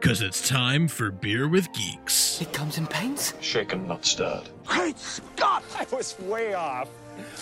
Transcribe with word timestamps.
Cause 0.00 0.20
it's 0.20 0.46
time 0.46 0.88
for 0.88 1.10
Beer 1.10 1.48
with 1.48 1.72
Geeks. 1.72 2.40
It 2.40 2.52
comes 2.52 2.78
in 2.78 2.86
paints. 2.86 3.34
Shaken, 3.40 3.88
not 3.88 4.04
stirred. 4.04 4.48
Great 4.64 4.98
Scott! 4.98 5.64
I 5.76 5.86
was 5.94 6.16
way 6.20 6.54
off. 6.54 6.88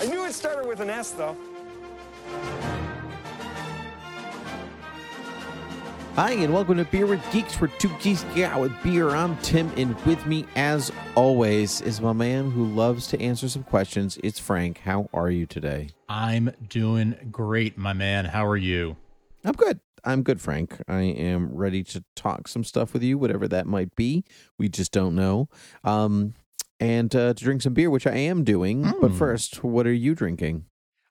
I 0.00 0.06
knew 0.06 0.24
it 0.24 0.32
started 0.32 0.66
with 0.66 0.80
an 0.80 0.88
S, 0.88 1.10
though. 1.10 1.36
Hi, 6.14 6.30
and 6.30 6.54
welcome 6.54 6.78
to 6.78 6.84
Beer 6.84 7.06
with 7.06 7.20
Geeks, 7.32 7.60
where 7.60 7.68
two 7.78 7.90
geeks 8.00 8.24
get 8.36 8.52
out 8.52 8.60
with 8.60 8.82
beer. 8.84 9.10
I'm 9.10 9.36
Tim, 9.38 9.70
and 9.76 10.00
with 10.06 10.24
me, 10.24 10.46
as 10.54 10.92
always, 11.16 11.80
is 11.80 12.00
my 12.00 12.12
man 12.12 12.52
who 12.52 12.66
loves 12.66 13.08
to 13.08 13.20
answer 13.20 13.48
some 13.48 13.64
questions. 13.64 14.16
It's 14.22 14.38
Frank. 14.38 14.78
How 14.78 15.10
are 15.12 15.28
you 15.28 15.44
today? 15.44 15.88
I'm 16.08 16.52
doing 16.66 17.16
great, 17.32 17.76
my 17.76 17.92
man. 17.94 18.26
How 18.26 18.46
are 18.46 18.56
you? 18.56 18.96
I'm 19.44 19.54
good. 19.54 19.80
I'm 20.04 20.22
good, 20.22 20.40
Frank. 20.40 20.80
I 20.86 21.00
am 21.02 21.54
ready 21.54 21.82
to 21.84 22.04
talk 22.14 22.48
some 22.48 22.64
stuff 22.64 22.92
with 22.92 23.02
you, 23.02 23.16
whatever 23.18 23.48
that 23.48 23.66
might 23.66 23.94
be. 23.96 24.24
We 24.58 24.68
just 24.68 24.92
don't 24.92 25.14
know. 25.14 25.48
Um, 25.82 26.34
and 26.80 27.14
uh, 27.14 27.34
to 27.34 27.44
drink 27.44 27.62
some 27.62 27.72
beer, 27.74 27.88
which 27.90 28.06
I 28.06 28.14
am 28.16 28.44
doing. 28.44 28.82
But 28.82 29.12
Mm. 29.12 29.18
first, 29.18 29.64
what 29.64 29.86
are 29.86 29.92
you 29.92 30.14
drinking? 30.14 30.64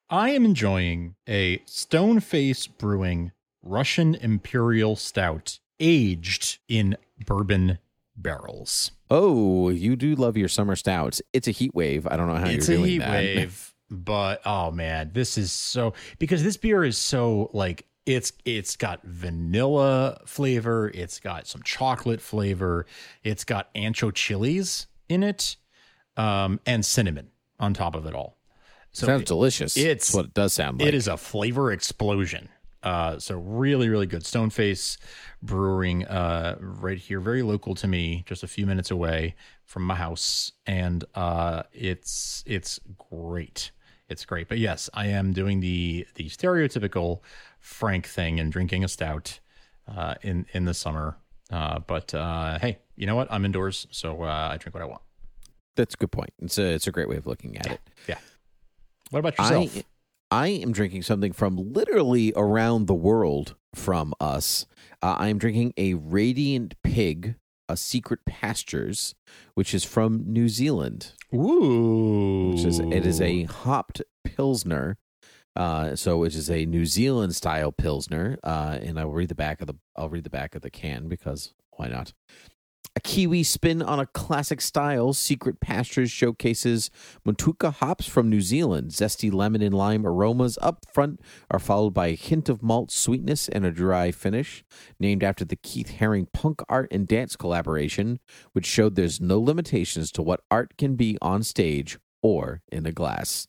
I 0.09 0.29
am 0.31 0.45
enjoying 0.45 1.15
a 1.27 1.57
Stoneface 1.59 2.67
Brewing 2.77 3.31
Russian 3.63 4.13
Imperial 4.15 4.95
Stout 4.95 5.59
aged 5.79 6.59
in 6.67 6.97
bourbon 7.25 7.79
barrels. 8.15 8.91
Oh, 9.09 9.69
you 9.69 9.95
do 9.95 10.15
love 10.15 10.37
your 10.37 10.47
summer 10.49 10.75
stouts. 10.75 11.21
It's 11.33 11.47
a 11.47 11.51
heat 11.51 11.73
wave. 11.73 12.05
I 12.07 12.17
don't 12.17 12.27
know 12.27 12.35
how 12.35 12.47
it's 12.47 12.67
you're 12.67 12.77
doing 12.77 12.99
that. 12.99 13.23
It's 13.23 13.27
a 13.27 13.31
heat 13.31 13.37
wave, 13.39 13.73
but 13.89 14.41
oh 14.45 14.69
man, 14.71 15.11
this 15.13 15.37
is 15.37 15.51
so 15.51 15.93
because 16.19 16.43
this 16.43 16.57
beer 16.57 16.83
is 16.83 16.97
so 16.97 17.49
like 17.53 17.85
it's 18.05 18.33
it's 18.45 18.75
got 18.75 19.01
vanilla 19.03 20.19
flavor, 20.25 20.91
it's 20.93 21.19
got 21.19 21.47
some 21.47 21.61
chocolate 21.63 22.21
flavor, 22.21 22.85
it's 23.23 23.43
got 23.43 23.73
ancho 23.73 24.13
chilies 24.13 24.87
in 25.09 25.23
it, 25.23 25.55
um, 26.17 26.59
and 26.65 26.85
cinnamon 26.85 27.29
on 27.59 27.73
top 27.73 27.95
of 27.95 28.05
it 28.05 28.13
all. 28.15 28.37
So 28.91 29.07
Sounds 29.07 29.23
delicious. 29.25 29.75
it's- 29.77 30.07
That's 30.07 30.13
what 30.13 30.25
it 30.25 30.33
does 30.33 30.53
sound 30.53 30.79
like. 30.79 30.87
it 30.89 30.93
is 30.93 31.07
a 31.07 31.17
flavor 31.17 31.71
explosion. 31.71 32.49
Uh, 32.83 33.17
so 33.17 33.35
really, 33.37 33.87
really 33.87 34.05
good. 34.05 34.23
Stoneface 34.23 34.97
Brewing, 35.41 36.05
uh, 36.05 36.57
right 36.59 36.97
here, 36.97 37.21
very 37.21 37.41
local 37.41 37.75
to 37.75 37.87
me, 37.87 38.23
just 38.27 38.43
a 38.43 38.47
few 38.47 38.65
minutes 38.65 38.91
away 38.91 39.35
from 39.63 39.83
my 39.83 39.95
house, 39.95 40.51
and 40.67 41.05
uh, 41.15 41.63
it's 41.71 42.43
it's 42.45 42.79
great. 43.09 43.71
It's 44.13 44.25
great. 44.25 44.47
But 44.47 44.59
yes, 44.59 44.91
I 44.93 45.07
am 45.07 45.33
doing 45.33 45.59
the 45.59 46.05
the 46.13 46.29
stereotypical 46.29 47.21
Frank 47.59 48.05
thing 48.05 48.39
and 48.39 48.51
drinking 48.51 48.83
a 48.83 48.87
stout 48.87 49.39
uh, 49.87 50.13
in 50.21 50.45
in 50.53 50.65
the 50.65 50.75
summer. 50.75 51.17
Uh, 51.51 51.79
but 51.79 52.13
uh, 52.13 52.59
hey, 52.59 52.77
you 52.95 53.07
know 53.07 53.15
what? 53.15 53.27
I'm 53.31 53.43
indoors, 53.43 53.87
so 53.89 54.21
uh, 54.21 54.49
I 54.51 54.57
drink 54.57 54.75
what 54.75 54.83
I 54.83 54.85
want. 54.85 55.01
That's 55.75 55.95
a 55.95 55.97
good 55.97 56.11
point. 56.11 56.29
It's 56.43 56.59
a 56.59 56.73
it's 56.75 56.85
a 56.85 56.91
great 56.91 57.09
way 57.09 57.15
of 57.15 57.25
looking 57.25 57.57
at 57.57 57.65
it. 57.65 57.81
Yeah. 58.07 58.19
What 59.09 59.19
about 59.19 59.35
yourself? 59.39 59.77
I 60.31 60.43
I 60.43 60.47
am 60.49 60.73
drinking 60.73 61.01
something 61.01 61.33
from 61.33 61.73
literally 61.73 62.33
around 62.35 62.85
the 62.85 62.93
world 62.93 63.55
from 63.73 64.13
us. 64.19 64.67
Uh, 65.01 65.15
I 65.17 65.29
am 65.29 65.39
drinking 65.39 65.73
a 65.75 65.95
Radiant 65.95 66.75
Pig, 66.83 67.33
a 67.73 67.77
Secret 67.77 68.23
Pastures, 68.25 69.15
which 69.55 69.73
is 69.73 69.83
from 69.83 70.23
New 70.27 70.47
Zealand. 70.47 71.11
Ooh, 71.33 72.51
Which 72.51 72.63
is 72.65 72.77
it 72.79 73.05
is 73.05 73.19
a 73.19 73.43
hopped 73.43 74.01
pilsner. 74.23 74.97
Uh, 75.55 75.95
so 75.95 76.23
it 76.23 76.35
is 76.35 76.49
a 76.51 76.65
New 76.65 76.85
Zealand 76.85 77.35
style 77.35 77.71
pilsner. 77.71 78.37
Uh, 78.43 78.77
and 78.81 78.99
I 78.99 79.05
will 79.05 79.13
read 79.13 79.29
the 79.29 79.35
back 79.35 79.59
of 79.59 79.67
the 79.67 79.75
I'll 79.95 80.09
read 80.09 80.23
the 80.23 80.29
back 80.29 80.53
of 80.53 80.61
the 80.61 80.69
can 80.69 81.07
because 81.07 81.53
why 81.71 81.87
not? 81.87 82.13
A 82.95 82.99
Kiwi 82.99 83.41
spin 83.41 83.81
on 83.81 83.99
a 83.99 84.05
classic 84.05 84.61
style. 84.61 85.13
Secret 85.13 85.59
Pastures 85.59 86.11
showcases 86.11 86.91
Motueka 87.25 87.73
hops 87.73 88.05
from 88.05 88.29
New 88.29 88.41
Zealand. 88.41 88.91
Zesty 88.91 89.33
lemon 89.33 89.63
and 89.63 89.73
lime 89.73 90.05
aromas 90.05 90.59
up 90.61 90.85
front 90.93 91.19
are 91.49 91.57
followed 91.57 91.95
by 91.95 92.07
a 92.07 92.15
hint 92.15 92.49
of 92.49 92.61
malt 92.61 92.91
sweetness 92.91 93.49
and 93.49 93.65
a 93.65 93.71
dry 93.71 94.11
finish. 94.11 94.63
Named 94.99 95.23
after 95.23 95.43
the 95.43 95.55
Keith 95.55 95.95
Haring 95.99 96.31
punk 96.33 96.61
art 96.69 96.87
and 96.91 97.07
dance 97.07 97.35
collaboration, 97.35 98.19
which 98.51 98.67
showed 98.67 98.95
there's 98.95 99.19
no 99.19 99.39
limitations 99.39 100.11
to 100.11 100.21
what 100.21 100.41
art 100.51 100.77
can 100.77 100.95
be 100.95 101.17
on 101.19 101.41
stage 101.41 101.97
or 102.21 102.61
in 102.71 102.85
a 102.85 102.91
glass. 102.91 103.47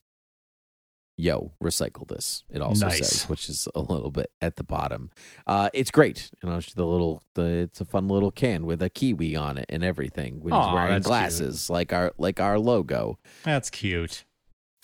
Yo, 1.17 1.53
recycle 1.63 2.09
this. 2.09 2.43
It 2.51 2.61
also 2.61 2.87
Nice. 2.89 2.99
says, 2.99 3.29
which 3.29 3.49
is 3.49 3.69
a 3.75 3.81
little 3.81 4.11
bit 4.11 4.33
at 4.41 4.57
the 4.57 4.65
bottom. 4.65 5.11
Uh, 5.47 5.71
it's 5.73 5.93
great. 5.93 6.31
You 6.43 6.49
know, 6.51 6.57
it's 6.57 6.75
the 6.75 6.85
little, 6.85 7.23
the 7.35 7.45
it's 7.45 7.81
a 7.81 7.85
fun 7.85 8.09
little 8.09 8.33
can 8.33 8.67
with 8.67 8.83
a 8.83 8.91
kiwi 8.91 9.37
on 9.37 9.57
it 9.57 9.67
and 9.69 9.85
everything. 9.85 10.41
When 10.41 10.53
he's 10.53 10.59
Aw, 10.59 10.75
wearing 10.75 10.91
that's 10.91 11.05
cute. 11.05 11.11
glasses, 11.11 11.71
like 11.71 11.93
our 11.93 12.13
like 12.19 12.41
our 12.41 12.59
logo. 12.59 13.19
That's 13.45 13.71
cute. 13.71 14.25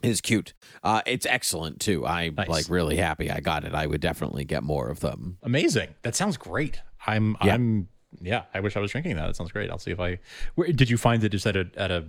It's 0.04 0.20
cute. 0.20 0.54
Uh, 0.84 1.02
it's 1.04 1.26
excellent 1.26 1.80
too. 1.80 2.06
I'm 2.06 2.36
Nice. 2.36 2.48
like 2.48 2.66
really 2.70 2.96
happy 2.96 3.30
I 3.30 3.40
got 3.40 3.64
it. 3.64 3.74
I 3.74 3.86
would 3.86 4.00
definitely 4.00 4.44
get 4.44 4.62
more 4.62 4.88
of 4.88 5.00
them. 5.00 5.36
Amazing. 5.42 5.88
That 6.02 6.14
sounds 6.14 6.36
great. 6.36 6.80
I'm 7.06 7.36
Yeah. 7.44 7.54
I'm 7.54 7.88
yeah, 8.20 8.44
I 8.54 8.60
wish 8.60 8.76
I 8.76 8.80
was 8.80 8.90
drinking 8.92 9.16
that. 9.16 9.26
That 9.26 9.36
sounds 9.36 9.52
great. 9.52 9.70
I'll 9.70 9.78
see 9.78 9.90
if 9.90 10.00
I 10.00 10.18
where, 10.54 10.70
did 10.72 10.90
you 10.90 10.96
find 10.96 11.22
it 11.24 11.28
just 11.30 11.46
at 11.46 11.56
a 11.56 11.68
at 11.76 11.90
a 11.90 12.04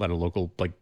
at 0.00 0.10
a 0.10 0.14
local 0.14 0.52
like 0.58 0.72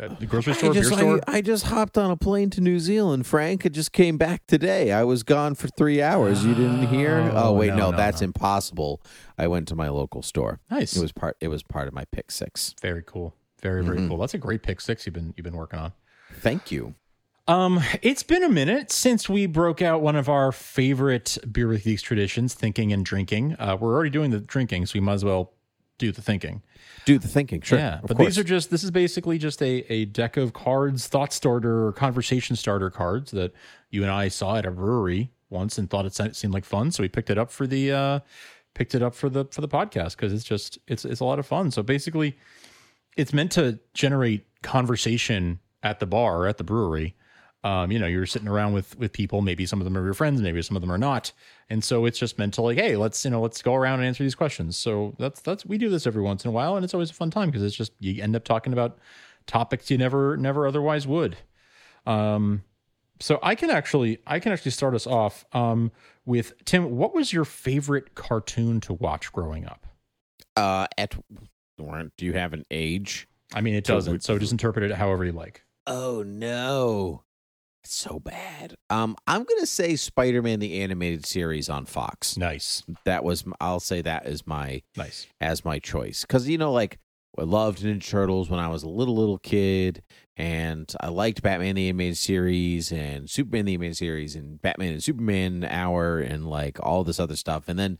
at 0.00 0.18
the 0.20 0.26
grocery 0.26 0.54
store, 0.54 0.70
I 0.70 0.74
just, 0.74 0.90
beer 0.90 0.98
store? 0.98 1.20
I, 1.26 1.36
I 1.36 1.40
just 1.40 1.66
hopped 1.66 1.96
on 1.98 2.10
a 2.10 2.16
plane 2.16 2.50
to 2.50 2.60
New 2.60 2.78
Zealand, 2.78 3.26
Frank. 3.26 3.64
It 3.66 3.70
just 3.70 3.92
came 3.92 4.16
back 4.18 4.46
today. 4.46 4.92
I 4.92 5.04
was 5.04 5.22
gone 5.22 5.54
for 5.54 5.68
three 5.68 6.00
hours. 6.02 6.44
You 6.44 6.54
didn't 6.54 6.86
hear? 6.88 7.18
Oh, 7.34 7.50
Oh, 7.50 7.52
wait, 7.52 7.68
no, 7.68 7.76
no, 7.76 7.90
no, 7.92 7.96
that's 7.96 8.20
no. 8.20 8.26
impossible. 8.26 9.02
I 9.38 9.46
went 9.48 9.68
to 9.68 9.76
my 9.76 9.88
local 9.88 10.22
store. 10.22 10.60
nice. 10.70 10.96
It 10.96 11.00
was 11.02 11.12
part. 11.12 11.36
It 11.40 11.48
was 11.48 11.62
part 11.62 11.86
of 11.88 11.94
my 11.94 12.04
pick 12.12 12.30
six. 12.30 12.74
very 12.80 13.02
cool. 13.06 13.34
Very 13.62 13.84
very 13.84 13.98
Mhm. 13.98 14.08
cool. 14.08 14.16
That's 14.18 14.32
a 14.34 14.38
great 14.38 14.62
pick 14.62 14.80
six 14.80 15.04
you've 15.04 15.12
been 15.14 15.34
you've 15.36 15.44
been 15.44 15.56
working 15.56 15.78
on. 15.78 15.92
Thank 16.34 16.70
you. 16.72 16.94
Um, 17.48 17.80
it's 18.00 18.22
been 18.22 18.44
a 18.44 18.48
minute 18.48 18.92
since 18.92 19.28
we 19.28 19.46
broke 19.46 19.82
out 19.82 20.00
one 20.02 20.14
of 20.14 20.28
our 20.28 20.52
favorite 20.52 21.36
beer 21.50 21.66
with 21.68 21.82
geeks 21.84 22.00
traditions, 22.00 22.54
thinking 22.54 22.92
and 22.92 23.04
drinking. 23.04 23.56
Uh, 23.58 23.76
we're 23.80 23.92
already 23.92 24.10
doing 24.10 24.30
the 24.30 24.38
drinking, 24.38 24.86
so 24.86 24.92
we 24.94 25.00
might 25.00 25.14
as 25.14 25.24
well 25.24 25.52
do 26.00 26.10
the 26.10 26.22
thinking. 26.22 26.62
Do 27.04 27.18
the 27.18 27.28
thinking, 27.28 27.60
sure. 27.60 27.78
Yeah, 27.78 28.00
but 28.02 28.16
course. 28.16 28.30
these 28.30 28.38
are 28.38 28.44
just 28.44 28.70
this 28.70 28.82
is 28.82 28.90
basically 28.90 29.38
just 29.38 29.62
a, 29.62 29.84
a 29.92 30.06
deck 30.06 30.36
of 30.36 30.52
cards, 30.52 31.06
thought 31.06 31.32
starter 31.32 31.86
or 31.86 31.92
conversation 31.92 32.56
starter 32.56 32.90
cards 32.90 33.30
that 33.30 33.52
you 33.90 34.02
and 34.02 34.10
I 34.10 34.28
saw 34.28 34.56
at 34.56 34.66
a 34.66 34.70
brewery 34.70 35.30
once 35.50 35.78
and 35.78 35.88
thought 35.88 36.06
it 36.06 36.36
seemed 36.36 36.54
like 36.54 36.64
fun, 36.64 36.90
so 36.90 37.02
we 37.02 37.08
picked 37.08 37.30
it 37.30 37.38
up 37.38 37.50
for 37.50 37.66
the 37.66 37.92
uh 37.92 38.20
picked 38.74 38.94
it 38.94 39.02
up 39.02 39.14
for 39.14 39.28
the 39.28 39.44
for 39.50 39.60
the 39.60 39.68
podcast 39.68 40.16
because 40.16 40.32
it's 40.32 40.44
just 40.44 40.78
it's 40.88 41.04
it's 41.04 41.20
a 41.20 41.24
lot 41.24 41.38
of 41.38 41.46
fun. 41.46 41.70
So 41.70 41.82
basically, 41.82 42.36
it's 43.16 43.32
meant 43.32 43.52
to 43.52 43.78
generate 43.94 44.46
conversation 44.62 45.60
at 45.82 46.00
the 46.00 46.06
bar 46.06 46.46
at 46.46 46.56
the 46.58 46.64
brewery. 46.64 47.14
Um, 47.62 47.92
you 47.92 47.98
know, 47.98 48.06
you're 48.06 48.26
sitting 48.26 48.48
around 48.48 48.72
with 48.72 48.98
with 48.98 49.12
people. 49.12 49.42
Maybe 49.42 49.66
some 49.66 49.80
of 49.80 49.84
them 49.84 49.96
are 49.96 50.04
your 50.04 50.14
friends, 50.14 50.40
maybe 50.40 50.62
some 50.62 50.76
of 50.76 50.80
them 50.80 50.90
are 50.90 50.98
not, 50.98 51.32
and 51.68 51.84
so 51.84 52.06
it's 52.06 52.18
just 52.18 52.38
meant 52.38 52.54
to 52.54 52.62
like, 52.62 52.78
hey, 52.78 52.96
let's 52.96 53.24
you 53.24 53.30
know, 53.30 53.40
let's 53.40 53.60
go 53.62 53.74
around 53.74 54.00
and 54.00 54.06
answer 54.06 54.22
these 54.22 54.34
questions. 54.34 54.76
So 54.76 55.14
that's 55.18 55.40
that's 55.40 55.66
we 55.66 55.76
do 55.78 55.88
this 55.88 56.06
every 56.06 56.22
once 56.22 56.44
in 56.44 56.48
a 56.48 56.52
while, 56.52 56.76
and 56.76 56.84
it's 56.84 56.94
always 56.94 57.10
a 57.10 57.14
fun 57.14 57.30
time 57.30 57.50
because 57.50 57.62
it's 57.62 57.76
just 57.76 57.92
you 58.00 58.22
end 58.22 58.34
up 58.34 58.44
talking 58.44 58.72
about 58.72 58.98
topics 59.46 59.90
you 59.90 59.98
never 59.98 60.36
never 60.36 60.66
otherwise 60.66 61.06
would. 61.06 61.36
Um, 62.06 62.64
so 63.20 63.38
I 63.42 63.54
can 63.54 63.70
actually 63.70 64.18
I 64.26 64.38
can 64.38 64.52
actually 64.52 64.70
start 64.70 64.94
us 64.94 65.06
off 65.06 65.44
um, 65.52 65.92
with 66.24 66.54
Tim. 66.64 66.96
What 66.96 67.14
was 67.14 67.32
your 67.32 67.44
favorite 67.44 68.14
cartoon 68.14 68.80
to 68.82 68.94
watch 68.94 69.32
growing 69.32 69.66
up? 69.66 69.86
uh, 70.56 70.86
at 70.98 71.16
do 72.16 72.26
you 72.26 72.34
have 72.34 72.52
an 72.52 72.66
age? 72.70 73.26
I 73.54 73.62
mean, 73.62 73.74
it 73.74 73.84
doesn't. 73.84 74.22
So 74.22 74.38
just 74.38 74.52
interpret 74.52 74.90
it 74.90 74.94
however 74.94 75.24
you 75.24 75.32
like. 75.32 75.64
Oh 75.86 76.22
no. 76.22 77.22
It's 77.84 77.94
so 77.94 78.18
bad. 78.20 78.74
Um, 78.90 79.16
I'm 79.26 79.44
gonna 79.44 79.66
say 79.66 79.96
Spider-Man 79.96 80.58
the 80.60 80.80
animated 80.82 81.24
series 81.26 81.68
on 81.70 81.86
Fox. 81.86 82.36
Nice, 82.36 82.82
That 83.04 83.24
was 83.24 83.44
I'll 83.60 83.80
say 83.80 84.02
that 84.02 84.26
is 84.26 84.46
my 84.46 84.82
nice. 84.96 85.26
as 85.40 85.64
my 85.64 85.78
choice 85.78 86.22
because 86.22 86.48
you 86.48 86.58
know 86.58 86.72
like 86.72 86.98
I 87.38 87.44
loved 87.44 87.82
Ninja 87.82 88.06
Turtles 88.06 88.50
when 88.50 88.60
I 88.60 88.68
was 88.68 88.82
a 88.82 88.88
little 88.88 89.14
little 89.16 89.38
kid, 89.38 90.02
and 90.36 90.92
I 91.00 91.08
liked 91.08 91.42
Batman 91.42 91.76
the 91.76 91.88
animated 91.88 92.18
series 92.18 92.92
and 92.92 93.30
Superman 93.30 93.64
the 93.64 93.74
animated 93.74 93.96
series 93.96 94.36
and 94.36 94.60
Batman 94.60 94.92
and 94.92 95.02
Superman 95.02 95.64
Hour 95.64 96.18
and 96.18 96.46
like 96.46 96.78
all 96.82 97.02
this 97.04 97.20
other 97.20 97.36
stuff. 97.36 97.68
And 97.68 97.78
then 97.78 97.98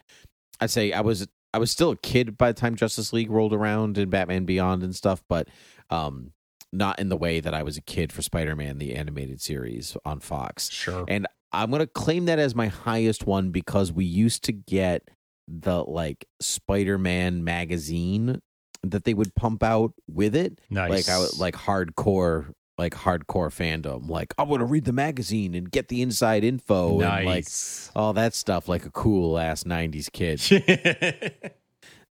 I'd 0.61 0.71
say 0.71 0.93
I 0.93 1.01
was 1.01 1.27
I 1.55 1.59
was 1.59 1.71
still 1.71 1.93
a 1.93 1.97
kid 1.97 2.37
by 2.37 2.53
the 2.53 2.61
time 2.61 2.75
Justice 2.77 3.13
League 3.15 3.31
rolled 3.31 3.55
around 3.55 3.97
and 3.99 4.11
Batman 4.11 4.45
Beyond 4.45 4.83
and 4.83 4.95
stuff, 4.95 5.23
but 5.29 5.49
um, 5.89 6.33
not 6.73 6.99
in 6.99 7.09
the 7.09 7.17
way 7.17 7.41
that 7.41 7.55
I 7.55 7.63
was 7.63 7.77
a 7.77 7.83
kid 7.83 8.13
for 8.13 8.23
Spider 8.23 8.55
Man 8.57 8.79
the 8.79 8.95
animated 8.95 9.41
series 9.41 9.97
on 10.05 10.21
Fox. 10.21 10.71
Sure. 10.71 11.05
And 11.09 11.27
I'm 11.53 11.71
gonna 11.71 11.87
claim 11.87 12.27
that 12.27 12.39
as 12.39 12.55
my 12.55 12.69
highest 12.69 13.27
one 13.27 13.51
because 13.51 13.93
we 13.93 14.05
used 14.05 14.45
to 14.45 14.53
get 14.53 15.09
the 15.49 15.83
like 15.85 16.27
Spider-Man 16.41 17.43
magazine 17.43 18.41
that 18.83 19.05
they 19.05 19.15
would 19.15 19.35
pump 19.35 19.63
out 19.63 19.93
with 20.09 20.35
it. 20.35 20.61
Nice. 20.71 20.91
Like 20.91 21.09
I 21.09 21.19
would 21.19 21.39
like 21.39 21.55
hardcore 21.55 22.53
like 22.79 22.95
hardcore 22.95 23.51
fandom. 23.51 24.09
Like 24.09 24.33
I 24.39 24.45
want 24.45 24.61
to 24.61 24.65
read 24.65 24.85
the 24.85 24.93
magazine 24.93 25.55
and 25.55 25.71
get 25.71 25.89
the 25.89 26.03
inside 26.03 26.45
info 26.45 27.01
and 27.01 27.27
like 27.27 27.47
all 27.95 28.13
that 28.15 28.35
stuff 28.35 28.69
like 28.69 28.87
a 28.87 28.91
cool 28.91 29.39
ass 29.39 29.65
90s 29.65 30.11
kid. 30.11 31.53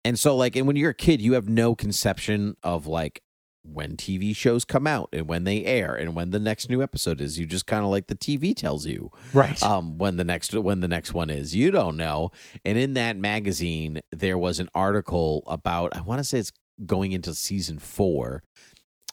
And 0.07 0.17
so 0.17 0.37
like 0.37 0.55
and 0.55 0.69
when 0.69 0.77
you're 0.77 0.91
a 0.91 0.95
kid 0.95 1.21
you 1.21 1.33
have 1.33 1.49
no 1.49 1.75
conception 1.75 2.57
of 2.63 2.87
like 2.87 3.23
when 3.73 3.97
TV 3.97 4.35
shows 4.35 4.65
come 4.65 4.87
out 4.87 5.09
and 5.13 5.29
when 5.29 5.45
they 5.45 5.65
air 5.65 5.95
and 5.95 6.15
when 6.15 6.31
the 6.31 6.39
next 6.39 6.69
new 6.69 6.83
episode 6.83 7.21
is. 7.21 7.39
You 7.39 7.47
just 7.47 7.67
kind 7.67 7.85
of 7.85 7.91
like 7.91 8.07
the 8.07 8.15
TV 8.15 8.55
tells 8.55 8.87
you 8.87 9.11
right. 9.33 9.63
um 9.63 9.99
when 9.99 10.17
the 10.17 10.25
next 10.25 10.55
when 10.55 10.81
the 10.81 10.89
next 10.89 11.15
one 11.15 11.31
is 11.31 11.55
you 11.55 11.71
don't 11.71 11.97
know 11.97 12.31
and 12.65 12.79
in 12.79 12.95
that 12.95 13.17
magazine 13.17 14.01
there 14.13 14.39
was 14.39 14.59
an 14.59 14.69
article 14.75 15.43
about 15.47 15.97
i 15.97 16.01
want 16.01 16.19
to 16.19 16.25
say 16.25 16.39
it's 16.39 16.53
going 16.85 17.13
into 17.13 17.35
season 17.35 17.79
four 17.79 18.43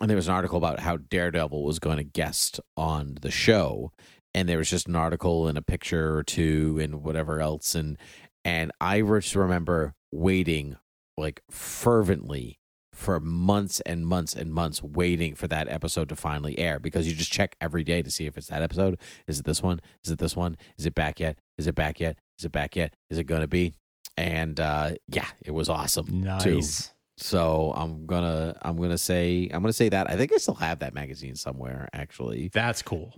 and 0.02 0.10
there 0.10 0.18
was 0.18 0.28
an 0.28 0.34
article 0.34 0.58
about 0.58 0.80
how 0.80 0.98
daredevil 0.98 1.64
was 1.64 1.80
going 1.80 1.98
to 1.98 2.04
guest 2.04 2.60
on 2.76 3.18
the 3.22 3.32
show 3.32 3.92
and 4.34 4.50
there 4.50 4.58
was 4.58 4.70
just 4.70 4.88
an 4.88 4.96
article 4.96 5.48
and 5.48 5.58
a 5.58 5.62
picture 5.62 6.18
or 6.18 6.24
two 6.24 6.78
and 6.82 7.04
whatever 7.04 7.40
else 7.40 7.76
and 7.76 7.98
and 8.44 8.72
i 8.82 9.02
just 9.02 9.36
remember 9.36 9.94
waiting 10.12 10.76
like 11.18 11.42
fervently 11.50 12.60
for 12.94 13.19
months 13.19 13.80
and 13.81 14.06
months 14.06 14.34
and 14.36 14.54
months 14.54 14.81
waiting 14.84 15.36
for 15.36 15.48
that 15.48 15.68
episode 15.68 16.10
to 16.10 16.16
finally 16.16 16.57
air 16.60 16.80
because 16.80 17.07
you 17.07 17.13
just 17.16 17.31
check 17.31 17.56
every 17.60 17.84
day 17.84 18.01
to 18.01 18.12
see 18.12 18.25
if 18.28 18.38
it's 18.38 18.48
that 18.48 18.62
episode. 18.62 19.00
Is 19.28 19.40
it 19.40 19.45
this 19.45 19.62
one? 19.63 19.81
Is 20.04 20.12
it 20.12 20.19
this 20.19 20.36
one? 20.36 20.56
Is 20.78 20.86
it 20.86 20.94
back 20.95 21.19
yet? 21.19 21.38
Is 21.57 21.68
it 21.68 21.75
back 21.75 22.00
yet? 22.00 22.18
Is 22.38 22.45
it 22.45 22.51
back 22.51 22.75
yet? 22.75 22.95
Is 23.10 23.18
it 23.18 23.24
gonna 23.25 23.48
be? 23.48 23.74
And 24.16 24.60
uh 24.60 24.92
yeah, 25.07 25.28
it 25.44 25.51
was 25.51 25.69
awesome. 25.69 26.06
Too. 26.06 26.13
nice. 26.56 26.94
So 27.18 27.74
I'm 27.75 28.06
gonna 28.06 28.56
I'm 28.62 28.78
gonna 28.78 28.98
say 28.98 29.50
I'm 29.54 29.62
gonna 29.62 29.74
say 29.74 29.90
that. 29.90 30.10
I 30.10 30.16
think 30.16 30.31
I 30.34 30.38
still 30.38 30.54
have 30.56 30.80
that 30.80 30.94
magazine 30.94 31.36
somewhere, 31.36 31.90
actually. 31.94 32.50
That's 32.54 32.81
cool. 32.81 33.13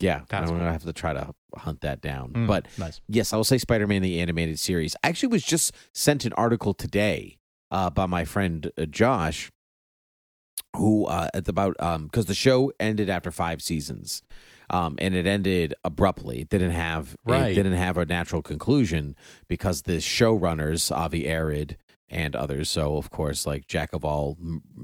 Yeah. 0.00 0.22
That's 0.28 0.44
I'm 0.44 0.48
cool. 0.48 0.58
gonna 0.58 0.72
have 0.72 0.84
to 0.84 0.92
try 0.92 1.12
to 1.12 1.34
hunt 1.56 1.82
that 1.82 2.00
down. 2.00 2.32
Mm, 2.32 2.46
But 2.46 2.66
nice. 2.78 3.00
Yes, 3.08 3.32
I 3.32 3.36
will 3.36 3.44
say 3.44 3.58
Spider 3.58 3.86
Man 3.86 4.00
the 4.02 4.20
animated 4.20 4.58
series. 4.58 4.96
I 5.04 5.08
actually 5.08 5.28
was 5.30 5.42
just 5.42 5.74
sent 5.94 6.24
an 6.24 6.32
article 6.34 6.72
today 6.72 7.38
uh, 7.72 7.90
by 7.90 8.06
my 8.06 8.24
friend 8.24 8.70
uh, 8.78 8.84
Josh, 8.86 9.50
who 10.76 11.06
uh, 11.06 11.28
it's 11.34 11.48
about 11.48 11.76
um 11.80 12.04
because 12.04 12.26
the 12.26 12.34
show 12.34 12.72
ended 12.80 13.10
after 13.10 13.30
five 13.30 13.60
seasons, 13.62 14.22
um 14.70 14.94
and 14.98 15.14
it 15.14 15.26
ended 15.26 15.74
abruptly. 15.84 16.40
It 16.40 16.48
didn't 16.48 16.70
have 16.72 17.16
Right. 17.24 17.50
it 17.52 17.54
didn't 17.54 17.72
have 17.74 17.98
a 17.98 18.06
natural 18.06 18.42
conclusion 18.42 19.16
because 19.48 19.82
the 19.82 19.98
showrunners 19.98 20.90
Avi 20.94 21.28
Arad 21.30 21.76
and 22.08 22.36
others. 22.36 22.68
So 22.70 22.96
of 22.96 23.10
course, 23.10 23.46
like 23.46 23.66
Jack 23.66 23.92
of 23.92 24.04
all 24.04 24.36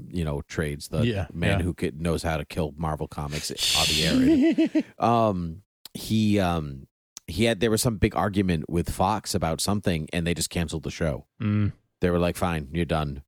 you 0.09 0.23
know 0.25 0.41
trades, 0.47 0.89
the 0.89 1.05
Yeah, 1.05 1.27
man 1.33 1.59
yeah. 1.59 1.63
who 1.65 1.73
could, 1.73 1.99
knows 2.01 2.23
how 2.23 2.37
to 2.37 2.45
kill 2.45 2.73
Marvel 2.77 3.07
comics, 3.07 3.51
Avi 3.77 4.07
Arad 4.07 4.85
um 4.99 5.61
he 5.93 6.39
um 6.39 6.87
he 7.25 7.43
had 7.45 7.59
there 7.59 7.71
was 7.71 7.81
some 7.81 7.97
big 7.97 8.15
argument 8.15 8.69
with 8.69 8.89
Fox 8.89 9.33
about 9.35 9.59
something 9.61 10.07
and 10.13 10.25
they 10.25 10.33
just 10.35 10.49
canceled 10.51 10.83
the 10.83 10.91
show. 10.91 11.25
Mm, 11.41 11.71
They 12.01 12.09
were 12.09 12.19
like, 12.19 12.37
"Fine, 12.37 12.69
you're 12.73 12.85
done." 12.85 13.23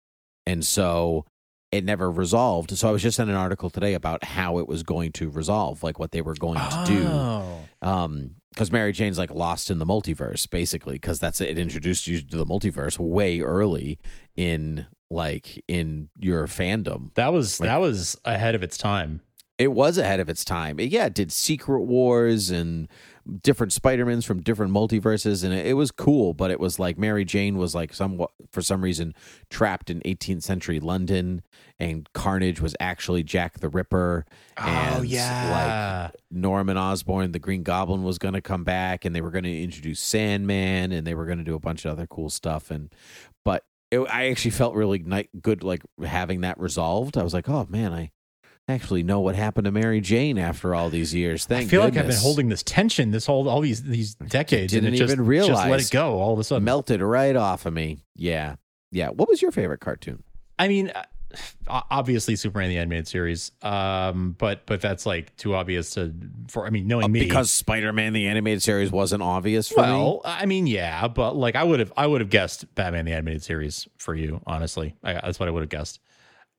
And 0.46 0.66
so 0.66 1.26
it 1.72 1.84
never 1.86 2.12
resolved. 2.12 2.76
So 2.78 2.90
I 2.90 2.92
was 2.92 3.02
just 3.02 3.20
in 3.20 3.30
an 3.30 3.36
article 3.36 3.70
today 3.70 3.94
about 3.94 4.24
how 4.26 4.58
it 4.58 4.68
was 4.68 4.84
going 4.84 5.14
to 5.14 5.30
resolve, 5.30 5.84
like 5.84 6.00
what 6.00 6.12
they 6.12 6.22
were 6.22 6.36
going 6.36 6.60
to 6.60 6.84
do. 6.86 7.04
Oh. 7.08 7.60
Um 7.82 8.32
because 8.52 8.70
Mary 8.70 8.92
Jane's 8.92 9.18
like 9.18 9.32
lost 9.32 9.72
in 9.72 9.80
the 9.80 9.86
multiverse, 9.86 10.50
basically, 10.50 10.96
because 10.96 11.20
that's 11.20 11.40
it 11.40 11.58
introduced 11.58 12.06
you 12.08 12.22
to 12.22 12.36
the 12.38 12.46
multiverse 12.46 13.00
way 13.00 13.40
early 13.40 13.98
in 14.36 14.88
like 15.10 15.64
in 15.70 16.10
your 16.20 16.48
fandom. 16.48 17.14
That 17.16 17.32
was 17.32 17.60
Like- 17.62 17.70
that 17.70 17.80
was 17.80 18.18
ahead 18.26 18.54
of 18.56 18.64
its 18.64 18.78
time. 18.78 19.22
It 19.58 19.72
was 19.72 19.98
ahead 19.98 20.20
of 20.20 20.28
its 20.28 20.44
time. 20.44 20.80
It- 20.82 20.92
yeah, 20.92 21.06
it 21.06 21.14
did 21.14 21.32
Secret 21.32 21.84
Wars 21.84 22.50
and 22.50 22.90
different 23.42 23.74
Spider-Mans 23.74 24.26
from 24.26 24.42
different 24.42 24.74
multiverses, 24.74 25.44
and 25.44 25.54
it, 25.54 25.68
it 25.68 25.74
was 25.74 25.92
cool. 25.92 26.34
But 26.34 26.52
it 26.52 26.60
was 26.60 26.80
like 26.80 26.98
Mary 26.98 27.26
Jane 27.26 27.58
was 27.58 27.76
like 27.76 27.94
somewhat, 27.94 28.32
for 28.52 28.62
some 28.62 28.82
reason, 28.82 29.14
trapped 29.50 29.90
in 29.90 30.02
18th 30.02 30.44
century 30.44 30.80
London, 30.80 31.42
and 31.80 32.12
Carnage 32.14 32.62
was 32.62 32.76
actually 32.80 33.24
Jack 33.24 33.60
the 33.60 33.70
Ripper. 33.70 34.26
Oh, 34.58 34.64
and 34.64 34.96
oh 34.98 35.02
yeah. 35.02 36.10
like 36.12 36.22
Norman 36.32 36.78
Osborn, 36.78 37.32
the 37.32 37.40
Green 37.40 37.64
Goblin, 37.64 38.04
was 38.04 38.18
going 38.18 38.34
to 38.34 38.42
come 38.42 38.64
back, 38.64 39.06
and 39.06 39.16
they 39.16 39.22
were 39.22 39.32
going 39.32 39.44
to 39.44 39.64
introduce 39.64 40.00
Sandman, 40.00 40.92
and 40.92 41.06
they 41.06 41.14
were 41.14 41.26
going 41.26 41.40
to 41.40 41.44
do 41.44 41.56
a 41.56 41.60
bunch 41.60 41.86
of 41.86 41.92
other 41.92 42.08
cool 42.08 42.30
stuff. 42.30 42.72
And 42.72 42.94
but 43.44 43.64
it, 43.92 44.00
I 44.00 44.30
actually 44.30 44.52
felt 44.52 44.76
really 44.76 45.00
ni- 45.00 45.30
good, 45.42 45.64
like 45.64 45.84
having 46.04 46.42
that 46.42 46.60
resolved. 46.60 47.18
I 47.18 47.24
was 47.24 47.34
like, 47.34 47.50
oh 47.50 47.66
man, 47.70 47.94
I 47.94 48.12
actually 48.72 49.04
know 49.04 49.20
what 49.20 49.36
happened 49.36 49.66
to 49.66 49.72
Mary 49.72 50.02
Jane 50.02 50.38
after 50.38 50.74
all 50.74 50.90
these 50.90 51.14
years. 51.14 51.46
Thank 51.46 51.68
I 51.68 51.70
feel 51.70 51.82
like 51.82 51.98
I've 51.98 52.08
been 52.08 52.16
holding 52.16 52.50
this 52.50 52.64
tension 52.64 53.12
this 53.12 53.26
whole 53.26 53.48
all 53.48 53.62
these 53.62 53.84
these 53.84 54.16
decades, 54.16 54.74
and 54.74 54.84
didn't 54.84 54.96
it 54.96 54.98
just, 54.98 55.14
even 55.14 55.26
just 55.46 55.68
let 55.68 55.82
it 55.82 55.92
go 55.92 56.20
all 56.20 56.34
of 56.34 56.40
a 56.40 56.44
sudden. 56.44 56.64
melted 56.64 57.02
right 57.02 57.36
off 57.36 57.66
of 57.66 57.74
me. 57.74 58.04
Yeah, 58.16 58.56
yeah. 58.92 59.10
What 59.10 59.30
was 59.30 59.42
your 59.42 59.52
favorite 59.52 59.80
cartoon? 59.80 60.24
I 60.58 60.68
mean, 60.68 60.90
uh, 60.90 61.04
obviously 61.68 62.36
Superman 62.36 62.70
the 62.70 62.78
animated 62.78 63.08
series, 63.08 63.52
um, 63.62 64.36
but 64.38 64.66
but 64.66 64.82
that's 64.82 65.06
like 65.06 65.36
too 65.38 65.56
obvious 65.56 65.92
to 65.92 66.14
for. 66.50 66.66
I 66.66 66.70
mean, 66.70 66.88
knowing 66.88 67.12
me 67.12 67.22
Uh, 67.22 67.24
Because 67.24 67.52
Spider-Man 67.52 68.14
the 68.14 68.28
animated 68.28 68.62
series 68.62 68.92
wasn't 68.92 69.24
obvious 69.24 69.68
for 69.70 69.82
me. 69.82 69.90
well, 69.92 70.22
I 70.26 70.46
mean, 70.46 70.68
yeah, 70.68 71.08
but 71.08 71.36
like 71.36 71.56
I 71.56 71.64
would 71.64 71.80
have 71.80 71.94
I 71.96 72.08
would 72.08 72.22
have 72.22 72.30
guessed 72.30 72.74
Batman 72.76 73.06
the 73.06 73.14
animated 73.14 73.44
series 73.44 73.88
for 73.98 74.14
you. 74.14 74.42
Honestly, 74.46 74.96
I, 75.04 75.14
that's 75.14 75.40
what 75.40 75.48
I 75.48 75.52
would 75.52 75.62
have 75.62 75.70
guessed. 75.70 76.00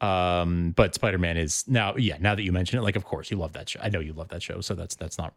Um, 0.02 0.72
but 0.72 0.94
Spider 0.94 1.18
Man 1.18 1.36
is 1.36 1.64
now, 1.68 1.94
yeah. 1.96 2.16
Now 2.20 2.34
that 2.34 2.42
you 2.42 2.50
mention 2.52 2.78
it, 2.78 2.82
like, 2.82 2.96
of 2.96 3.04
course, 3.04 3.30
you 3.30 3.36
love 3.36 3.52
that 3.52 3.68
show. 3.68 3.80
I 3.82 3.88
know 3.88 4.00
you 4.00 4.12
love 4.12 4.28
that 4.28 4.42
show, 4.42 4.60
so 4.60 4.74
that's 4.74 4.96
that's 4.96 5.16
not 5.16 5.32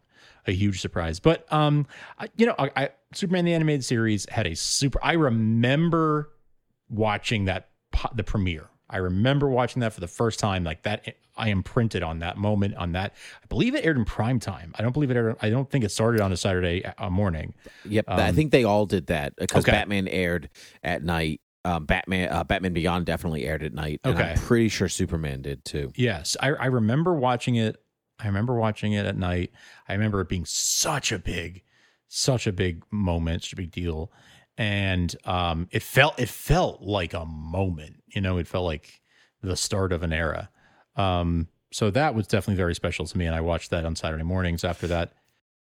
a 0.46 0.52
huge 0.52 0.80
surprise. 0.80 1.20
But 1.20 1.50
um, 1.52 1.86
I, 2.18 2.28
you 2.36 2.46
know, 2.46 2.54
I, 2.58 2.70
I 2.76 2.88
Superman 3.12 3.44
the 3.44 3.54
animated 3.54 3.84
series 3.84 4.26
had 4.28 4.46
a 4.46 4.56
super. 4.56 4.98
I 5.02 5.12
remember 5.12 6.30
watching 6.90 7.44
that 7.46 7.68
the 8.14 8.24
premiere. 8.24 8.68
I 8.88 8.98
remember 8.98 9.48
watching 9.48 9.80
that 9.80 9.92
for 9.92 10.00
the 10.00 10.08
first 10.08 10.38
time. 10.38 10.62
Like 10.62 10.82
that, 10.82 11.14
I 11.36 11.48
imprinted 11.48 12.02
on 12.02 12.20
that 12.20 12.36
moment. 12.36 12.76
On 12.76 12.92
that, 12.92 13.14
I 13.42 13.46
believe 13.48 13.74
it 13.74 13.84
aired 13.84 13.96
in 13.96 14.04
prime 14.04 14.38
time. 14.38 14.72
I 14.78 14.82
don't 14.82 14.92
believe 14.92 15.10
it 15.10 15.16
aired. 15.16 15.36
I 15.42 15.50
don't 15.50 15.68
think 15.68 15.84
it 15.84 15.90
started 15.90 16.20
on 16.20 16.32
a 16.32 16.36
Saturday 16.36 16.84
uh, 16.84 17.10
morning. 17.10 17.54
Yep, 17.84 18.04
I 18.08 18.28
Um, 18.28 18.34
think 18.34 18.52
they 18.52 18.64
all 18.64 18.86
did 18.86 19.06
that 19.08 19.34
because 19.36 19.64
okay. 19.64 19.72
Batman 19.72 20.06
aired 20.08 20.50
at 20.82 21.02
night. 21.02 21.40
Um, 21.66 21.84
Batman, 21.84 22.30
uh, 22.32 22.44
Batman 22.44 22.72
Beyond 22.72 23.06
definitely 23.06 23.44
aired 23.44 23.62
at 23.62 23.72
night. 23.74 24.00
And 24.04 24.16
I'm 24.18 24.24
Okay. 24.30 24.34
pretty 24.36 24.68
sure 24.68 24.88
Superman 24.88 25.42
did 25.42 25.64
too. 25.64 25.92
Yes, 25.96 26.36
I, 26.40 26.48
I 26.50 26.66
remember 26.66 27.14
watching 27.14 27.56
it. 27.56 27.82
I 28.18 28.26
remember 28.28 28.54
watching 28.54 28.92
it 28.92 29.04
at 29.04 29.16
night. 29.16 29.50
I 29.88 29.92
remember 29.94 30.20
it 30.20 30.28
being 30.28 30.44
such 30.46 31.12
a 31.12 31.18
big, 31.18 31.62
such 32.08 32.46
a 32.46 32.52
big 32.52 32.84
moment, 32.90 33.42
such 33.42 33.52
a 33.52 33.56
big 33.56 33.72
deal, 33.72 34.10
and 34.56 35.14
um, 35.24 35.68
it 35.70 35.82
felt 35.82 36.18
it 36.18 36.28
felt 36.28 36.80
like 36.80 37.12
a 37.12 37.26
moment. 37.26 38.02
You 38.06 38.20
know, 38.22 38.38
it 38.38 38.46
felt 38.46 38.64
like 38.64 39.02
the 39.42 39.56
start 39.56 39.92
of 39.92 40.02
an 40.02 40.12
era. 40.12 40.48
Um, 40.96 41.48
so 41.72 41.90
that 41.90 42.14
was 42.14 42.26
definitely 42.26 42.56
very 42.56 42.74
special 42.74 43.04
to 43.06 43.18
me, 43.18 43.26
and 43.26 43.34
I 43.34 43.40
watched 43.42 43.70
that 43.70 43.84
on 43.84 43.96
Saturday 43.96 44.22
mornings. 44.24 44.64
After 44.64 44.86
that, 44.86 45.12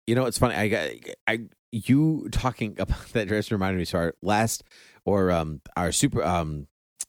You 0.06 0.14
know, 0.14 0.26
it's 0.26 0.36
funny. 0.36 0.54
I 0.54 0.68
got 0.68 0.90
I 1.26 1.40
you 1.74 2.28
talking 2.30 2.76
about 2.78 3.08
that 3.12 3.28
just 3.28 3.50
reminded 3.50 3.78
me. 3.78 3.84
So 3.84 3.98
our 3.98 4.14
last 4.22 4.64
or 5.04 5.30
um 5.30 5.60
our 5.76 5.92
super 5.92 6.22
um 6.22 6.66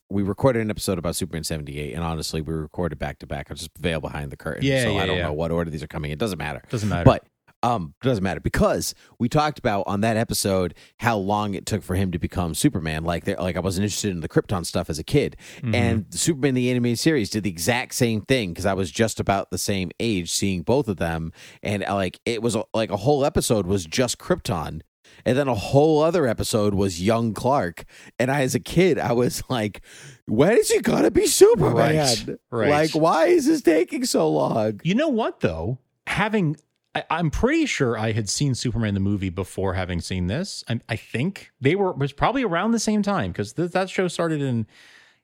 we 0.10 0.22
recorded 0.22 0.62
an 0.62 0.69
episode 0.69 1.00
about 1.00 1.15
Superman 1.15 1.43
seventy 1.43 1.79
eight, 1.79 1.93
and 1.93 2.03
honestly, 2.03 2.41
we 2.41 2.53
recorded 2.53 3.00
back 3.00 3.19
to 3.19 3.27
back. 3.27 3.50
I'm 3.50 3.55
just 3.55 3.75
veil 3.77 4.00
behind 4.01 4.31
the 4.31 4.38
curtain, 4.38 4.63
Yeah, 4.63 4.84
so 4.84 4.91
yeah, 4.91 5.01
I 5.03 5.05
don't 5.07 5.17
yeah. 5.17 5.24
know 5.24 5.34
what 5.34 5.51
order 5.51 5.69
these 5.72 5.81
are 5.84 5.88
coming. 5.88 6.12
It 6.12 6.19
doesn't 6.19 6.38
matter. 6.38 6.62
doesn't 6.69 6.89
matter. 6.89 7.05
But 7.05 7.24
Um, 7.65 7.93
it 8.01 8.05
doesn't 8.05 8.24
matter 8.24 8.39
because 8.39 8.93
we 9.19 9.27
talked 9.27 9.57
about 9.60 9.84
on 9.88 10.01
that 10.01 10.17
episode 10.17 10.75
how 10.98 11.17
long 11.17 11.53
it 11.55 11.65
took 11.65 11.81
for 11.84 11.95
him 11.95 12.12
to 12.12 12.19
become 12.19 12.53
Superman. 12.53 13.03
Like, 13.03 13.27
like 13.27 13.55
I 13.57 13.60
wasn't 13.60 13.86
interested 13.86 14.12
in 14.12 14.19
the 14.19 14.29
Krypton 14.29 14.65
stuff 14.65 14.89
as 14.89 15.00
a 15.00 15.03
kid, 15.03 15.36
and 15.63 16.05
Superman 16.12 16.53
the 16.53 16.69
animated 16.69 17.00
series 17.00 17.29
did 17.29 17.43
the 17.43 17.50
exact 17.50 17.95
same 17.95 18.22
thing 18.22 18.51
because 18.51 18.65
I 18.65 18.74
was 18.74 18.91
just 18.91 19.19
about 19.19 19.50
the 19.50 19.57
same 19.57 19.89
age 20.00 20.31
seeing 20.31 20.62
both 20.62 20.88
of 20.88 20.98
them, 20.98 21.31
and 21.63 21.84
uh, 21.84 21.95
like 21.95 22.19
it 22.25 22.41
was 22.41 22.55
a- 22.55 22.65
like 22.74 22.91
a 22.91 22.98
whole 22.98 23.25
episode 23.25 23.65
was 23.65 23.86
just 23.86 24.17
Krypton. 24.19 24.81
And 25.25 25.38
then 25.38 25.48
a 25.48 25.55
whole 25.55 26.01
other 26.03 26.27
episode 26.27 26.74
was 26.74 27.01
young 27.01 27.34
Clark. 27.34 27.86
And 28.19 28.29
I, 28.29 28.41
as 28.41 28.53
a 28.53 28.60
kid, 28.60 29.00
I 29.00 29.13
was 29.13 29.41
like, 29.50 29.81
when 30.25 30.57
is 30.57 30.69
he 30.69 30.79
going 30.81 31.03
to 31.03 31.12
be 31.12 31.25
Superman? 31.25 31.95
Right, 31.95 32.29
right. 32.51 32.69
Like, 32.69 32.91
why 32.91 33.27
is 33.27 33.45
this 33.48 33.62
taking 33.62 34.03
so 34.05 34.29
long? 34.29 34.81
You 34.84 34.93
know 34.93 35.07
what 35.07 35.39
though? 35.39 35.79
Having 36.07 36.57
I, 36.96 37.04
I'm 37.10 37.30
pretty 37.30 37.66
sure 37.66 37.98
I 37.98 38.14
had 38.14 38.30
seen 38.30 38.56
Superman 38.56 38.94
the 38.94 39.00
movie 39.00 39.30
before 39.30 39.74
having 39.74 40.00
seen 40.00 40.28
this. 40.28 40.64
I, 40.70 40.80
I 40.88 40.96
think 40.96 41.52
they 41.60 41.75
were 41.75 41.92
was 41.92 42.14
probably 42.14 42.44
around 42.44 42.72
the 42.72 42.80
same 42.80 43.04
time 43.04 43.32
because 43.32 43.54
th- 43.54 43.72
that 43.72 43.90
show 43.90 44.08
started 44.08 44.42
in 44.42 44.66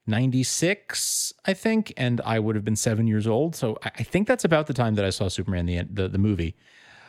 '96, 0.06 1.34
I 1.46 1.54
think, 1.54 1.94
and 1.96 2.20
I 2.26 2.40
would 2.40 2.56
have 2.56 2.66
been 2.66 2.76
seven 2.76 3.08
years 3.08 3.26
old. 3.26 3.56
So 3.56 3.78
I, 3.84 3.92
I 4.00 4.04
think 4.04 4.28
that's 4.28 4.44
about 4.44 4.68
the 4.68 4.74
time 4.74 4.96
that 4.96 5.06
I 5.06 5.10
saw 5.10 5.30
Superman 5.30 5.66
the 5.66 5.84
the, 5.90 6.10
the 6.10 6.18
movie. 6.18 6.56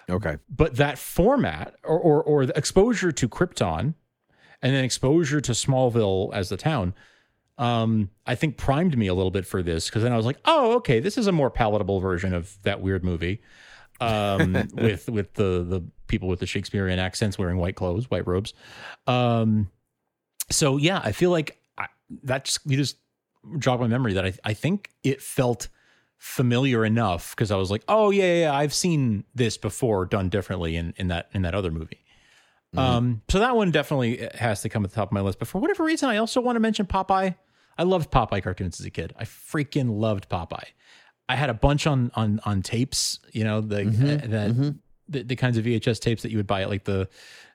Okay. 0.09 0.37
But 0.49 0.76
that 0.76 0.99
format 0.99 1.75
or, 1.83 1.99
or 1.99 2.23
or 2.23 2.47
the 2.47 2.57
exposure 2.57 3.12
to 3.12 3.28
Krypton 3.28 3.95
and 4.62 4.75
then 4.75 4.85
exposure 4.85 5.40
to 5.40 5.52
Smallville 5.52 6.33
as 6.33 6.49
the 6.49 6.57
town, 6.57 6.95
um, 7.59 8.11
I 8.26 8.37
think 8.37 8.57
primed 8.57 8.97
me 8.97 9.09
a 9.09 9.14
little 9.14 9.33
bit 9.33 9.45
for 9.45 9.61
this 9.62 9.87
because 9.88 10.04
then 10.04 10.12
I 10.12 10.16
was 10.16 10.26
like, 10.26 10.38
oh, 10.45 10.75
okay, 10.76 11.00
this 11.00 11.19
is 11.19 11.26
a 11.26 11.33
more 11.33 11.50
palatable 11.50 11.99
version 11.99 12.33
of 12.33 12.62
that 12.62 12.81
weird 12.81 13.04
movie. 13.04 13.42
Um, 14.02 14.68
with 14.75 15.09
with 15.09 15.35
the 15.35 15.64
the 15.66 15.82
people 16.06 16.28
with 16.28 16.40
the 16.40 16.47
Shakespearean 16.47 16.99
accents 16.99 17.38
wearing 17.38 17.56
white 17.56 17.76
clothes, 17.76 18.11
white 18.11 18.26
robes. 18.26 18.54
Um, 19.06 19.71
so 20.50 20.76
yeah, 20.76 21.00
I 21.02 21.12
feel 21.12 21.30
like 21.30 21.61
I, 21.78 21.87
that 22.25 22.44
just 22.44 22.61
you 22.64 22.76
just 22.76 22.97
jogged 23.59 23.80
my 23.80 23.88
memory 23.88 24.14
that 24.14 24.25
I 24.25 24.32
I 24.44 24.54
think 24.54 24.90
it 25.02 25.23
felt 25.23 25.68
familiar 26.18 26.85
enough 26.85 27.35
because 27.35 27.50
I 27.50 27.56
was 27.56 27.71
like, 27.71 27.82
oh 27.88 28.11
yeah, 28.11 28.25
yeah, 28.25 28.40
yeah, 28.40 28.54
I've 28.54 28.75
seen 28.75 29.25
this 29.35 29.56
before 29.56 30.06
done 30.06 30.28
differently 30.28 30.76
in 30.76 30.94
in 30.97 31.09
that 31.09 31.28
in 31.32 31.42
that 31.42 31.54
other 31.54 31.71
movie. 31.71 32.02
Um, 32.75 33.23
so 33.28 33.38
that 33.38 33.54
one 33.54 33.71
definitely 33.71 34.28
has 34.35 34.62
to 34.62 34.68
come 34.68 34.85
at 34.85 34.90
the 34.90 34.97
top 34.97 35.09
of 35.09 35.12
my 35.12 35.21
list. 35.21 35.38
But 35.38 35.49
for 35.49 35.61
whatever 35.61 35.85
reason, 35.85 36.09
I 36.09 36.16
also 36.16 36.40
want 36.40 36.56
to 36.56 36.61
mention 36.61 36.87
Popeye. 36.87 37.35
I 37.76 37.82
loved 37.82 38.11
Popeye 38.11 38.42
cartoons 38.42 38.80
as 38.80 38.87
a 38.87 38.90
kid. 38.90 39.12
I 39.18 39.25
freaking 39.25 39.99
loved 39.99 40.28
Popeye. 40.28 40.68
I 41.28 41.36
had 41.36 41.50
a 41.50 41.54
bunch 41.54 41.86
on 41.86 42.10
on 42.14 42.40
on 42.44 42.62
tapes. 42.62 43.18
You 43.32 43.44
know 43.44 43.60
the 43.60 43.80
uh, 43.82 44.26
that 44.28 44.74
The, 45.08 45.22
the 45.24 45.36
kinds 45.36 45.58
of 45.58 45.64
VHS 45.64 46.00
tapes 46.00 46.22
that 46.22 46.30
you 46.30 46.38
would 46.38 46.46
buy 46.46 46.62
at 46.62 46.70
like 46.70 46.84
the 46.84 47.02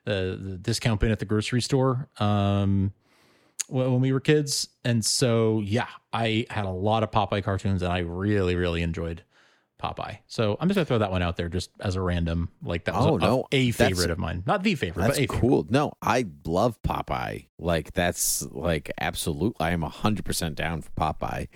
uh, 0.06 0.12
the 0.36 0.58
discount 0.60 1.00
bin 1.00 1.10
at 1.10 1.18
the 1.18 1.24
grocery 1.24 1.60
store. 1.62 2.08
Um, 2.18 2.92
when 3.68 4.00
we 4.00 4.12
were 4.12 4.20
kids. 4.20 4.68
And 4.82 5.04
so, 5.04 5.60
yeah, 5.60 5.88
I 6.10 6.46
had 6.48 6.64
a 6.64 6.70
lot 6.70 7.02
of 7.02 7.10
Popeye 7.10 7.44
cartoons 7.44 7.82
and 7.82 7.92
I 7.92 7.98
really, 7.98 8.54
really 8.56 8.80
enjoyed 8.80 9.22
Popeye. 9.82 10.20
So 10.26 10.56
I'm 10.58 10.68
just 10.68 10.76
gonna 10.76 10.86
throw 10.86 10.98
that 10.98 11.10
one 11.10 11.20
out 11.20 11.36
there 11.36 11.50
just 11.50 11.70
as 11.80 11.94
a 11.94 12.00
random, 12.00 12.48
like 12.62 12.84
that 12.84 12.94
was 12.94 13.06
Oh, 13.06 13.16
a, 13.16 13.18
no, 13.18 13.46
a 13.52 13.70
favorite 13.72 14.10
of 14.10 14.18
mine. 14.18 14.42
Not 14.46 14.62
the 14.62 14.74
favorite, 14.74 15.02
That's 15.02 15.18
but 15.18 15.24
a 15.24 15.26
favorite. 15.26 15.40
cool. 15.40 15.66
No, 15.68 15.92
I 16.00 16.24
love 16.46 16.80
Popeye. 16.82 17.48
Like 17.58 17.92
that's 17.92 18.40
like 18.52 18.90
absolute. 18.98 19.54
I 19.60 19.70
am 19.72 19.82
hundred 19.82 20.24
percent 20.24 20.54
down 20.54 20.80
for 20.80 20.90
Popeye. 20.92 21.48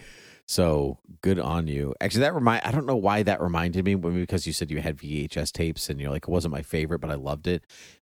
So 0.52 0.98
good 1.22 1.38
on 1.38 1.66
you. 1.66 1.94
Actually, 1.98 2.20
that 2.20 2.34
remind. 2.34 2.62
I 2.64 2.72
don't 2.72 2.84
know 2.84 2.94
why 2.96 3.22
that 3.22 3.40
reminded 3.40 3.86
me, 3.86 3.94
but 3.94 4.10
because 4.10 4.46
you 4.46 4.52
said 4.52 4.70
you 4.70 4.82
had 4.82 4.98
VHS 4.98 5.50
tapes 5.50 5.88
and 5.88 5.98
you're 5.98 6.10
like, 6.10 6.24
it 6.24 6.30
wasn't 6.30 6.52
my 6.52 6.60
favorite, 6.60 6.98
but 6.98 7.10
I 7.10 7.14
loved 7.14 7.46
it. 7.46 7.64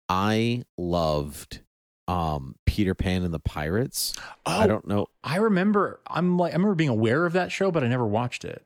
I 0.08 0.64
loved 0.78 1.62
um 2.08 2.54
Peter 2.68 2.94
Pan 2.94 3.24
and 3.24 3.34
the 3.34 3.40
Pirates. 3.40 4.14
I 4.46 4.66
Oh. 4.66 4.68
don't 4.68 4.88
know. 4.88 5.08
I 5.24 5.38
remember 5.38 6.02
I'm 6.06 6.38
like 6.38 6.54
I 6.54 6.56
remember 6.56 6.76
being 6.76 6.92
aware 6.92 7.26
of 7.26 7.34
that 7.34 7.52
show, 7.52 7.72
but 7.72 7.84
I 7.84 7.88
never 7.88 8.06
watched 8.06 8.46
it. 8.46 8.64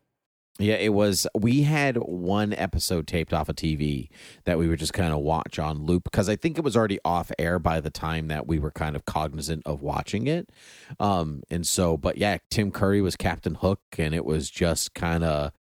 Yeah, 0.59 0.75
it 0.75 0.93
was. 0.93 1.25
We 1.33 1.61
had 1.63 1.95
one 1.97 2.53
episode 2.53 3.07
taped 3.07 3.33
off 3.33 3.47
a 3.49 3.53
TV 3.53 4.09
that 4.45 4.59
we 4.59 4.67
would 4.67 4.79
just 4.79 4.93
kind 4.93 5.13
of 5.13 5.19
watch 5.21 5.57
on 5.57 5.85
loop 5.85 6.03
because 6.03 6.27
I 6.29 6.35
think 6.35 6.57
it 6.57 6.63
was 6.63 6.75
already 6.75 6.99
off 7.05 7.31
air 7.39 7.59
by 7.59 7.79
the 7.79 7.89
time 7.89 8.27
that 8.27 8.45
we 8.45 8.59
were 8.59 8.71
kind 8.71 8.95
of 8.95 9.05
cognizant 9.05 9.63
of 9.65 9.81
watching 9.81 10.27
it. 10.27 10.49
Um, 10.99 11.43
and 11.49 11.65
so, 11.65 11.95
but 11.97 12.17
yeah, 12.17 12.37
Tim 12.51 12.71
Curry 12.71 13.01
was 13.01 13.15
Captain 13.15 13.55
Hook, 13.55 13.79
and 13.97 14.13
it 14.13 14.25
was 14.25 14.49
just 14.49 14.93
kind 14.93 15.23
of, 15.23 15.53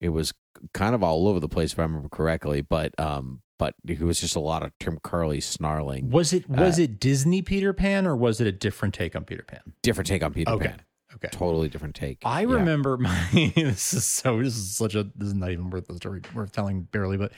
it 0.00 0.10
was 0.10 0.32
kind 0.74 0.94
of 0.94 1.02
all 1.02 1.26
over 1.26 1.40
the 1.40 1.48
place 1.48 1.72
if 1.72 1.78
I 1.78 1.82
remember 1.82 2.08
correctly. 2.08 2.60
But 2.60 2.98
um, 3.00 3.40
but 3.58 3.74
it 3.86 4.00
was 4.00 4.20
just 4.20 4.36
a 4.36 4.40
lot 4.40 4.62
of 4.62 4.72
Tim 4.78 4.98
Curry 5.02 5.40
snarling. 5.40 6.10
Was 6.10 6.32
it 6.32 6.48
was 6.50 6.78
Uh, 6.78 6.82
it 6.82 7.00
Disney 7.00 7.40
Peter 7.40 7.72
Pan 7.72 8.06
or 8.06 8.14
was 8.16 8.40
it 8.40 8.46
a 8.46 8.52
different 8.52 8.94
take 8.94 9.16
on 9.16 9.24
Peter 9.24 9.42
Pan? 9.44 9.60
Different 9.82 10.08
take 10.08 10.22
on 10.22 10.32
Peter 10.34 10.50
Okay. 10.50 10.66
Pan. 10.68 10.82
Okay. 11.16 11.28
Totally 11.30 11.68
different 11.68 11.94
take. 11.94 12.18
I 12.24 12.42
Yeah. 12.42 12.54
remember 12.54 12.96
my 12.98 13.52
this 13.56 13.92
is 13.94 14.04
so 14.04 14.42
this 14.42 14.56
is 14.56 14.76
such 14.76 14.94
a 14.94 15.04
this 15.16 15.28
is 15.28 15.34
not 15.34 15.50
even 15.50 15.70
worth 15.70 15.86
the 15.86 15.94
story 15.96 16.20
worth 16.34 16.52
telling 16.52 16.82
barely, 16.82 17.16
but 17.16 17.32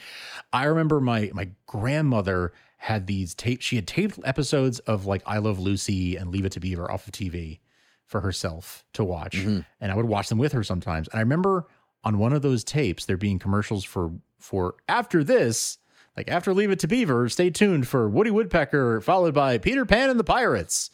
I 0.52 0.64
remember 0.64 1.00
my 1.00 1.30
my 1.34 1.50
grandmother 1.66 2.52
had 2.78 3.06
these 3.06 3.34
tape 3.34 3.60
she 3.62 3.76
had 3.76 3.86
taped 3.86 4.18
episodes 4.24 4.78
of 4.80 5.06
like 5.06 5.22
I 5.26 5.38
Love 5.38 5.58
Lucy 5.58 6.16
and 6.16 6.30
Leave 6.30 6.44
It 6.44 6.52
to 6.52 6.60
Beaver 6.60 6.90
off 6.90 7.06
of 7.06 7.12
TV 7.12 7.60
for 8.04 8.20
herself 8.20 8.84
to 8.92 9.02
watch. 9.04 9.36
Mhm. 9.36 9.64
And 9.80 9.90
I 9.92 9.96
would 9.96 10.06
watch 10.06 10.28
them 10.28 10.38
with 10.38 10.52
her 10.52 10.62
sometimes. 10.62 11.08
And 11.08 11.18
I 11.18 11.22
remember 11.22 11.66
on 12.04 12.18
one 12.18 12.32
of 12.32 12.42
those 12.42 12.62
tapes 12.64 13.04
there 13.04 13.16
being 13.16 13.38
commercials 13.38 13.84
for 13.84 14.12
for 14.38 14.76
after 14.88 15.24
this, 15.24 15.78
like 16.16 16.28
after 16.30 16.54
Leave 16.54 16.70
It 16.70 16.78
to 16.80 16.86
Beaver, 16.88 17.28
stay 17.28 17.50
tuned 17.50 17.88
for 17.88 18.08
Woody 18.08 18.30
Woodpecker, 18.30 19.00
followed 19.00 19.34
by 19.34 19.58
Peter 19.58 19.84
Pan 19.84 20.08
and 20.10 20.20
the 20.20 20.24
Pirates. 20.24 20.90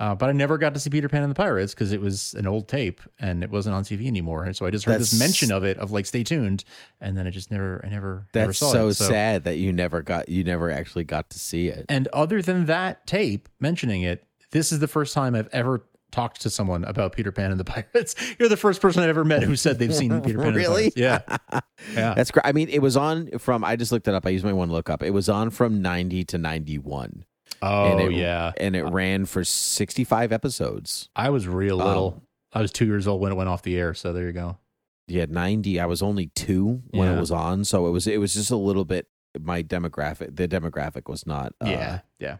Uh, 0.00 0.14
but 0.14 0.28
I 0.28 0.32
never 0.32 0.58
got 0.58 0.74
to 0.74 0.80
see 0.80 0.90
Peter 0.90 1.08
Pan 1.08 1.22
and 1.22 1.30
the 1.30 1.36
Pirates 1.36 1.72
because 1.72 1.92
it 1.92 2.00
was 2.00 2.34
an 2.34 2.46
old 2.46 2.68
tape 2.68 3.00
and 3.20 3.44
it 3.44 3.50
wasn't 3.50 3.74
on 3.76 3.84
TV 3.84 4.06
anymore. 4.06 4.44
And 4.44 4.56
so 4.56 4.66
I 4.66 4.70
just 4.70 4.84
heard 4.84 5.00
this 5.00 5.18
mention 5.18 5.52
of 5.52 5.64
it 5.64 5.78
of 5.78 5.92
like 5.92 6.06
stay 6.06 6.24
tuned, 6.24 6.64
and 7.00 7.16
then 7.16 7.26
I 7.26 7.30
just 7.30 7.50
never, 7.50 7.80
I 7.84 7.88
never, 7.88 8.26
never 8.34 8.46
That's 8.48 8.58
saw 8.58 8.72
so, 8.72 8.88
it. 8.88 8.94
sad 8.94 9.44
that 9.44 9.56
you 9.56 9.72
never 9.72 10.02
got, 10.02 10.28
you 10.28 10.42
never 10.44 10.70
actually 10.70 11.04
got 11.04 11.30
to 11.30 11.38
see 11.38 11.68
it. 11.68 11.86
And 11.88 12.08
other 12.08 12.42
than 12.42 12.66
that 12.66 13.06
tape 13.06 13.48
mentioning 13.60 14.02
it, 14.02 14.26
this 14.50 14.72
is 14.72 14.78
the 14.78 14.88
first 14.88 15.14
time 15.14 15.34
I've 15.34 15.48
ever 15.52 15.84
talked 16.14 16.40
to 16.42 16.48
someone 16.50 16.84
about 16.84 17.12
Peter 17.12 17.32
Pan 17.32 17.50
and 17.50 17.58
the 17.60 17.64
Pirates. 17.92 18.14
You're 18.38 18.48
the 18.48 18.56
first 18.56 18.80
person 18.80 19.02
I've 19.02 19.08
ever 19.08 19.24
met 19.24 19.42
who 19.42 19.56
said 19.56 19.78
they've 19.78 19.94
seen 19.94 20.20
Peter 20.22 20.38
Pan. 20.38 20.54
Really? 20.54 20.84
And 20.84 20.92
the 20.94 21.20
Pirates. 21.20 21.36
Yeah, 21.52 21.60
yeah. 21.94 22.14
That's 22.14 22.30
great. 22.30 22.46
I 22.46 22.52
mean, 22.52 22.68
it 22.68 22.80
was 22.80 22.96
on 22.96 23.38
from. 23.38 23.64
I 23.64 23.76
just 23.76 23.92
looked 23.92 24.08
it 24.08 24.14
up. 24.14 24.24
I 24.24 24.30
used 24.30 24.44
my 24.44 24.52
one 24.52 24.70
look 24.70 24.88
up. 24.88 25.02
It 25.02 25.10
was 25.10 25.28
on 25.28 25.50
from 25.50 25.82
ninety 25.82 26.24
to 26.24 26.38
ninety 26.38 26.78
one. 26.78 27.24
Oh 27.66 27.84
and 27.86 28.00
it, 28.00 28.12
yeah. 28.12 28.52
and 28.58 28.76
it 28.76 28.84
ran 28.84 29.24
for 29.24 29.42
sixty 29.44 30.04
five 30.04 30.32
episodes. 30.32 31.08
I 31.16 31.30
was 31.30 31.48
real 31.48 31.76
little. 31.78 32.14
Um, 32.16 32.22
I 32.52 32.60
was 32.62 32.70
two 32.72 32.86
years 32.86 33.06
old 33.06 33.20
when 33.20 33.32
it 33.32 33.34
went 33.36 33.48
off 33.48 33.62
the 33.62 33.76
air. 33.76 33.94
So 33.94 34.12
there 34.12 34.26
you 34.26 34.32
go. 34.32 34.58
Yeah, 35.06 35.26
ninety. 35.28 35.80
I 35.80 35.86
was 35.86 36.02
only 36.02 36.26
two 36.34 36.82
when 36.90 37.08
Yeah. 37.08 37.16
it 37.16 37.20
was 37.20 37.30
on, 37.30 37.64
so 37.64 37.86
it 37.86 37.90
was 37.90 38.06
it 38.06 38.18
was 38.20 38.34
just 38.34 38.50
a 38.50 38.56
little 38.56 38.84
bit. 38.84 39.06
My 39.40 39.62
demographic, 39.62 40.36
the 40.36 40.46
demographic 40.46 41.08
was 41.08 41.26
not. 41.26 41.52
Uh, 41.60 41.68
yeah, 41.68 42.00
yeah. 42.20 42.36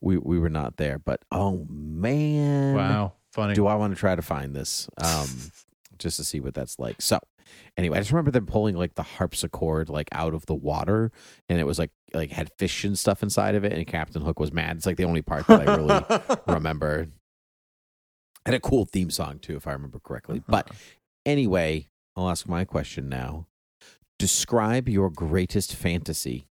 we 0.00 0.18
we 0.18 0.38
were 0.38 0.50
not 0.50 0.76
there. 0.76 0.98
But 0.98 1.24
oh 1.32 1.66
man, 1.70 2.74
Wow, 2.74 3.12
funny. 3.32 3.54
Do 3.54 3.66
I 3.66 3.74
want 3.76 3.94
to 3.94 3.98
try 3.98 4.14
to 4.14 4.22
find 4.22 4.54
this? 4.54 4.88
Um, 4.98 5.28
just 5.98 6.16
to 6.18 6.24
see 6.24 6.40
what 6.40 6.54
that's 6.54 6.78
like. 6.78 7.00
So, 7.00 7.18
anyway, 7.76 7.98
I 7.98 8.00
just 8.00 8.10
remember 8.12 8.30
them 8.30 8.46
pulling 8.46 8.74
like 8.76 8.94
the 8.94 9.02
harpsichord 9.02 9.88
like 9.88 10.08
out 10.12 10.34
of 10.34 10.46
the 10.46 10.54
water, 10.54 11.10
and 11.48 11.58
it 11.60 11.64
was 11.64 11.78
like 11.78 11.90
like 12.12 12.30
had 12.30 12.50
fish 12.58 12.84
and 12.84 12.98
stuff 12.98 13.22
inside 13.22 13.54
of 13.54 13.64
it, 13.64 13.72
and 13.72 13.86
Captain 13.86 14.22
Hook 14.22 14.38
was 14.40 14.52
mad. 14.52 14.76
It's 14.76 14.86
like 14.86 14.96
the 14.96 15.04
only 15.04 15.22
part 15.22 15.46
that 15.48 15.68
I 15.68 15.74
really 15.76 16.04
remember. 16.54 17.08
And 18.46 18.54
a 18.54 18.60
cool 18.60 18.84
theme 18.84 19.10
song 19.10 19.38
too, 19.38 19.56
if 19.56 19.66
I 19.66 19.72
remember 19.72 19.98
correctly. 19.98 20.42
But 20.46 20.70
anyway, 21.24 21.88
I'll 22.14 22.28
ask 22.28 22.46
my 22.46 22.64
question 22.64 23.08
now. 23.08 23.46
Describe 24.18 24.88
your 24.88 25.10
greatest 25.10 25.74
fantasy. 25.74 26.46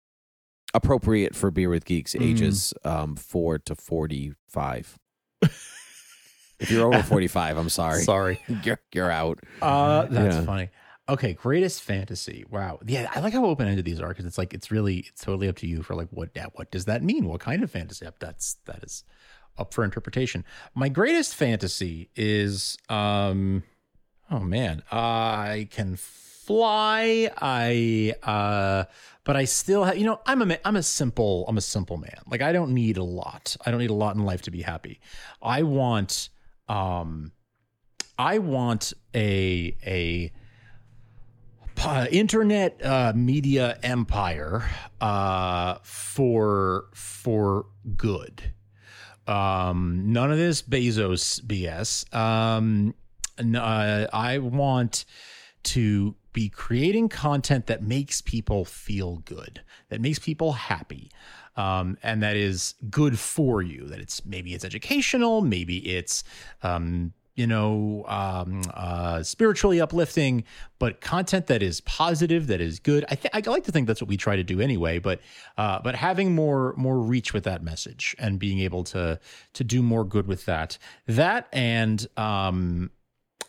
Appropriate 0.73 1.35
for 1.35 1.49
Beer 1.49 1.69
with 1.69 1.83
Geeks, 1.85 2.13
Mm. 2.13 2.21
ages 2.21 2.73
um, 2.85 3.15
four 3.15 3.57
to 3.57 3.73
forty-five. 3.73 4.99
if 5.41 6.69
you're 6.69 6.85
over 6.93 7.01
forty-five, 7.01 7.57
I'm 7.57 7.69
sorry. 7.69 8.03
Sorry. 8.03 8.39
you're 8.63 8.79
you're 8.93 9.09
out. 9.11 9.39
Uh, 9.61 10.05
that's 10.05 10.35
Yeah. 10.35 10.45
funny. 10.45 10.69
Okay, 11.09 11.33
greatest 11.33 11.81
fantasy. 11.81 12.45
Wow. 12.51 12.79
Yeah, 12.85 13.09
I 13.15 13.19
like 13.19 13.33
how 13.33 13.43
open 13.43 13.67
ended 13.67 13.83
these 13.83 13.99
are 13.99 14.09
because 14.09 14.27
it's 14.27 14.37
like 14.37 14.53
it's 14.53 14.69
really 14.69 14.99
it's 15.09 15.23
totally 15.23 15.49
up 15.49 15.55
to 15.57 15.67
you 15.67 15.81
for 15.81 15.95
like 15.95 16.07
what 16.11 16.29
what 16.53 16.69
does 16.69 16.85
that 16.85 17.01
mean? 17.01 17.25
What 17.25 17.41
kind 17.41 17.63
of 17.63 17.71
fantasy? 17.71 18.07
That's 18.19 18.57
that 18.65 18.83
is 18.83 19.03
up 19.57 19.73
for 19.73 19.83
interpretation. 19.83 20.45
My 20.75 20.87
greatest 20.87 21.33
fantasy 21.33 22.11
is 22.15 22.77
um 22.89 23.63
oh 24.29 24.41
man, 24.41 24.83
I 24.91 25.67
can 25.71 25.95
fly. 25.95 27.31
I 27.41 28.13
uh 28.21 28.83
but 29.23 29.35
I 29.35 29.45
still 29.45 29.85
have 29.85 29.97
you 29.97 30.05
know, 30.05 30.19
I'm 30.27 30.51
a 30.51 30.59
I'm 30.63 30.75
a 30.75 30.83
simple 30.83 31.43
I'm 31.47 31.57
a 31.57 31.61
simple 31.61 31.97
man. 31.97 32.21
Like 32.29 32.43
I 32.43 32.51
don't 32.51 32.71
need 32.71 32.97
a 32.97 33.03
lot. 33.03 33.57
I 33.65 33.71
don't 33.71 33.79
need 33.79 33.89
a 33.89 33.95
lot 33.95 34.15
in 34.15 34.25
life 34.25 34.43
to 34.43 34.51
be 34.51 34.61
happy. 34.61 34.99
I 35.41 35.63
want 35.63 36.29
um 36.67 37.31
I 38.19 38.37
want 38.37 38.93
a 39.15 39.75
a 39.83 40.31
uh, 41.85 42.07
internet 42.11 42.83
uh, 42.83 43.13
media 43.15 43.77
empire 43.83 44.69
uh, 45.01 45.75
for 45.83 46.85
for 46.93 47.65
good. 47.95 48.51
Um, 49.27 50.11
none 50.11 50.31
of 50.31 50.37
this 50.37 50.61
Bezos 50.61 51.41
BS. 51.41 52.13
Um, 52.13 52.95
uh, 53.55 54.07
I 54.11 54.39
want 54.39 55.05
to 55.63 56.15
be 56.33 56.49
creating 56.49 57.09
content 57.09 57.67
that 57.67 57.83
makes 57.83 58.21
people 58.21 58.65
feel 58.65 59.17
good, 59.17 59.61
that 59.89 60.01
makes 60.01 60.19
people 60.19 60.53
happy, 60.53 61.11
um, 61.55 61.97
and 62.03 62.23
that 62.23 62.35
is 62.35 62.75
good 62.89 63.19
for 63.19 63.61
you. 63.61 63.85
That 63.85 63.99
it's 63.99 64.25
maybe 64.25 64.53
it's 64.53 64.65
educational, 64.65 65.41
maybe 65.41 65.77
it's 65.77 66.23
um, 66.63 67.13
you 67.39 67.47
know 67.47 68.03
um, 68.07 68.61
uh, 68.73 69.23
spiritually 69.23 69.79
uplifting, 69.79 70.43
but 70.77 70.99
content 70.99 71.47
that 71.47 71.63
is 71.63 71.79
positive, 71.81 72.47
that 72.47 72.59
is 72.59 72.79
good. 72.79 73.05
I 73.09 73.15
th- 73.15 73.33
I 73.33 73.49
like 73.49 73.63
to 73.63 73.71
think 73.71 73.87
that's 73.87 74.01
what 74.01 74.09
we 74.09 74.17
try 74.17 74.35
to 74.35 74.43
do 74.43 74.59
anyway. 74.59 74.99
But 74.99 75.21
uh, 75.57 75.79
but 75.81 75.95
having 75.95 76.35
more 76.35 76.73
more 76.75 76.99
reach 76.99 77.33
with 77.33 77.45
that 77.45 77.63
message 77.63 78.13
and 78.19 78.39
being 78.39 78.59
able 78.59 78.83
to 78.85 79.21
to 79.53 79.63
do 79.63 79.81
more 79.81 80.03
good 80.03 80.27
with 80.27 80.45
that, 80.45 80.77
that 81.07 81.47
and 81.53 82.05
um, 82.17 82.91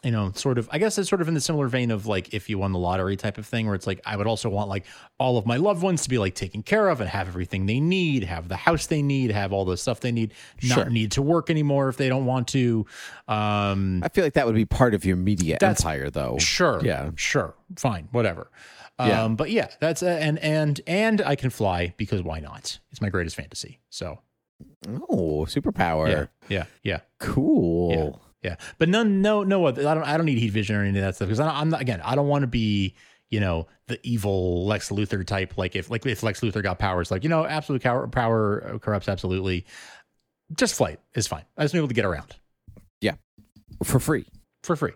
you 0.02 0.10
know, 0.10 0.32
sort 0.34 0.56
of, 0.56 0.66
I 0.72 0.78
guess 0.78 0.96
it's 0.96 1.10
sort 1.10 1.20
of 1.20 1.28
in 1.28 1.34
the 1.34 1.40
similar 1.42 1.68
vein 1.68 1.90
of 1.90 2.06
like 2.06 2.32
if 2.32 2.48
you 2.48 2.58
won 2.58 2.72
the 2.72 2.78
lottery 2.78 3.16
type 3.16 3.36
of 3.36 3.46
thing, 3.46 3.66
where 3.66 3.74
it's 3.74 3.86
like, 3.86 4.00
I 4.06 4.16
would 4.16 4.26
also 4.26 4.48
want 4.48 4.70
like 4.70 4.86
all 5.18 5.36
of 5.36 5.44
my 5.44 5.56
loved 5.56 5.82
ones 5.82 6.02
to 6.04 6.08
be 6.08 6.16
like 6.16 6.34
taken 6.34 6.62
care 6.62 6.88
of 6.88 7.00
and 7.02 7.10
have 7.10 7.28
everything 7.28 7.66
they 7.66 7.80
need, 7.80 8.24
have 8.24 8.48
the 8.48 8.56
house 8.56 8.86
they 8.86 9.02
need, 9.02 9.30
have 9.30 9.52
all 9.52 9.66
the 9.66 9.76
stuff 9.76 10.00
they 10.00 10.10
need, 10.12 10.32
not 10.62 10.74
Sure. 10.74 10.90
need 10.90 11.12
to 11.12 11.22
work 11.22 11.50
anymore 11.50 11.90
if 11.90 11.98
they 11.98 12.08
don't 12.08 12.24
want 12.24 12.48
to. 12.48 12.86
Um, 13.28 14.02
I 14.02 14.08
feel 14.08 14.24
like 14.24 14.34
that 14.34 14.46
would 14.46 14.54
be 14.54 14.64
part 14.64 14.94
of 14.94 15.04
your 15.04 15.16
media 15.16 15.58
empire, 15.60 16.08
though. 16.10 16.38
Sure. 16.38 16.80
Yeah. 16.82 17.10
Sure. 17.16 17.54
Fine. 17.76 18.08
Whatever. 18.12 18.50
Yeah. 18.98 19.24
Um, 19.24 19.36
but 19.36 19.50
yeah, 19.50 19.68
that's 19.80 20.02
uh, 20.02 20.06
and 20.20 20.38
and 20.40 20.78
and 20.86 21.22
I 21.22 21.34
can 21.34 21.48
fly 21.48 21.94
because 21.96 22.22
why 22.22 22.38
not? 22.40 22.78
It's 22.90 23.00
my 23.00 23.08
greatest 23.08 23.34
fantasy. 23.34 23.80
So 23.88 24.18
Oh, 25.08 25.46
superpower. 25.48 26.08
yeah, 26.10 26.26
yeah, 26.50 26.64
yeah. 26.82 27.00
Cool. 27.18 27.90
Yeah, 28.20 28.28
yeah. 28.42 28.56
But 28.78 28.88
none, 28.88 29.20
no, 29.22 29.42
no. 29.42 29.64
other- 29.66 29.86
I 29.86 29.94
don't. 29.94 30.04
I 30.04 30.16
don't 30.16 30.26
need 30.26 30.38
heat 30.38 30.50
vision 30.52 30.76
or 30.76 30.80
any 30.80 30.98
of 30.98 31.04
that 31.04 31.16
stuff 31.16 31.28
because 31.28 31.40
I'm 31.40 31.70
not. 31.70 31.80
Again, 31.80 32.00
I 32.02 32.14
don't 32.14 32.28
want 32.28 32.42
to 32.42 32.46
be, 32.46 32.94
you 33.30 33.40
know, 33.40 33.66
the 33.86 33.98
evil 34.02 34.66
Lex 34.66 34.90
Luthor 34.90 35.26
type. 35.26 35.58
Like 35.58 35.76
if, 35.76 35.90
like 35.90 36.04
if 36.06 36.22
Lex 36.22 36.40
Luthor 36.40 36.62
got 36.62 36.78
powers, 36.78 37.10
like 37.10 37.22
you 37.22 37.28
know, 37.28 37.44
absolute 37.44 37.82
power, 37.82 38.06
power 38.08 38.78
corrupts 38.80 39.08
absolutely. 39.08 39.66
Just 40.54 40.74
flight 40.74 40.98
is 41.14 41.26
fine. 41.26 41.44
I 41.56 41.62
just 41.62 41.74
need 41.74 41.78
able 41.80 41.88
to 41.88 41.94
get 41.94 42.04
around 42.04 42.34
Yeah, 43.00 43.14
For 43.84 44.00
free. 44.00 44.26
for 44.64 44.74
free. 44.74 44.92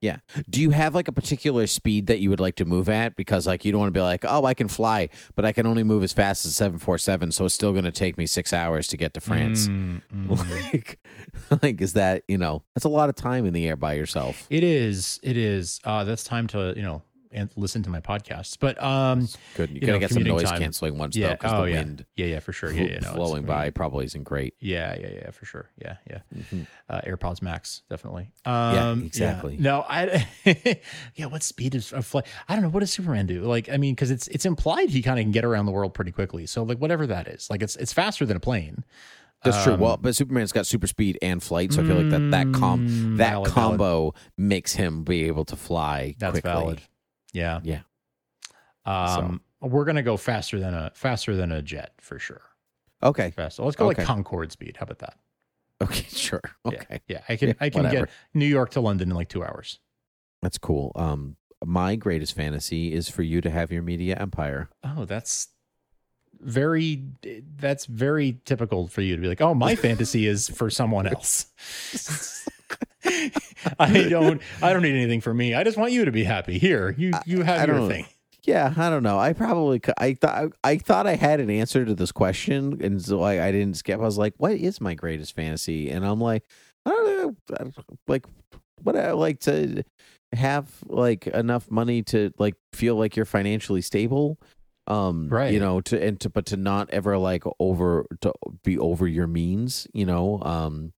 Yeah. 0.00 0.18
Do 0.48 0.60
you 0.60 0.70
have 0.70 0.94
like 0.94 1.08
a 1.08 1.12
particular 1.12 1.66
speed 1.66 2.06
that 2.06 2.20
you 2.20 2.30
would 2.30 2.38
like 2.38 2.54
to 2.56 2.64
move 2.64 2.88
at? 2.88 3.16
Because 3.16 3.46
like 3.46 3.64
you 3.64 3.72
don't 3.72 3.80
want 3.80 3.92
to 3.92 3.98
be 3.98 4.02
like, 4.02 4.24
oh, 4.26 4.44
I 4.44 4.54
can 4.54 4.68
fly, 4.68 5.08
but 5.34 5.44
I 5.44 5.52
can 5.52 5.66
only 5.66 5.82
move 5.82 6.04
as 6.04 6.12
fast 6.12 6.46
as 6.46 6.54
seven 6.54 6.78
four 6.78 6.98
seven, 6.98 7.32
so 7.32 7.44
it's 7.46 7.54
still 7.54 7.72
going 7.72 7.84
to 7.84 7.92
take 7.92 8.16
me 8.16 8.26
six 8.26 8.52
hours 8.52 8.86
to 8.88 8.96
get 8.96 9.14
to 9.14 9.20
France. 9.20 9.68
Mm, 9.68 10.02
mm. 10.14 10.38
Like, 10.68 10.98
like 11.62 11.80
is 11.80 11.94
that 11.94 12.22
you 12.28 12.38
know 12.38 12.62
that's 12.74 12.84
a 12.84 12.88
lot 12.88 13.08
of 13.08 13.14
time 13.14 13.44
in 13.44 13.52
the 13.52 13.66
air 13.66 13.76
by 13.76 13.94
yourself. 13.94 14.46
It 14.50 14.62
is. 14.62 15.18
It 15.22 15.36
is. 15.36 15.80
Uh, 15.84 16.04
that's 16.04 16.24
time 16.24 16.46
to 16.48 16.74
you 16.76 16.82
know 16.82 17.02
and 17.32 17.50
listen 17.56 17.82
to 17.84 17.90
my 17.90 18.00
podcasts. 18.00 18.56
But 18.58 18.82
um, 18.82 19.28
Good. 19.56 19.70
You, 19.70 19.74
you 19.76 19.80
gotta 19.82 19.92
know, 19.92 19.98
get 19.98 20.10
some 20.10 20.22
noise 20.22 20.44
time. 20.44 20.60
canceling 20.60 20.98
ones 20.98 21.14
though, 21.16 21.30
because 21.30 21.52
Oh 21.52 21.62
the 21.64 21.70
yeah. 21.70 21.76
wind 21.78 22.06
Yeah. 22.16 22.26
Yeah. 22.26 22.40
For 22.40 22.52
sure. 22.52 22.72
Yeah. 22.72 22.82
yeah 22.84 22.98
no, 23.00 23.12
flowing 23.14 23.44
by 23.44 23.70
probably 23.70 24.04
isn't 24.06 24.24
great. 24.24 24.54
Yeah, 24.60 24.96
yeah, 24.98 25.08
yeah, 25.14 25.30
for 25.30 25.44
sure. 25.46 25.70
Yeah, 25.78 25.96
yeah. 26.10 26.18
Mhm. 26.36 26.66
Uh, 26.88 27.00
AirPods 27.02 27.42
Max, 27.42 27.82
definitely. 27.90 28.30
Yeah, 28.46 28.90
Um, 28.90 29.02
exactly. 29.04 29.56
No, 29.58 29.84
I. 29.88 30.26
yeah, 31.14 31.26
what 31.26 31.42
speed 31.42 31.74
is 31.74 31.92
a 31.92 32.02
flight? 32.02 32.26
I 32.48 32.54
don't 32.54 32.62
know. 32.62 32.70
What 32.70 32.80
does 32.80 32.90
Superman 32.90 33.26
do? 33.26 33.42
Like, 33.42 33.68
I 33.68 33.76
mean, 33.76 33.94
because 33.94 34.10
it's 34.10 34.28
it's 34.28 34.44
implied 34.46 34.90
he 34.90 35.02
kind 35.02 35.18
of 35.18 35.24
can 35.24 35.32
get 35.32 35.44
around 35.44 35.66
the 35.66 35.72
world 35.72 35.94
pretty 35.94 36.12
quickly. 36.12 36.46
So, 36.46 36.62
like, 36.62 36.78
whatever 36.78 37.06
that 37.06 37.28
is, 37.28 37.48
like, 37.50 37.62
it's 37.62 37.76
it's 37.76 37.92
faster 37.92 38.24
than 38.26 38.36
a 38.36 38.40
plane. 38.40 38.84
That's 39.44 39.62
true. 39.62 39.74
Um, 39.74 39.80
Well, 39.80 39.96
but 39.96 40.16
Superman's 40.16 40.50
got 40.50 40.66
super 40.66 40.88
speed 40.88 41.16
and 41.22 41.40
flight, 41.40 41.72
so 41.72 41.82
I 41.82 41.86
feel 41.86 41.94
like 41.96 42.10
that 42.10 42.30
that 42.32 42.52
com 42.58 42.88
Mm, 42.88 43.16
that 43.18 43.30
valid, 43.30 43.48
valid. 43.48 43.50
combo 43.52 44.14
makes 44.36 44.72
him 44.74 45.04
be 45.04 45.24
able 45.26 45.44
to 45.44 45.54
fly. 45.56 46.16
That's 46.18 46.32
quickly. 46.40 46.50
valid. 46.50 46.80
Yeah. 47.32 47.60
Yeah. 47.62 47.80
Um, 48.86 49.42
we're 49.60 49.84
gonna 49.84 50.02
go 50.02 50.16
faster 50.16 50.58
than 50.58 50.74
a 50.74 50.90
faster 50.94 51.36
than 51.36 51.52
a 51.52 51.60
jet 51.62 51.92
for 52.00 52.18
sure. 52.18 52.42
Okay. 53.02 53.30
Faster. 53.30 53.62
Let's 53.62 53.76
go 53.76 53.86
Okay. 53.88 54.00
like 54.02 54.06
Concorde 54.06 54.50
speed. 54.52 54.76
How 54.78 54.84
about 54.84 54.98
that? 55.00 55.18
Okay. 55.82 56.06
Sure. 56.08 56.40
Yeah, 56.64 56.70
Okay. 56.82 57.00
Yeah, 57.08 57.20
I 57.28 57.36
can 57.36 57.48
Yeah, 57.48 57.54
I 57.60 57.70
can 57.70 57.82
whatever. 57.84 58.06
get 58.06 58.10
New 58.34 58.46
York 58.46 58.70
to 58.70 58.80
London 58.80 59.10
in 59.10 59.16
like 59.16 59.28
two 59.28 59.44
hours. 59.44 59.78
That's 60.42 60.58
cool. 60.58 60.92
Um, 60.94 61.36
my 61.64 61.96
greatest 61.96 62.34
fantasy 62.34 62.92
is 62.92 63.08
for 63.08 63.22
you 63.22 63.40
to 63.40 63.50
have 63.50 63.70
your 63.72 63.82
media 63.82 64.16
empire. 64.18 64.68
Oh, 64.84 65.04
that's 65.04 65.48
very 66.40 67.02
that's 67.56 67.86
very 67.86 68.40
typical 68.44 68.86
for 68.88 69.00
you 69.02 69.16
to 69.16 69.22
be 69.22 69.26
like, 69.28 69.40
"Oh, 69.40 69.54
my 69.54 69.74
fantasy 69.86 70.26
is 70.28 70.48
for 70.48 70.70
someone 70.70 71.06
else." 71.08 71.46
I 73.78 74.08
don't 74.08 74.40
I 74.62 74.72
don't 74.72 74.82
need 74.82 74.94
anything 74.94 75.20
for 75.20 75.32
me. 75.32 75.54
I 75.54 75.64
just 75.64 75.76
want 75.76 75.92
you 75.92 76.04
to 76.04 76.12
be 76.12 76.24
happy. 76.24 76.58
Here, 76.58 76.94
you 76.98 77.12
you 77.26 77.42
have 77.42 77.68
I 77.68 77.72
your 77.72 77.88
thing. 77.88 78.06
Yeah, 78.44 78.72
I 78.76 78.88
don't 78.88 79.02
know. 79.02 79.18
I 79.18 79.34
probably 79.34 79.80
I 79.98 80.14
thought 80.14 80.52
I 80.64 80.78
thought 80.78 81.06
I 81.06 81.16
had 81.16 81.40
an 81.40 81.50
answer 81.50 81.84
to 81.84 81.94
this 81.94 82.12
question, 82.12 82.78
and 82.82 83.02
so 83.02 83.22
I, 83.22 83.48
I 83.48 83.52
didn't 83.52 83.74
skip. 83.76 84.00
I 84.00 84.02
was 84.02 84.18
like, 84.18 84.34
"What 84.38 84.52
is 84.52 84.80
my 84.80 84.94
greatest 84.94 85.34
fantasy?" 85.34 85.90
And 85.90 86.04
I'm 86.04 86.20
like, 86.20 86.44
I 86.86 86.90
don't 86.90 87.06
know, 87.50 87.70
like 88.06 88.26
what 88.82 88.96
I 88.96 89.12
like 89.12 89.40
to 89.40 89.84
have 90.32 90.70
like 90.86 91.26
enough 91.26 91.70
money 91.70 92.02
to 92.04 92.32
like 92.38 92.54
feel 92.72 92.96
like 92.96 93.16
you're 93.16 93.26
financially 93.26 93.82
stable, 93.82 94.38
um, 94.86 95.28
Right. 95.28 95.52
You 95.52 95.60
know, 95.60 95.80
to 95.82 96.02
and 96.02 96.18
to 96.20 96.30
but 96.30 96.46
to 96.46 96.56
not 96.56 96.88
ever 96.90 97.18
like 97.18 97.44
over 97.60 98.06
to 98.22 98.32
be 98.64 98.78
over 98.78 99.06
your 99.06 99.26
means, 99.26 99.86
you 99.92 100.06
know, 100.06 100.42
um. 100.42 100.92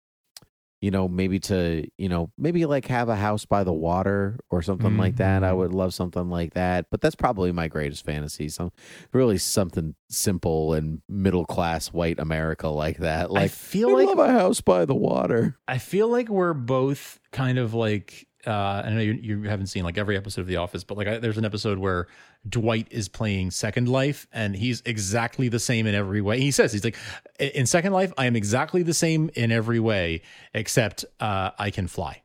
You 0.81 0.91
know, 0.91 1.09
maybe 1.09 1.39
to, 1.41 1.87
you 1.99 2.09
know, 2.09 2.31
maybe 2.39 2.65
like 2.65 2.87
have 2.87 3.11
a 3.11 3.17
house 3.17 3.45
by 3.45 3.65
the 3.65 3.73
water 3.73 4.39
or 4.49 4.63
something 4.63 4.97
like 4.97 5.17
that. 5.17 5.45
I 5.45 5.51
Mhm. 5.51 5.57
would 5.59 5.75
love 5.75 5.93
something 5.93 6.31
like 6.31 6.55
that. 6.55 6.87
But 6.91 7.03
that's 7.03 7.15
probably 7.15 7.53
my 7.53 7.69
greatest 7.69 8.03
fantasy. 8.05 8.49
Some 8.49 8.73
really 9.13 9.37
something 9.37 9.95
simple 10.09 10.73
and 10.73 11.03
middle 11.07 11.45
class 11.45 11.89
white 11.93 12.19
America 12.19 12.69
like 12.69 12.97
that. 12.99 13.27
I 13.27 13.33
Like 13.33 13.51
feel 13.51 13.91
I 13.91 13.93
like 14.05 14.07
love 14.09 14.19
a 14.21 14.33
house 14.33 14.63
by 14.63 14.87
the 14.87 14.95
water. 14.95 15.59
I 15.69 15.77
feel 15.77 16.09
like 16.09 16.31
we're 16.31 16.55
both 16.55 17.21
kind 17.31 17.59
of 17.59 17.75
like 17.75 18.27
uh, 18.47 18.83
I 18.85 18.91
know 18.91 19.01
you, 19.01 19.13
you 19.13 19.43
haven't 19.43 19.67
seen 19.67 19.85
like 19.85 19.99
every 19.99 20.17
episode 20.17 20.43
of 20.43 20.47
The 20.47 20.57
Office, 20.57 20.85
but 20.85 20.97
like 20.97 21.07
I, 21.07 21.19
there's 21.19 21.39
an 21.39 21.45
episode 21.45 21.79
where 21.79 22.07
Dwight 22.49 22.89
is 22.91 23.09
playing 23.09 23.51
Second 23.51 23.89
Life, 23.89 24.27
and 24.33 24.57
he's 24.57 24.83
exactly 24.87 25.49
the 25.49 25.59
same 25.59 25.87
in 25.87 25.95
every 25.95 26.21
way. 26.21 26.41
He 26.41 26.51
says 26.51 26.73
he's 26.73 26.85
like, 26.85 26.97
in 27.39 27.67
Second 27.67 27.93
Life, 27.93 28.13
I 28.17 28.27
am 28.27 28.37
exactly 28.37 28.83
the 28.83 28.95
same 28.95 29.31
in 29.35 29.53
every 29.53 29.81
way, 29.81 30.23
except 30.55 31.05
uh, 31.21 31.51
I 31.59 31.71
can 31.71 31.87
fly. 31.87 32.23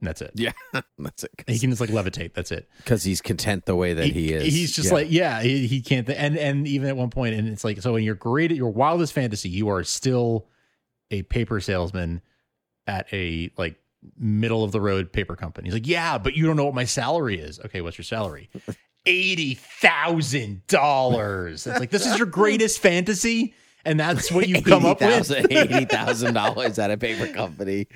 And 0.00 0.06
that's 0.08 0.22
it. 0.22 0.30
Yeah, 0.34 0.52
that's 0.98 1.24
it. 1.24 1.30
He 1.46 1.58
can 1.58 1.70
just 1.70 1.80
like 1.80 1.90
levitate. 1.90 2.32
That's 2.34 2.52
it. 2.52 2.68
Because 2.78 3.02
he's 3.02 3.20
content 3.20 3.66
the 3.66 3.74
way 3.74 3.94
that 3.94 4.06
he, 4.06 4.32
is. 4.32 4.52
He's 4.52 4.72
just 4.72 4.88
Yeah. 4.88 4.94
like, 4.94 5.06
yeah, 5.10 5.42
he, 5.42 5.66
he 5.66 5.80
can't. 5.82 6.06
Th- 6.06 6.18
and 6.18 6.36
and 6.36 6.68
even 6.68 6.88
at 6.88 6.96
one 6.96 7.10
point, 7.10 7.34
and 7.34 7.48
it's 7.48 7.64
like, 7.64 7.80
so 7.82 7.92
when 7.94 8.04
you're 8.04 8.14
great, 8.14 8.52
at 8.52 8.56
your 8.56 8.70
wildest 8.70 9.12
fantasy, 9.12 9.48
you 9.48 9.68
are 9.68 9.82
still 9.82 10.46
a 11.10 11.22
paper 11.22 11.58
salesman 11.58 12.22
at 12.86 13.06
a 13.12 13.50
like 13.58 13.76
middle 14.18 14.62
of 14.64 14.72
the 14.72 14.80
road 14.80 15.12
paper 15.12 15.36
company. 15.36 15.66
He's 15.68 15.74
like, 15.74 15.86
yeah, 15.86 16.18
but 16.18 16.34
you 16.34 16.46
don't 16.46 16.56
know 16.56 16.64
what 16.64 16.74
my 16.74 16.84
salary 16.84 17.38
is. 17.38 17.58
Okay, 17.60 17.80
what's 17.80 17.98
your 17.98 18.04
salary? 18.04 18.48
Eighty 19.06 19.54
thousand 19.54 20.66
dollars. 20.66 21.66
It's 21.66 21.78
like 21.80 21.90
this 21.90 22.06
is 22.06 22.18
your 22.18 22.26
greatest 22.26 22.78
fantasy, 22.82 23.54
and 23.84 23.98
that's 23.98 24.30
what 24.30 24.48
you've 24.48 24.64
come 24.64 24.84
up 24.84 25.00
with. 25.00 25.30
Eighty 25.50 25.84
thousand 25.86 26.34
dollars 26.42 26.78
at 26.78 26.90
a 26.90 26.96
paper 26.98 27.26
company. 27.32 27.86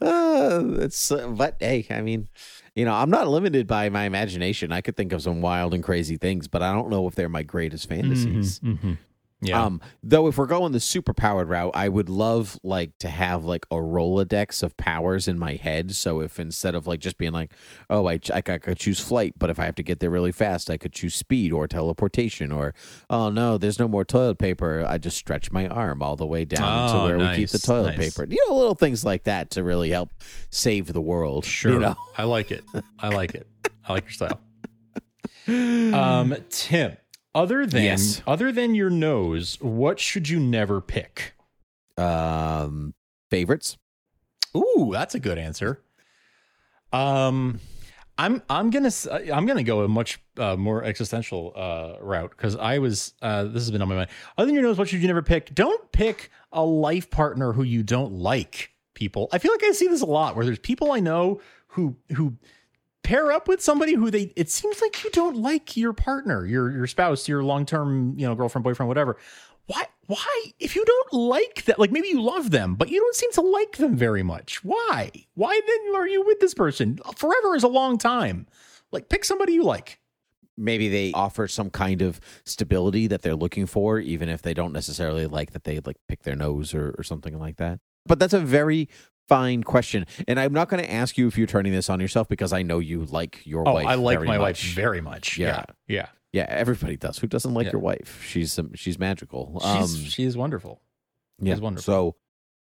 Uh, 0.00 0.62
it's 0.78 1.10
uh, 1.10 1.28
but 1.28 1.56
hey, 1.58 1.86
I 1.90 2.00
mean, 2.02 2.28
you 2.76 2.84
know, 2.84 2.94
I'm 2.94 3.10
not 3.10 3.26
limited 3.28 3.66
by 3.66 3.88
my 3.88 4.04
imagination. 4.04 4.72
I 4.72 4.82
could 4.82 4.96
think 4.96 5.12
of 5.12 5.22
some 5.22 5.40
wild 5.40 5.74
and 5.74 5.82
crazy 5.82 6.16
things, 6.16 6.48
but 6.48 6.62
I 6.62 6.72
don't 6.72 6.90
know 6.90 7.08
if 7.08 7.14
they're 7.14 7.28
my 7.28 7.42
greatest 7.42 7.88
fantasies. 7.88 8.60
Mhm. 8.60 8.98
Yeah. 9.44 9.60
Um, 9.60 9.80
though 10.04 10.28
if 10.28 10.38
we're 10.38 10.46
going 10.46 10.70
the 10.70 10.78
super 10.78 11.12
powered 11.12 11.48
route, 11.48 11.72
I 11.74 11.88
would 11.88 12.08
love 12.08 12.60
like 12.62 12.96
to 12.98 13.08
have 13.08 13.44
like 13.44 13.66
a 13.72 13.74
Rolodex 13.74 14.62
of 14.62 14.76
powers 14.76 15.26
in 15.26 15.36
my 15.36 15.54
head. 15.54 15.96
So 15.96 16.20
if 16.20 16.38
instead 16.38 16.76
of 16.76 16.86
like 16.86 17.00
just 17.00 17.18
being 17.18 17.32
like, 17.32 17.52
oh, 17.90 18.06
I, 18.08 18.20
I, 18.32 18.36
I 18.36 18.58
could 18.58 18.78
choose 18.78 19.00
flight, 19.00 19.34
but 19.36 19.50
if 19.50 19.58
I 19.58 19.64
have 19.64 19.74
to 19.74 19.82
get 19.82 19.98
there 19.98 20.10
really 20.10 20.30
fast, 20.30 20.70
I 20.70 20.76
could 20.76 20.92
choose 20.92 21.16
speed 21.16 21.52
or 21.52 21.66
teleportation 21.66 22.52
or, 22.52 22.72
oh 23.10 23.30
no, 23.30 23.58
there's 23.58 23.80
no 23.80 23.88
more 23.88 24.04
toilet 24.04 24.38
paper. 24.38 24.84
I 24.86 24.98
just 24.98 25.16
stretch 25.16 25.50
my 25.50 25.66
arm 25.66 26.02
all 26.02 26.14
the 26.14 26.26
way 26.26 26.44
down 26.44 26.90
to 26.90 26.94
Oh, 26.94 27.04
where 27.06 27.18
we 27.18 27.34
keep 27.34 27.48
the 27.48 27.58
toilet 27.58 27.96
nice. 27.98 28.14
paper. 28.14 28.30
You 28.32 28.38
know, 28.48 28.54
little 28.56 28.76
things 28.76 29.04
like 29.04 29.24
that 29.24 29.50
to 29.50 29.64
really 29.64 29.90
help 29.90 30.10
save 30.50 30.92
the 30.92 31.00
world. 31.00 31.44
Sure. 31.44 31.72
You 31.72 31.78
know? 31.80 31.96
I 32.16 32.22
like 32.24 32.52
it. 32.52 32.62
I 33.00 33.08
like 33.08 33.34
it. 33.34 33.48
I 33.88 33.92
like 33.94 34.04
your 34.04 34.12
style. 34.12 34.40
Um, 35.48 36.36
Tim, 36.50 36.96
other 37.34 37.66
than 37.66 37.82
Yes. 37.84 38.22
other 38.26 38.52
than 38.52 38.74
your 38.74 38.90
nose, 38.90 39.58
what 39.60 39.98
should 40.00 40.28
you 40.28 40.38
never 40.40 40.80
pick? 40.80 41.34
Um, 41.96 42.94
favorites? 43.30 43.76
Ooh, 44.56 44.90
that's 44.92 45.14
a 45.14 45.20
good 45.20 45.38
answer. 45.38 45.82
Um, 46.92 47.60
I'm 48.18 48.42
I'm 48.50 48.70
gonna 48.70 48.90
I'm 49.32 49.46
gonna 49.46 49.62
go 49.62 49.82
a 49.82 49.88
much 49.88 50.20
uh, 50.36 50.56
more 50.56 50.84
existential 50.84 51.52
uh, 51.56 51.94
route 52.00 52.30
because 52.30 52.56
I 52.56 52.78
was 52.78 53.14
uh, 53.22 53.44
this 53.44 53.54
has 53.62 53.70
been 53.70 53.80
on 53.82 53.88
my 53.88 53.94
mind. 53.94 54.10
Other 54.36 54.46
than 54.46 54.54
your 54.54 54.64
nose, 54.64 54.76
what 54.78 54.88
should 54.88 55.00
you 55.00 55.06
never 55.08 55.22
pick? 55.22 55.54
Don't 55.54 55.90
pick 55.92 56.30
a 56.52 56.62
life 56.62 57.10
partner 57.10 57.52
who 57.52 57.62
you 57.62 57.82
don't 57.82 58.12
like. 58.12 58.70
People, 58.94 59.28
I 59.32 59.38
feel 59.38 59.50
like 59.52 59.64
I 59.64 59.72
see 59.72 59.88
this 59.88 60.02
a 60.02 60.06
lot 60.06 60.36
where 60.36 60.44
there's 60.44 60.58
people 60.58 60.92
I 60.92 61.00
know 61.00 61.40
who 61.68 61.96
who 62.14 62.34
pair 63.02 63.32
up 63.32 63.48
with 63.48 63.60
somebody 63.62 63.94
who 63.94 64.10
they 64.10 64.32
it 64.36 64.50
seems 64.50 64.80
like 64.80 65.02
you 65.04 65.10
don't 65.10 65.36
like 65.36 65.76
your 65.76 65.92
partner, 65.92 66.46
your 66.46 66.70
your 66.70 66.86
spouse, 66.86 67.28
your 67.28 67.42
long 67.42 67.66
term 67.66 68.18
you 68.18 68.26
know 68.26 68.34
girlfriend, 68.34 68.64
boyfriend, 68.64 68.88
whatever. 68.88 69.16
Why 69.66 69.84
why 70.06 70.44
if 70.58 70.74
you 70.74 70.84
don't 70.84 71.12
like 71.12 71.64
that 71.64 71.78
like 71.78 71.92
maybe 71.92 72.08
you 72.08 72.20
love 72.20 72.50
them 72.50 72.74
but 72.74 72.90
you 72.90 73.00
don't 73.00 73.14
seem 73.14 73.32
to 73.32 73.40
like 73.40 73.76
them 73.76 73.96
very 73.96 74.22
much. 74.22 74.64
Why? 74.64 75.10
Why 75.34 75.60
then 75.66 75.96
are 75.96 76.08
you 76.08 76.24
with 76.24 76.40
this 76.40 76.54
person? 76.54 76.98
Forever 77.16 77.54
is 77.56 77.62
a 77.62 77.68
long 77.68 77.98
time. 77.98 78.46
Like 78.90 79.08
pick 79.08 79.24
somebody 79.24 79.54
you 79.54 79.64
like. 79.64 79.98
Maybe 80.56 80.88
they 80.88 81.12
offer 81.12 81.48
some 81.48 81.70
kind 81.70 82.02
of 82.02 82.20
stability 82.44 83.06
that 83.06 83.22
they're 83.22 83.34
looking 83.34 83.64
for, 83.66 83.98
even 83.98 84.28
if 84.28 84.42
they 84.42 84.52
don't 84.52 84.72
necessarily 84.72 85.26
like 85.26 85.52
that 85.52 85.64
they 85.64 85.80
like 85.80 85.96
pick 86.08 86.24
their 86.24 86.36
nose 86.36 86.74
or, 86.74 86.94
or 86.98 87.02
something 87.02 87.38
like 87.38 87.56
that. 87.56 87.80
But 88.04 88.18
that's 88.18 88.34
a 88.34 88.40
very 88.40 88.88
fine 89.28 89.62
question, 89.62 90.06
and 90.28 90.38
I'm 90.40 90.52
not 90.52 90.68
going 90.68 90.82
to 90.82 90.90
ask 90.92 91.16
you 91.18 91.26
if 91.28 91.38
you're 91.38 91.46
turning 91.46 91.72
this 91.72 91.88
on 91.90 92.00
yourself 92.00 92.28
because 92.28 92.52
I 92.52 92.62
know 92.62 92.78
you 92.78 93.04
like 93.04 93.40
your 93.46 93.66
oh 93.68 93.72
wife. 93.74 93.86
i 93.86 93.94
like 93.94 94.20
my 94.22 94.38
wife 94.38 94.60
very 94.60 95.00
much 95.00 95.38
Yeah. 95.38 95.46
yeah 95.46 95.64
yeah 95.88 96.06
Yeah, 96.32 96.46
everybody 96.48 96.96
does. 96.96 97.18
Who 97.18 97.26
doesn't 97.26 97.52
like 97.54 97.66
Yeah. 97.66 97.72
your 97.72 97.80
wife? 97.80 98.22
She's 98.26 98.58
um, 98.58 98.72
she's 98.74 98.98
magical. 98.98 99.58
she's 99.62 99.94
Um, 99.94 100.04
she 100.04 100.24
is 100.24 100.36
wonderful 100.36 100.80
yeah, 101.40 101.54
she's 101.54 101.60
wonderful. 101.60 102.14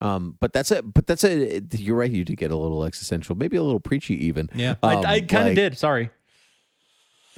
So, 0.02 0.06
um, 0.06 0.38
but 0.40 0.54
that's 0.54 0.72
it. 0.72 0.94
But 0.94 1.08
that's 1.08 1.24
it. 1.24 1.78
You're 1.80 1.96
right. 1.98 2.12
You 2.12 2.24
did 2.24 2.38
get 2.38 2.52
a 2.52 2.56
little 2.56 2.84
existential, 2.86 3.36
maybe 3.36 3.58
a 3.58 3.64
little 3.64 3.80
preachy, 3.80 4.16
even. 4.28 4.50
yeah 4.54 4.76
Um, 4.84 4.90
i, 5.06 5.14
I 5.16 5.20
kind 5.22 5.42
of 5.42 5.46
like- 5.48 5.56
did 5.56 5.78
sorry 5.78 6.10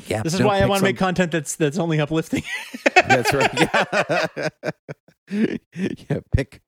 Yeah, 0.07 0.23
this 0.23 0.33
is 0.33 0.41
why 0.41 0.59
i 0.61 0.65
want 0.65 0.79
to 0.79 0.83
make 0.83 0.97
content 0.97 1.31
that's 1.31 1.55
that's 1.55 1.77
only 1.77 1.99
uplifting 1.99 2.43
That's 3.07 3.33
right. 3.33 3.53
Yeah. 3.53 4.49
yeah, 6.09 6.19
pick 6.35 6.61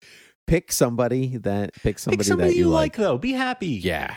pick 0.47 0.71
somebody 0.71 1.37
that 1.37 1.73
pick 1.75 1.99
somebody, 1.99 2.17
pick 2.17 2.27
somebody 2.27 2.49
that 2.51 2.57
you, 2.57 2.67
like 2.69 2.95
though 2.95 3.17
be 3.17 3.31
happy 3.33 3.67
Yeah. 3.67 4.15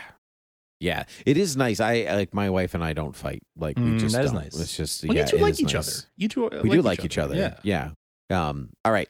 Yeah. 0.79 1.05
It 1.25 1.37
is 1.37 1.57
nice. 1.57 1.79
I 1.79 2.03
like 2.13 2.33
my 2.33 2.49
wife 2.49 2.73
and 2.75 2.83
I 2.83 2.93
don't 2.93 3.15
fight. 3.15 3.41
Like 3.55 3.77
we 3.77 3.83
Mm, 3.91 3.99
just 3.99 4.13
that 4.15 4.25
is 4.25 4.31
don't. 4.31 4.41
nice. 4.43 4.59
It's 4.59 4.77
just 4.77 5.03
well, 5.03 5.15
yeah, 5.15 5.23
you 5.23 5.27
two 5.29 5.37
like 5.37 5.59
each 5.59 5.73
nice. 5.73 5.87
other 5.87 6.07
you 6.17 6.27
two 6.27 6.49
We 6.61 6.69
do 6.69 6.81
like 6.81 7.03
each 7.03 7.17
other. 7.17 7.35
yeah 7.35 7.55
Yeah. 7.63 7.91
Um 8.29 8.69
all 8.85 8.91
right. 8.91 9.09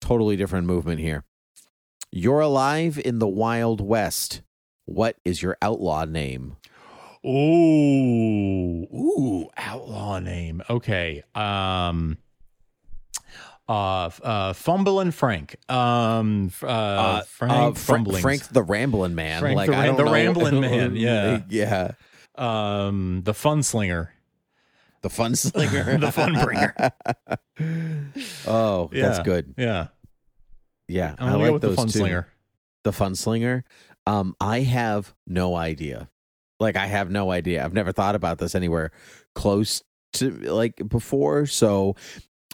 Totally 0.00 0.36
different 0.36 0.66
movement 0.66 1.00
here. 1.00 1.24
You're 2.12 2.40
alive 2.40 2.98
in 3.04 3.18
the 3.18 3.28
Wild 3.28 3.80
West. 3.80 4.42
What 4.86 5.16
is 5.24 5.42
your 5.42 5.56
outlaw 5.60 6.04
name? 6.06 6.56
Ooh, 7.24 8.84
ooh, 8.94 9.48
outlaw 9.56 10.18
name. 10.18 10.62
Okay. 10.70 11.22
Um 11.34 12.18
uh 13.68 14.10
uh 14.22 14.52
Fumbling 14.54 15.10
Frank. 15.10 15.56
Um 15.68 16.50
uh, 16.62 17.22
Frank 17.22 17.52
uh, 17.52 17.72
Fra- 17.72 18.04
Frank 18.20 18.48
the 18.48 18.62
Rambling 18.62 19.14
Man. 19.14 19.40
Frank 19.40 19.56
like 19.56 19.66
the 19.66 19.72
Ram- 19.72 19.96
the. 19.96 20.04
Rambling 20.04 20.60
Man, 20.60 20.96
yeah. 20.96 21.42
yeah. 21.48 21.92
um 22.36 23.22
the 23.24 23.34
Fun 23.34 23.62
Slinger. 23.62 24.12
The 25.02 25.10
fun 25.10 25.36
slinger. 25.36 25.98
The 26.00 26.10
fun 26.12 26.34
bringer. 26.44 26.74
oh, 28.46 28.90
that's 28.92 29.20
good. 29.20 29.54
Yeah. 29.56 29.88
Yeah. 30.88 31.14
I 31.18 31.34
like 31.34 31.50
go 31.50 31.58
those 31.58 31.70
the 31.70 31.76
Fun. 31.76 31.88
Slinger. 31.88 32.28
The 32.84 32.92
fun 32.92 33.14
slinger. 33.14 33.64
Um, 34.06 34.34
I 34.40 34.60
have 34.60 35.14
no 35.26 35.54
idea. 35.54 36.08
Like 36.58 36.76
I 36.76 36.86
have 36.86 37.10
no 37.10 37.30
idea. 37.30 37.64
I've 37.64 37.74
never 37.74 37.92
thought 37.92 38.14
about 38.14 38.38
this 38.38 38.54
anywhere 38.54 38.90
close 39.34 39.82
to 40.14 40.30
like 40.30 40.88
before. 40.88 41.46
So 41.46 41.94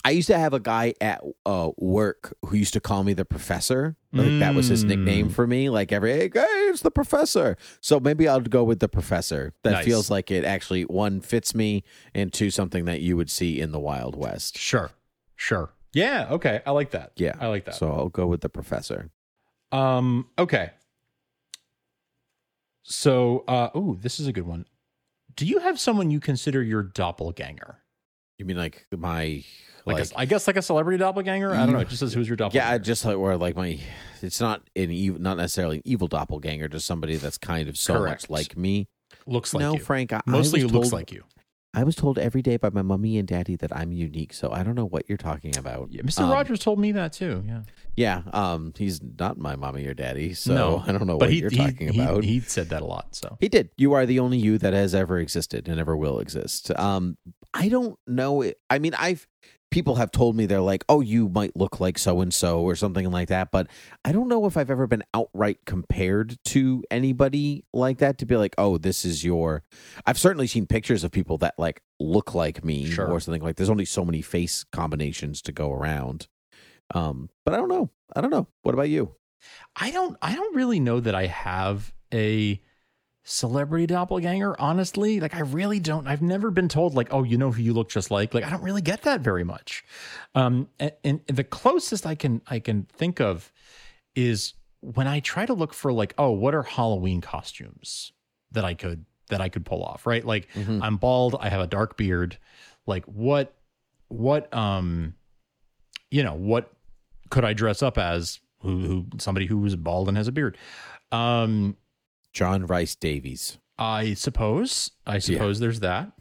I 0.07 0.11
used 0.11 0.27
to 0.29 0.39
have 0.39 0.53
a 0.53 0.61
guy 0.61 0.93
at 1.01 1.23
uh, 1.47 1.71
work 1.79 2.37
who 2.45 2.57
used 2.57 2.75
to 2.75 2.81
call 2.81 3.05
me 3.05 3.15
the 3.15 3.25
professor. 3.25 3.97
Like 4.13 4.39
that 4.41 4.55
was 4.55 4.69
his 4.69 4.85
nickname 4.85 5.29
Mm. 5.31 5.33
for 5.33 5.47
me. 5.47 5.71
Like 5.71 5.93
every 5.93 6.13
hey, 6.13 6.31
hey, 6.33 6.41
it's 6.71 6.83
the 6.83 6.91
professor. 6.91 7.57
So 7.81 7.99
maybe 7.99 8.29
I'll 8.29 8.41
go 8.41 8.63
with 8.65 8.81
the 8.81 8.89
professor. 8.89 9.55
That 9.63 9.71
Nice. 9.73 9.85
feels 9.87 10.11
like 10.11 10.31
it 10.31 10.45
actually 10.45 10.83
one 10.83 11.21
fits 11.23 11.55
me, 11.55 11.85
and 12.15 12.33
two 12.33 12.51
something 12.51 12.85
that 12.85 13.01
you 13.01 13.17
would 13.17 13.31
see 13.31 13.59
in 13.61 13.73
the 13.73 13.81
Wild 13.81 14.15
West. 14.15 14.59
Sure. 14.59 14.91
Sure. 15.37 15.73
Yeah, 15.95 16.29
okay. 16.33 16.61
I 16.67 16.73
like 16.73 16.91
that. 16.91 17.13
Yeah, 17.17 17.35
I 17.41 17.47
like 17.47 17.65
that. 17.65 17.75
So 17.77 17.91
I'll 17.91 18.09
go 18.11 18.27
with 18.27 18.41
the 18.43 18.49
professor. 18.49 19.11
Um, 19.73 20.29
okay. 20.39 20.71
So, 22.83 23.45
uh, 23.49 23.71
oh, 23.75 23.97
this 24.01 24.21
is 24.21 24.27
a 24.27 24.33
good 24.33 24.47
one. 24.47 24.67
Do 25.37 25.47
you 25.47 25.59
have 25.61 25.81
someone 25.81 26.11
you 26.11 26.21
consider 26.21 26.63
your 26.63 26.83
doppelganger? 26.83 27.79
You 28.39 28.45
mean 28.45 28.57
like 28.57 28.87
my 28.97 29.45
Like, 29.87 29.99
like, 29.99 30.11
a, 30.13 30.19
I 30.19 30.25
guess 30.25 30.47
like 30.47 30.57
a 30.57 30.63
celebrity 30.63 30.99
doppelganger. 30.99 31.53
I 31.53 31.65
don't 31.67 31.73
know. 31.75 31.81
It 31.81 31.89
just 31.89 32.01
says 32.01 32.13
who's 32.15 32.27
your 32.29 32.37
doppelganger. 32.37 32.73
yeah, 32.73 32.79
just 32.79 33.05
like 33.05 33.17
where 33.19 33.37
like 33.37 33.57
my 33.57 33.79
it's 34.23 34.41
not 34.41 34.63
an 34.75 34.91
evil, 34.91 35.21
not 35.21 35.37
necessarily 35.37 35.77
an 35.77 35.83
evil 35.85 36.09
doppelganger, 36.09 36.69
just 36.69 36.87
somebody 36.87 37.17
that's 37.17 37.39
kind 37.39 37.69
of 37.69 37.77
so 37.77 37.95
Correct. 37.95 38.29
much 38.29 38.31
like 38.31 38.57
me. 38.57 38.89
looks 39.27 39.55
like 39.55 39.61
no, 39.63 39.75
you. 39.75 39.79
Frank, 39.81 40.13
I, 40.13 40.21
Mostly 40.27 40.61
I 40.61 40.65
was 40.65 40.73
who 40.73 40.79
looks 40.79 40.93
like 40.93 41.13
you. 41.13 41.25
I 41.77 41.83
was 41.83 41.97
told 41.97 42.21
every 42.21 42.41
day 42.41 42.57
by 42.57 42.71
my 42.71 42.83
mummy 42.83 43.19
and 43.19 43.27
daddy 43.27 43.57
that 43.57 43.77
I'm 43.77 43.91
unique, 43.91 44.33
so 44.33 44.53
I 44.53 44.63
don't 44.63 44.77
know 44.77 44.87
what 44.87 45.09
you're 45.09 45.19
talking 45.19 45.57
about. 45.57 45.89
Yeah, 45.91 46.03
Mr. 46.03 46.21
Um, 46.21 46.31
Rogers 46.31 46.61
told 46.61 46.79
me 46.79 46.93
that 46.93 47.13
too. 47.13 47.43
Yeah. 47.45 47.63
Yeah, 47.97 48.23
um, 48.33 48.73
he's 48.79 49.01
not 49.03 49.39
my 49.39 49.57
mommy 49.57 49.85
or 49.87 49.93
daddy, 49.93 50.35
so 50.35 50.55
no, 50.55 50.85
I 50.87 50.93
don't 50.93 51.07
know 51.09 51.17
what 51.17 51.31
he, 51.31 51.41
you're 51.41 51.51
he- 51.51 51.57
talking 51.57 51.93
he- 51.93 52.01
about. 52.01 52.23
He 52.23 52.39
said 52.41 52.69
that 52.69 52.81
a 52.83 52.85
lot. 52.87 53.17
So 53.17 53.37
He 53.41 53.49
did. 53.49 53.71
You 53.77 53.93
are 53.95 54.07
the 54.07 54.21
only 54.21 54.39
you 54.39 54.57
that 54.59 54.73
has 54.73 54.95
ever 54.95 55.19
existed 55.19 55.67
and 55.69 55.81
ever 55.81 55.97
will 55.97 56.21
exist. 56.21 56.71
Um, 56.79 57.19
I 57.55 57.69
don't 57.69 57.99
know. 58.07 58.43
it- 58.43 58.59
I 58.69 58.79
mean, 58.79 58.95
I've 58.99 59.27
people 59.71 59.97
have 59.97 60.11
told 60.13 60.37
me 60.37 60.47
they're 60.47 60.61
like, 60.61 60.85
"Oh, 60.89 61.01
you 61.01 61.29
might 61.29 61.57
look 61.57 61.81
like 61.81 61.99
so 61.99 62.21
and 62.21 62.33
so" 62.33 62.61
or 62.63 62.77
something 62.77 63.11
like 63.11 63.29
that, 63.29 63.51
but 63.51 63.67
I 64.05 64.13
don't 64.13 64.29
know 64.29 64.47
if 64.47 64.57
I've 64.57 64.71
ever 64.71 64.87
been 64.87 65.03
outright 65.15 65.59
compared 65.67 66.37
to 66.47 66.85
anybody 66.93 67.65
like 67.73 67.99
that 67.99 68.19
to 68.19 68.27
be 68.27 68.37
like, 68.37 68.55
"Oh, 68.59 68.77
this 68.79 69.05
is 69.05 69.25
your." 69.25 69.63
I've 70.07 70.19
certainly 70.19 70.47
seen 70.47 70.67
pictures 70.67 71.03
of 71.05 71.11
people 71.13 71.39
that 71.39 71.55
like 71.59 71.83
look 71.99 72.35
like 72.35 72.65
me 72.65 72.87
Sure. 72.91 73.09
or 73.09 73.19
something 73.21 73.43
like. 73.43 73.57
There's 73.57 73.71
only 73.71 73.85
so 73.85 74.05
many 74.05 74.21
face 74.23 74.65
combinations 74.73 75.41
to 75.43 75.53
go 75.53 75.73
around. 75.73 76.29
Um, 76.95 77.31
but 77.45 77.55
I 77.55 77.57
don't 77.57 77.69
know. 77.69 77.91
I 78.15 78.21
don't 78.21 78.31
know. 78.31 78.47
What 78.63 78.75
about 78.75 78.91
you? 78.91 79.15
I 79.77 79.91
don't 79.91 80.17
I 80.23 80.35
don't 80.35 80.55
really 80.57 80.81
know 80.81 81.01
that 81.01 81.15
I 81.15 81.27
have 81.27 81.93
a 82.13 82.61
celebrity 83.25 83.87
doppelganger, 83.87 84.55
honestly. 84.61 85.19
Like 85.19 85.35
I 85.35 85.41
really 85.41 85.81
don't. 85.81 86.07
I've 86.07 86.23
never 86.23 86.51
been 86.51 86.69
told 86.69 86.95
like, 86.95 87.09
oh, 87.11 87.23
you 87.23 87.39
know 87.39 87.51
who 87.51 87.63
you 87.63 87.73
look 87.73 87.89
just 87.89 88.11
like. 88.11 88.35
Like 88.35 88.45
I 88.45 88.51
don't 88.51 88.63
really 88.63 88.83
get 88.83 89.03
that 89.03 89.21
very 89.23 89.45
much. 89.45 89.83
Um 90.35 90.69
and, 90.79 90.93
and 91.03 91.21
the 91.27 91.45
closest 91.45 92.07
I 92.07 92.15
can 92.15 92.43
I 92.47 92.59
can 92.59 92.85
think 92.93 93.21
of 93.21 93.51
is 94.15 94.55
when 94.81 95.07
I 95.07 95.21
try 95.21 95.47
to 95.47 95.55
look 95.55 95.73
for 95.73 95.93
like, 95.93 96.15
oh, 96.19 96.31
what 96.31 96.55
are 96.55 96.63
Halloween 96.63 97.23
costumes 97.23 98.13
that 98.53 98.65
I 98.65 98.75
could 98.75 99.07
that 99.31 99.41
I 99.41 99.49
could 99.49 99.65
pull 99.65 99.83
off, 99.83 100.07
right? 100.07 100.25
Like 100.25 100.49
Mhm. 100.53 100.81
I'm 100.83 100.99
bald, 100.99 101.37
I 101.41 101.49
have 101.49 101.63
a 101.63 101.67
dark 101.67 101.97
beard. 101.97 102.37
Like 102.87 103.05
what 103.07 103.55
what 104.09 104.53
um 104.55 105.15
you 106.11 106.23
know, 106.23 106.35
what 106.35 106.71
could 107.31 107.45
I 107.45 107.55
dress 107.55 107.83
up 107.83 107.97
as 107.97 108.39
who, 108.61 108.81
who 108.81 109.07
somebody 109.19 109.47
who 109.47 109.65
is 109.65 109.75
bald 109.77 110.09
and 110.09 110.17
has 110.19 110.29
a 110.29 110.33
beard? 110.33 110.59
Um, 111.11 111.77
John 112.35 112.67
Rhys-Davies. 112.67 113.59
I 113.79 114.15
suppose. 114.15 114.91
I 115.07 115.19
suppose 115.19 115.61
there's 115.61 115.81
that. 115.81 116.13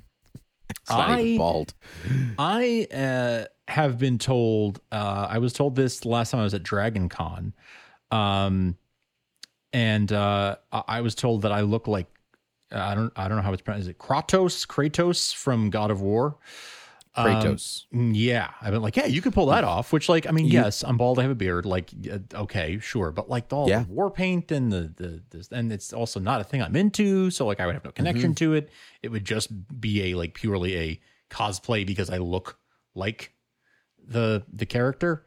It's 0.69 0.91
I- 0.91 1.35
bald. 1.37 1.73
I 2.39 2.87
uh, 2.93 3.45
have 3.67 3.97
been 3.99 4.17
told. 4.17 4.79
Uh, 4.91 5.27
I 5.29 5.39
was 5.39 5.53
told 5.53 5.75
this 5.75 6.05
last 6.05 6.31
time 6.31 6.39
I 6.39 6.43
was 6.43 6.53
at 6.53 6.63
Dragon 6.63 7.09
Con, 7.09 7.53
um, 8.11 8.77
and 9.71 10.11
uh, 10.11 10.55
I 10.71 10.83
I 10.87 11.01
was 11.01 11.15
told 11.15 11.43
that 11.43 11.51
I 11.51 11.61
look 11.61 11.87
like 11.87 12.07
I 12.71 12.95
don't. 12.95 13.11
I 13.15 13.27
don't 13.27 13.37
know 13.37 13.43
how 13.43 13.53
it's 13.53 13.61
pronounced. 13.61 13.83
Is 13.83 13.89
it 13.89 13.99
Kratos? 13.99 14.65
Kratos 14.65 15.33
from 15.33 15.69
God 15.69 15.91
of 15.91 16.01
War. 16.01 16.37
Um, 17.15 17.27
Kratos. 17.27 17.83
yeah, 17.91 18.49
I've 18.59 18.71
been 18.71 18.81
like, 18.81 18.97
yeah, 18.97 19.05
you 19.05 19.21
could 19.21 19.33
pull 19.33 19.45
that 19.47 19.63
off. 19.63 19.93
Which, 19.93 20.09
like, 20.09 20.25
I 20.27 20.31
mean, 20.31 20.45
You- 20.47 20.53
yes, 20.53 20.83
I'm 20.83 20.97
bald. 20.97 21.19
I 21.19 21.21
have 21.21 21.31
a 21.31 21.35
beard. 21.35 21.63
Like, 21.65 21.91
uh, 22.11 22.17
okay, 22.33 22.79
sure, 22.79 23.11
but 23.11 23.29
like 23.29 23.53
all 23.53 23.69
Yeah. 23.69 23.83
the 23.83 23.89
war 23.93 24.09
paint 24.09 24.51
and 24.51 24.71
the 24.71 24.91
the 24.95 25.21
this, 25.29 25.49
and 25.51 25.71
it's 25.71 25.93
also 25.93 26.19
not 26.19 26.41
a 26.41 26.43
thing 26.43 26.61
I'm 26.63 26.75
into. 26.75 27.29
So 27.29 27.45
like, 27.45 27.59
I 27.59 27.65
would 27.67 27.75
have 27.75 27.83
no 27.83 27.91
connection 27.91 28.31
Mm-hmm. 28.31 28.45
to 28.45 28.53
it. 28.55 28.69
It 29.03 29.09
would 29.09 29.25
just 29.25 29.49
be 29.79 30.11
a 30.11 30.15
like 30.15 30.33
purely 30.33 30.75
a 30.75 30.99
cosplay 31.29 31.85
because 31.85 32.09
I 32.09 32.17
look 32.17 32.57
like 32.95 33.31
the 34.03 34.43
the 34.51 34.65
character. 34.65 35.25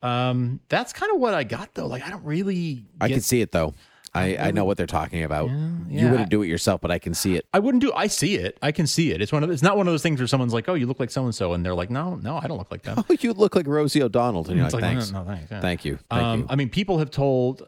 Um, 0.00 0.60
that's 0.68 0.92
kind 0.92 1.12
of 1.12 1.20
what 1.20 1.34
I 1.34 1.44
got 1.44 1.74
though. 1.74 1.86
Like, 1.88 2.06
I 2.06 2.10
don't 2.10 2.24
really. 2.24 2.86
I 3.00 3.08
get- 3.08 3.14
can 3.16 3.22
see 3.22 3.40
it 3.40 3.52
though. 3.52 3.74
I, 4.18 4.48
I 4.48 4.50
know 4.50 4.64
what 4.64 4.76
they're 4.76 4.86
talking 4.86 5.22
about. 5.24 5.50
You 5.50 5.86
yeah. 5.88 6.10
wouldn't 6.10 6.28
do 6.30 6.42
it 6.42 6.48
yourself, 6.48 6.80
but 6.80 6.90
I 6.90 6.98
can 6.98 7.14
see 7.14 7.36
it. 7.36 7.46
I 7.54 7.58
wouldn't 7.58 7.82
do. 7.82 7.92
I 7.94 8.06
see 8.08 8.36
it. 8.36 8.58
I 8.62 8.72
can 8.72 8.86
see 8.86 9.12
it. 9.12 9.22
It's 9.22 9.32
one 9.32 9.42
of. 9.42 9.50
It's 9.50 9.62
not 9.62 9.76
one 9.76 9.86
of 9.88 9.92
those 9.92 10.02
things 10.02 10.20
where 10.20 10.26
someone's 10.26 10.52
like, 10.52 10.68
"Oh, 10.68 10.74
you 10.74 10.86
look 10.86 11.00
like 11.00 11.10
so 11.10 11.24
and 11.24 11.34
so," 11.34 11.52
and 11.54 11.64
they're 11.64 11.74
like, 11.74 11.90
"No, 11.90 12.16
no, 12.16 12.38
I 12.42 12.46
don't 12.46 12.58
look 12.58 12.70
like 12.70 12.82
that." 12.82 12.98
Oh, 13.10 13.16
you 13.20 13.32
look 13.32 13.54
like 13.56 13.66
Rosie 13.66 14.02
O'Donnell, 14.02 14.46
and 14.48 14.56
you're 14.56 14.64
like, 14.64 14.72
like, 14.74 14.82
thanks, 14.82 15.10
no, 15.12 15.22
no, 15.22 15.30
thanks, 15.34 15.50
yeah. 15.50 15.60
thank 15.60 15.84
you, 15.84 15.98
thank 16.10 16.22
Um, 16.22 16.40
you. 16.40 16.46
I 16.50 16.56
mean, 16.56 16.68
people 16.68 16.98
have 16.98 17.10
told. 17.10 17.62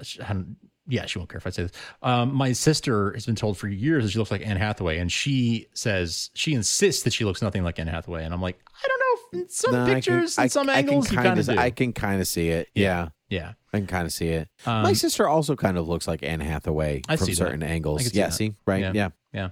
I 0.90 0.94
yeah, 0.94 1.06
she 1.06 1.18
won't 1.18 1.30
care 1.30 1.38
if 1.38 1.46
I 1.46 1.50
say 1.50 1.62
this. 1.64 1.72
Um, 2.02 2.34
my 2.34 2.52
sister 2.52 3.12
has 3.12 3.26
been 3.26 3.36
told 3.36 3.56
for 3.58 3.68
years 3.68 4.04
that 4.04 4.10
she 4.10 4.18
looks 4.18 4.30
like 4.30 4.46
Anne 4.46 4.56
Hathaway, 4.56 4.98
and 4.98 5.10
she 5.10 5.66
says 5.74 6.30
she 6.34 6.54
insists 6.54 7.02
that 7.04 7.12
she 7.12 7.24
looks 7.24 7.42
nothing 7.42 7.62
like 7.62 7.78
Anne 7.78 7.86
Hathaway, 7.86 8.24
and 8.24 8.34
I'm 8.34 8.40
like, 8.42 8.58
I 8.82 8.88
don't 8.88 8.98
know. 8.98 9.06
In 9.40 9.48
some 9.48 9.72
No, 9.72 9.82
I 9.82 9.86
can- 9.86 9.94
pictures, 9.94 10.38
in 10.38 10.48
some 10.48 10.68
I 10.68 10.74
angles, 10.74 11.04
you 11.10 11.16
kinda 11.16 11.28
kind 11.28 11.40
of 11.40 11.46
do. 11.46 11.56
I 11.58 11.70
can 11.70 11.92
kind 11.92 12.20
of 12.20 12.26
see 12.26 12.48
it. 12.48 12.68
Yeah. 12.74 13.10
yeah. 13.28 13.52
I 13.72 13.78
can 13.78 13.86
kind 13.86 14.04
of 14.06 14.12
see 14.12 14.28
it. 14.28 14.48
Um, 14.66 14.82
My 14.82 14.92
sister 14.92 15.28
also 15.28 15.54
kind 15.54 15.78
of 15.78 15.86
looks 15.88 16.08
like 16.08 16.24
Anne 16.24 16.40
Hathaway 16.40 17.02
I 17.08 17.14
from 17.16 17.26
that. 17.26 17.36
certain 17.36 17.62
I 17.62 17.66
angles. 17.68 18.02
can 18.02 18.10
see 18.10 18.18
Yeah, 18.18 18.26
that. 18.26 18.32
see, 18.32 18.54
right? 18.66 18.80
Yeah. 18.80 18.92
Yeah. 18.94 19.08
Yeah. 19.32 19.48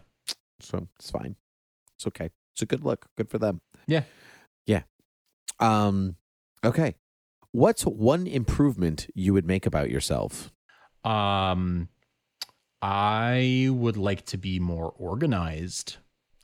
So 0.60 0.88
it's 0.98 1.10
fine. 1.12 1.36
It's 1.96 2.06
okay. 2.08 2.30
It's 2.54 2.62
a 2.62 2.66
good 2.66 2.82
look. 2.84 3.06
Good 3.16 3.30
for 3.30 3.38
them. 3.38 3.60
Yeah. 3.86 4.02
Yeah. 4.66 4.82
Um. 5.60 6.16
Okay. 6.64 6.96
What's 7.52 7.84
one 7.84 8.26
improvement 8.26 9.06
you 9.14 9.32
would 9.32 9.46
make 9.46 9.64
about 9.66 9.90
yourself? 9.90 10.52
Um, 11.08 11.88
I 12.82 13.68
would 13.70 13.96
like 13.96 14.26
to 14.26 14.36
be 14.36 14.60
more 14.60 14.92
organized. 14.98 15.96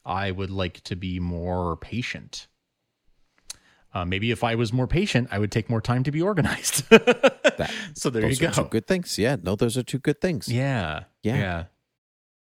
I 0.05 0.31
would 0.31 0.50
like 0.50 0.81
to 0.85 0.96
be 0.96 1.20
more 1.20 1.77
patient. 1.77 2.48
Uh, 3.92 4.05
maybe 4.05 4.33
if 4.33 4.42
I 4.42 4.57
was 4.57 4.72
more 4.72 4.88
patient, 4.88 5.29
I 5.31 5.38
would 5.38 5.53
take 5.53 5.70
more 5.70 5.81
time 5.81 6.03
to 6.03 6.11
be 6.11 6.20
organized. 6.20 6.85
so 7.94 8.11
there 8.11 8.22
those 8.22 8.40
you 8.40 8.48
are 8.48 8.53
two 8.53 8.62
go. 8.62 8.68
good 8.68 8.87
things. 8.87 9.18
Yeah. 9.18 9.37
No, 9.40 9.55
those 9.55 9.77
are 9.77 9.85
two 9.85 10.00
good 10.00 10.20
things. 10.20 10.48
Yeah. 10.48 11.05
Yeah. 11.22 11.37
Yeah. 11.37 11.64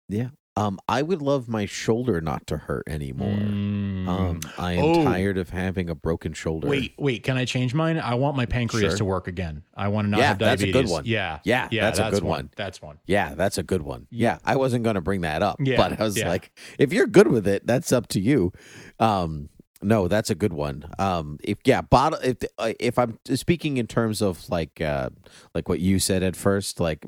Yeah. 0.09 0.29
Um. 0.55 0.79
I 0.87 1.01
would 1.01 1.21
love 1.21 1.47
my 1.49 1.65
shoulder 1.65 2.21
not 2.21 2.45
to 2.47 2.57
hurt 2.57 2.83
anymore. 2.87 3.29
Mm. 3.37 4.07
Um. 4.07 4.39
I 4.57 4.73
am 4.73 4.83
Oh. 4.83 5.03
tired 5.03 5.37
of 5.37 5.49
having 5.49 5.89
a 5.89 5.95
broken 5.95 6.33
shoulder. 6.33 6.67
Wait, 6.67 6.93
wait. 6.97 7.23
Can 7.23 7.37
I 7.37 7.45
change 7.45 7.73
mine? 7.73 7.97
I 7.97 8.15
want 8.15 8.37
my 8.37 8.45
pancreas 8.45 8.91
Sure. 8.93 8.97
to 8.99 9.05
work 9.05 9.27
again. 9.27 9.63
I 9.75 9.87
want 9.87 10.05
to 10.05 10.09
not 10.11 10.19
Yeah, 10.19 10.27
have 10.27 10.37
diabetes. 10.37 10.73
that's 10.73 10.83
a 10.83 10.83
good 10.87 10.91
one. 10.91 11.03
Yeah. 11.05 11.39
Yeah, 11.43 11.67
Yeah. 11.71 11.81
that's 11.83 11.99
a 11.99 12.11
good 12.11 12.23
one. 12.23 12.49
That's 12.55 12.81
one. 12.81 12.99
Yeah, 13.07 13.33
that's 13.35 13.57
a 13.57 13.63
good 13.63 13.81
one. 13.81 14.07
Yeah, 14.11 14.37
I 14.45 14.55
wasn't 14.55 14.83
going 14.83 14.95
to 14.95 15.01
bring 15.01 15.21
that 15.21 15.41
up, 15.41 15.57
Yeah, 15.59 15.77
but 15.77 15.99
I 15.99 16.03
was 16.03 16.17
yeah. 16.17 16.27
like, 16.27 16.51
if 16.77 16.93
you're 16.93 17.07
good 17.07 17.27
with 17.29 17.47
it, 17.47 17.65
that's 17.65 17.91
up 17.91 18.07
to 18.09 18.19
you. 18.19 18.51
Um, 18.99 19.49
no, 19.81 20.07
that's 20.07 20.29
a 20.29 20.35
good 20.35 20.53
one. 20.53 20.85
Um, 20.97 21.39
if 21.43 21.57
yeah, 21.65 21.81
bottle. 21.81 22.17
If 22.23 22.37
uh, 22.57 22.71
if 22.79 22.97
I'm 22.97 23.19
speaking 23.33 23.75
in 23.75 23.85
terms 23.87 24.21
of 24.21 24.47
like 24.49 24.79
uh, 24.79 25.09
like 25.53 25.67
what 25.67 25.81
you 25.81 25.99
said 25.99 26.23
at 26.23 26.37
first, 26.37 26.79
like 26.79 27.05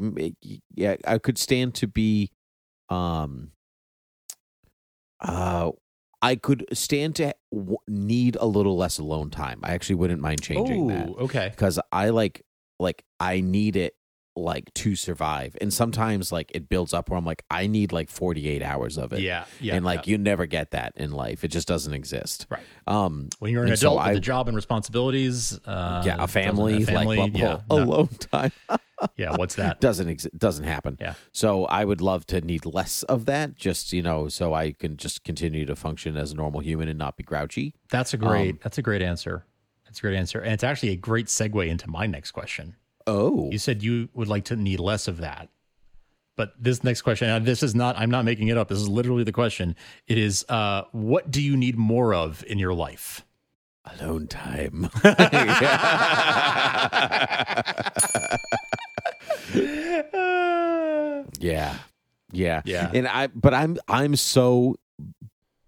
yeah, 0.76 0.96
I 1.08 1.18
could 1.20 1.38
stand 1.38 1.74
to 1.76 1.88
be, 1.88 2.32
um, 2.90 3.52
uh, 5.22 5.72
I 6.22 6.36
could 6.36 6.66
stand 6.74 7.16
to 7.16 7.34
w- 7.54 7.78
need 7.88 8.36
a 8.40 8.46
little 8.46 8.78
less 8.78 8.98
alone 9.00 9.30
time. 9.30 9.60
I 9.64 9.74
actually 9.74 9.96
wouldn't 9.96 10.22
mind 10.22 10.42
changing 10.42 10.88
that 10.88 11.10
Oh, 11.10 11.16
okay. 11.26 11.50
because 11.50 11.80
I 11.92 12.10
like 12.10 12.44
like 12.80 13.04
I 13.20 13.42
need 13.42 13.76
it 13.76 13.96
like 14.36 14.74
to 14.76 14.96
survive, 14.96 15.56
and 15.62 15.74
sometimes 15.74 16.32
like 16.32 16.52
it 16.54 16.70
builds 16.70 16.94
up 16.94 17.10
where 17.10 17.18
I'm 17.18 17.26
like 17.26 17.44
I 17.50 17.68
need 17.68 17.92
like 17.92 18.10
48 18.10 18.62
hours 18.62 18.98
of 18.98 19.14
it. 19.14 19.22
Yeah. 19.22 19.46
Yeah. 19.60 19.76
and 19.76 19.86
like 19.86 20.08
yeah. 20.08 20.12
you 20.12 20.18
never 20.18 20.46
get 20.46 20.72
that 20.72 20.94
in 20.96 21.12
life; 21.12 21.44
it 21.44 21.50
just 21.50 21.68
doesn't 21.68 21.94
exist. 21.94 22.48
Right. 22.50 22.64
Um. 22.88 23.30
when 23.40 23.52
you're 23.52 23.64
an 23.64 23.70
and 23.70 23.80
so 23.80 23.92
adult 23.94 24.08
with 24.08 24.16
I- 24.16 24.18
a 24.18 24.22
job 24.22 24.48
and 24.48 24.56
responsibilities, 24.56 25.60
uh, 25.66 26.04
yeah, 26.06 26.18
a 26.20 26.28
family, 26.28 26.84
a 26.84 26.86
family, 26.86 27.18
like 27.18 27.38
yeah, 27.38 27.62
no. 27.70 27.78
alone 27.78 28.08
time 28.08 28.52
yeah. 29.18 29.36
What's 29.36 29.56
that? 29.56 29.80
doesn't 29.82 30.08
exist. 30.08 30.38
Doesn't 30.38 30.66
happen. 30.66 30.98
Yeah. 31.00 31.14
So 31.32 31.66
I 31.66 31.86
would 31.86 32.02
love 32.02 32.26
to 32.28 32.42
need 32.42 32.66
less 32.66 33.04
of 33.04 33.26
that, 33.26 33.56
just 33.56 33.94
you 33.94 34.02
know, 34.02 34.28
so 34.28 34.54
I 34.54 34.72
can 34.72 34.98
just 34.98 35.24
continue 35.24 35.66
to 35.66 35.76
function 35.76 36.18
as 36.18 36.32
a 36.32 36.36
normal 36.36 36.62
human 36.62 36.90
and 36.90 36.98
not 36.98 37.18
be 37.18 37.24
grouchy. 37.24 37.76
That's 37.90 38.14
a 38.14 38.18
great. 38.18 38.52
Um, 38.52 38.60
that's 38.64 38.78
a 38.78 38.82
great 38.82 39.02
answer. 39.02 39.46
That's 39.86 40.00
a 40.00 40.02
great 40.02 40.16
answer, 40.16 40.40
and 40.40 40.54
it's 40.54 40.64
actually 40.64 40.90
a 40.90 40.98
great 40.98 41.28
segue 41.28 41.68
into 41.68 41.90
my 41.90 42.06
next 42.06 42.32
question. 42.32 42.76
Oh, 43.08 43.50
You 43.52 43.58
said 43.60 43.84
you 43.84 44.10
would 44.14 44.28
like 44.28 44.46
to 44.46 44.56
need 44.56 44.80
less 44.80 45.08
of 45.08 45.18
that, 45.18 45.50
but 46.36 46.54
this 46.60 46.84
next 46.84 47.04
question, 47.04 47.30
and 47.30 47.46
this 47.46 47.62
is 47.64 47.76
not. 47.76 47.98
I'm 47.98 48.10
not 48.10 48.26
making 48.26 48.48
it 48.48 48.58
up. 48.58 48.70
This 48.70 48.80
is 48.80 48.90
literally 48.90 49.24
the 49.24 49.32
question. 49.32 49.76
It 50.08 50.18
is, 50.18 50.44
uh, 50.50 50.84
what 50.92 51.30
do 51.32 51.42
you 51.42 51.56
need 51.56 51.78
more 51.78 52.14
of 52.14 52.44
in 52.48 52.58
your 52.60 52.74
life? 52.74 53.24
alone 54.02 54.26
time. 54.26 54.90
Yeah. 61.40 61.78
Yeah. 62.32 62.62
Yeah. 62.66 62.92
And 62.94 63.08
I 63.08 63.28
but 63.28 63.54
I'm 63.54 63.78
I'm 63.88 64.16
so 64.16 64.76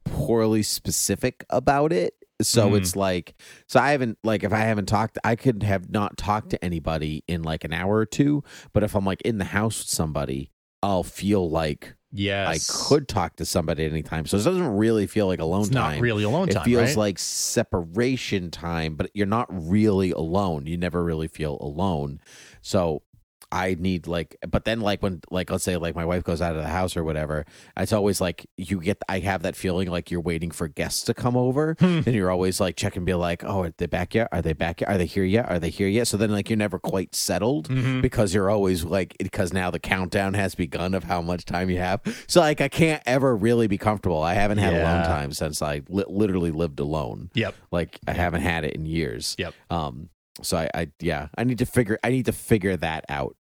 poorly 0.06 0.63
specific 0.63 1.45
about 1.50 1.93
it. 1.93 2.13
So 2.41 2.71
Mhm. 2.71 2.78
it's 2.78 2.95
like 2.95 3.36
so 3.67 3.80
I 3.80 3.91
haven't 3.91 4.17
like 4.23 4.43
if 4.43 4.54
I 4.54 4.60
haven't 4.60 4.86
talked 4.88 5.17
I 5.23 5.36
could 5.36 5.63
have 5.63 5.89
not 5.89 6.17
talked 6.17 6.52
to 6.52 6.63
anybody 6.63 7.23
in 7.28 7.41
like 7.43 7.63
an 7.63 7.73
hour 7.73 7.95
or 7.95 8.06
two, 8.06 8.43
but 8.73 8.84
if 8.84 8.95
I'm 8.95 9.06
like 9.06 9.21
in 9.23 9.38
the 9.39 9.45
house 9.45 9.80
with 9.80 9.89
somebody, 9.89 10.52
I'll 10.84 11.04
feel 11.04 11.50
like 11.50 11.95
Yes, 12.12 12.47
I 12.47 12.60
could 12.60 13.08
talk 13.10 13.36
to 13.38 13.45
somebody 13.45 13.86
at 13.86 13.91
any 13.91 14.02
time. 14.04 14.26
So 14.28 14.38
it 14.38 14.43
doesn't 14.43 14.78
really 14.78 15.08
feel 15.08 15.28
like 15.28 15.39
alone 15.39 15.62
It's 15.63 15.69
time. 15.69 15.95
not 15.95 16.02
really 16.02 16.23
alone 16.23 16.50
it 16.50 16.54
time. 16.54 16.63
feels 16.63 16.95
right? 16.95 16.97
like 16.97 17.19
separation 17.19 18.50
time, 18.52 18.95
but 18.95 19.12
you're 19.13 19.26
not 19.28 19.47
really 19.50 20.12
alone. 20.12 20.67
You 20.67 20.78
never 20.78 21.04
really 21.04 21.28
feel 21.28 21.58
alone. 21.60 22.21
So 22.62 23.04
I 23.51 23.75
need 23.79 24.07
like, 24.07 24.36
but 24.49 24.65
then 24.65 24.81
like 24.81 25.01
when 25.01 25.21
like 25.31 25.49
let's 25.49 25.63
say 25.63 25.77
like 25.77 25.95
my 25.95 26.03
wife 26.05 26.23
goes 26.23 26.41
out 26.41 26.55
of 26.55 26.62
the 26.62 26.67
house 26.67 26.97
or 26.97 27.03
whatever, 27.03 27.45
it's 27.77 27.93
always 27.93 28.19
like 28.19 28.45
you 28.57 28.81
get. 28.81 28.97
I 29.07 29.19
have 29.19 29.43
that 29.43 29.55
feeling 29.55 29.89
like 29.89 30.12
you're 30.12 30.19
waiting 30.21 30.51
for 30.51 30.67
guests 30.67 31.03
to 31.03 31.13
come 31.13 31.38
over, 31.38 31.75
Hmm. 31.79 32.01
and 32.05 32.07
you're 32.13 32.29
always 32.31 32.60
like 32.60 32.75
check 32.75 32.95
and 32.97 33.05
be 33.05 33.13
like, 33.13 33.43
oh, 33.45 33.63
are 33.63 33.73
they 33.77 33.86
back 33.86 34.15
yet? 34.15 34.27
Are 34.31 34.41
they 34.41 34.53
back 34.53 34.81
yet? 34.81 34.89
Are 34.89 34.97
they 34.97 35.05
here 35.05 35.23
yet? 35.23 35.49
Are 35.49 35.60
they 35.60 35.69
here 35.69 35.88
yet? 35.88 36.07
So 36.07 36.17
then 36.17 36.31
like 36.31 36.49
you're 36.49 36.57
never 36.57 36.77
quite 36.79 37.15
settled 37.15 37.69
Mhm. 37.69 38.01
because 38.01 38.33
you're 38.33 38.49
always 38.49 38.83
like 38.83 39.15
because 39.19 39.53
now 39.53 39.71
the 39.71 39.79
countdown 39.79 40.33
has 40.33 40.53
begun 40.55 40.93
of 40.93 41.05
how 41.05 41.21
much 41.21 41.45
time 41.45 41.69
you 41.69 41.77
have. 41.77 42.01
So 42.27 42.41
like 42.41 42.60
I 42.60 42.67
can't 42.67 43.01
ever 43.05 43.36
really 43.36 43.67
be 43.67 43.77
comfortable. 43.77 44.21
I 44.23 44.33
haven't 44.33 44.57
had 44.57 44.73
alone 44.73 45.01
Yeah. 45.01 45.07
time 45.07 45.31
since 45.31 45.62
I 45.62 45.83
li- 45.88 46.03
literally 46.07 46.51
lived 46.51 46.79
alone. 46.79 47.29
Yep. 47.33 47.55
Like 47.71 47.99
I 48.07 48.12
haven't 48.13 48.41
had 48.41 48.65
it 48.65 48.73
in 48.75 48.86
years. 48.86 49.36
Yep. 49.39 49.53
Um. 49.69 50.10
So 50.41 50.58
I, 50.58 50.69
I 50.73 50.88
yeah 51.00 51.28
I 51.38 51.43
need 51.43 51.60
to 51.60 51.65
figure 51.65 51.97
I 52.04 52.10
need 52.10 52.26
to 52.26 52.34
figure 52.34 52.78
that 52.78 53.06
out. 53.10 53.36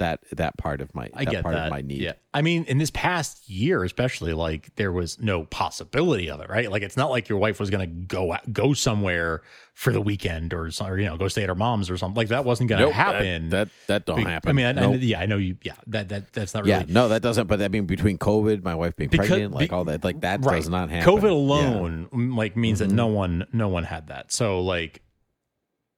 That 0.00 0.20
that 0.32 0.58
part 0.58 0.82
of 0.82 0.94
my 0.94 1.08
I 1.14 1.24
that 1.24 1.30
get 1.30 1.42
part 1.42 1.54
that. 1.54 1.66
of 1.68 1.70
my 1.70 1.80
need. 1.80 2.02
Yeah. 2.02 2.12
I 2.34 2.42
mean, 2.42 2.64
in 2.64 2.76
this 2.76 2.90
past 2.90 3.48
year, 3.48 3.84
especially, 3.84 4.34
like 4.34 4.68
there 4.76 4.92
was 4.92 5.18
no 5.18 5.44
possibility 5.46 6.28
of 6.28 6.42
it, 6.42 6.50
right? 6.50 6.70
Like 6.70 6.82
it's 6.82 6.96
not 6.96 7.08
like 7.10 7.30
your 7.30 7.38
wife 7.38 7.58
was 7.58 7.70
going 7.70 7.80
to 7.88 8.06
go 8.06 8.34
out- 8.34 8.52
go 8.52 8.74
somewhere 8.74 9.40
for 9.72 9.90
the 9.94 10.00
weekend 10.02 10.52
or, 10.52 10.68
or 10.82 10.98
you 10.98 11.06
know 11.06 11.16
go 11.16 11.26
stay 11.28 11.42
at 11.44 11.48
her 11.48 11.54
mom's 11.54 11.88
or 11.88 11.96
something. 11.96 12.16
Like 12.16 12.28
that 12.28 12.44
wasn't 12.44 12.68
going 12.68 12.80
to 12.80 12.86
Nope, 12.88 12.94
happen. 12.94 13.48
That 13.48 13.68
that, 13.86 14.04
don't 14.04 14.16
Be- 14.16 14.24
happen. 14.24 14.50
I 14.50 14.52
mean, 14.52 14.78
I, 14.78 14.84
I, 14.84 14.94
yeah, 14.96 15.20
I 15.20 15.24
know 15.24 15.38
you. 15.38 15.56
Yeah, 15.62 15.72
that 15.86 16.10
that 16.10 16.34
that's 16.34 16.52
not 16.52 16.64
really. 16.66 16.72
yeah, 16.80 16.84
no, 16.88 17.08
that 17.08 17.22
doesn't. 17.22 17.46
But 17.46 17.62
I 17.62 17.68
mean, 17.68 17.86
between 17.86 18.18
COVID, 18.18 18.62
my 18.62 18.74
wife 18.74 18.94
being 18.96 19.08
Because- 19.08 19.28
pregnant, 19.28 19.54
like 19.54 19.72
all 19.72 19.84
that, 19.84 20.04
like 20.04 20.20
that 20.20 20.44
right. 20.44 20.56
does 20.56 20.68
not 20.68 20.90
happen. 20.90 21.10
COVID 21.10 21.30
alone, 21.30 22.08
mm, 22.12 22.36
like, 22.36 22.58
means 22.58 22.78
Mhm. 22.82 22.88
that 22.88 22.94
no 22.94 23.06
one, 23.06 23.46
no 23.54 23.68
one 23.68 23.84
had 23.84 24.08
that. 24.08 24.32
So, 24.32 24.60
like, 24.60 25.00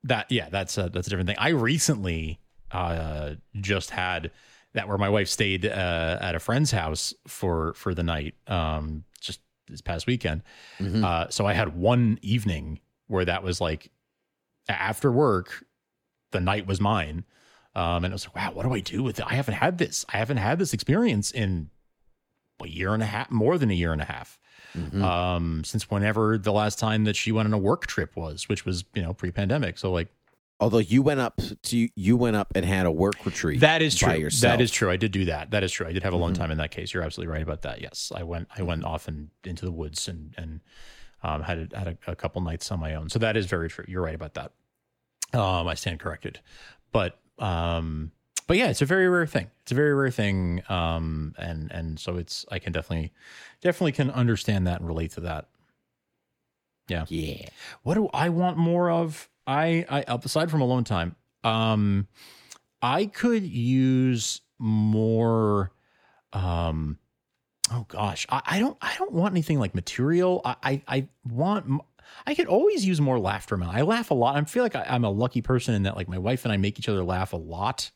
that, 0.04 0.30
yeah, 0.30 0.48
that's 0.50 0.78
a 0.78 0.88
that's 0.88 1.06
a 1.06 1.10
different 1.10 1.28
thing. 1.28 1.36
I 1.38 1.50
recently 1.50 2.38
uh 2.70 3.34
just 3.60 3.90
had 3.90 4.30
that 4.72 4.88
where 4.88 4.98
my 4.98 5.08
wife 5.08 5.28
stayed 5.28 5.66
uh 5.66 6.18
at 6.20 6.34
a 6.34 6.38
friend's 6.40 6.70
house 6.70 7.14
for 7.26 7.74
for 7.74 7.94
the 7.94 8.02
night, 8.02 8.34
um, 8.46 9.04
just 9.20 9.40
this 9.68 9.80
past 9.80 10.06
weekend. 10.06 10.42
Mhm. 10.78 11.04
Uh, 11.04 11.28
so 11.30 11.46
I 11.46 11.52
had 11.52 11.76
one 11.76 12.18
evening 12.22 12.80
where 13.06 13.24
that 13.24 13.42
was 13.42 13.60
like 13.60 13.90
after 14.68 15.10
work, 15.12 15.64
the 16.32 16.40
night 16.40 16.66
was 16.66 16.80
mine. 16.80 17.24
Um, 17.76 18.04
and 18.04 18.12
it 18.12 18.12
was 18.12 18.26
like, 18.26 18.36
wow, 18.36 18.52
what 18.52 18.62
do 18.64 18.72
I 18.72 18.80
do 18.80 19.02
with 19.02 19.18
it? 19.18 19.26
I 19.28 19.34
haven't 19.34 19.54
had 19.54 19.78
this. 19.78 20.04
I 20.12 20.18
haven't 20.18 20.36
had 20.36 20.58
this 20.60 20.72
experience 20.72 21.32
in 21.32 21.70
a 22.62 22.68
year 22.68 22.94
and 22.94 23.02
a 23.02 23.06
half, 23.06 23.30
more 23.32 23.58
than 23.58 23.68
a 23.70 23.74
year 23.74 23.92
and 23.92 24.00
a 24.00 24.04
half. 24.04 24.38
Mhm. 24.76 25.02
Um, 25.02 25.64
since 25.64 25.90
whenever 25.90 26.36
the 26.38 26.52
last 26.52 26.78
time 26.78 27.04
that 27.04 27.16
she 27.16 27.30
went 27.32 27.46
on 27.46 27.52
a 27.54 27.58
work 27.58 27.86
trip 27.86 28.16
was, 28.16 28.48
which 28.48 28.64
was, 28.66 28.84
you 28.94 29.02
know, 29.02 29.14
pre 29.14 29.30
pandemic. 29.30 29.78
So 29.78 29.90
like 29.92 30.08
Although 30.60 30.78
you 30.78 31.02
went 31.02 31.18
up 31.18 31.40
to 31.64 31.88
you 31.96 32.16
went 32.16 32.36
up 32.36 32.52
and 32.54 32.64
had 32.64 32.86
a 32.86 32.90
work 32.90 33.26
retreat. 33.26 33.60
that 33.60 33.82
is 33.82 33.96
true. 33.96 34.30
That 34.40 34.60
is 34.60 34.70
true. 34.70 34.88
I 34.90 34.96
did 34.96 35.10
do 35.10 35.24
that. 35.24 35.50
That 35.50 35.64
is 35.64 35.72
true. 35.72 35.86
I 35.86 35.92
did 35.92 36.04
have 36.04 36.12
a 36.12 36.16
long 36.16 36.32
Mhm. 36.32 36.36
time 36.36 36.50
in 36.52 36.58
that 36.58 36.70
case. 36.70 36.94
You're 36.94 37.02
absolutely 37.02 37.32
right 37.32 37.42
about 37.42 37.62
that. 37.62 37.80
Yes. 37.80 38.12
I 38.14 38.22
went, 38.22 38.46
I 38.56 38.62
went 38.62 38.84
off 38.84 39.08
and 39.08 39.30
into 39.42 39.64
the 39.64 39.72
woods 39.72 40.06
and, 40.06 40.32
and, 40.38 40.60
um, 41.24 41.42
had 41.42 41.70
a, 41.72 41.76
had 41.78 41.88
a, 41.88 41.98
a 42.12 42.14
couple 42.16 42.40
nights 42.40 42.70
on 42.70 42.78
my 42.78 42.94
own. 42.94 43.08
So 43.10 43.18
that 43.18 43.36
is 43.36 43.46
very 43.46 43.68
true. 43.68 43.84
You're 43.88 44.02
right 44.02 44.14
about 44.14 44.34
that. 44.34 44.52
Um, 45.36 45.66
I 45.66 45.74
stand 45.74 45.98
corrected, 45.98 46.38
but, 46.92 47.18
um, 47.40 48.12
but 48.46 48.56
yeah, 48.56 48.68
it's 48.68 48.82
a 48.82 48.86
very 48.86 49.08
rare 49.08 49.26
thing. 49.26 49.50
It's 49.62 49.72
a 49.72 49.74
very 49.74 49.94
rare 49.94 50.10
thing. 50.10 50.62
Um, 50.68 51.34
and, 51.38 51.70
and 51.72 51.98
so 51.98 52.16
it's, 52.16 52.44
I 52.50 52.58
can 52.58 52.72
definitely, 52.72 53.12
definitely 53.60 53.92
can 53.92 54.10
understand 54.10 54.66
that 54.66 54.80
and 54.80 54.88
relate 54.88 55.12
to 55.12 55.20
that. 55.20 55.48
Yeah. 56.88 57.06
Yeah. 57.08 57.48
What 57.82 57.94
do 57.94 58.08
I 58.12 58.28
want 58.28 58.56
more 58.58 58.90
of? 58.90 59.28
I, 59.46 59.84
I 59.88 60.04
aside 60.08 60.50
from 60.50 60.60
alone 60.60 60.84
time, 60.84 61.16
um, 61.42 62.08
I 62.82 63.06
could 63.06 63.42
use 63.42 64.40
more. 64.58 65.72
Um, 66.32 66.98
oh 67.72 67.86
gosh, 67.88 68.26
I, 68.28 68.42
I 68.46 68.58
don't. 68.58 68.76
I 68.80 68.94
don't 68.98 69.12
want 69.12 69.32
anything 69.32 69.58
like 69.58 69.74
material. 69.74 70.42
I, 70.44 70.56
I, 70.62 70.82
I 70.88 71.08
want. 71.26 71.66
m- 71.66 71.80
I 72.26 72.34
could 72.34 72.46
always 72.46 72.84
use 72.84 73.00
more 73.00 73.18
laughter. 73.18 73.56
Man, 73.56 73.70
I 73.70 73.82
laugh 73.82 74.10
a 74.10 74.14
lot. 74.14 74.36
I 74.36 74.44
feel 74.44 74.62
like 74.62 74.76
I, 74.76 74.84
I'm 74.88 75.04
a 75.04 75.10
lucky 75.10 75.40
person 75.40 75.74
in 75.74 75.84
that, 75.84 75.96
like, 75.96 76.08
my 76.08 76.18
wife 76.18 76.44
and 76.44 76.52
I 76.52 76.58
make 76.58 76.78
each 76.78 76.88
other 76.88 77.02
laugh 77.02 77.32
a 77.32 77.38
lot. 77.38 77.90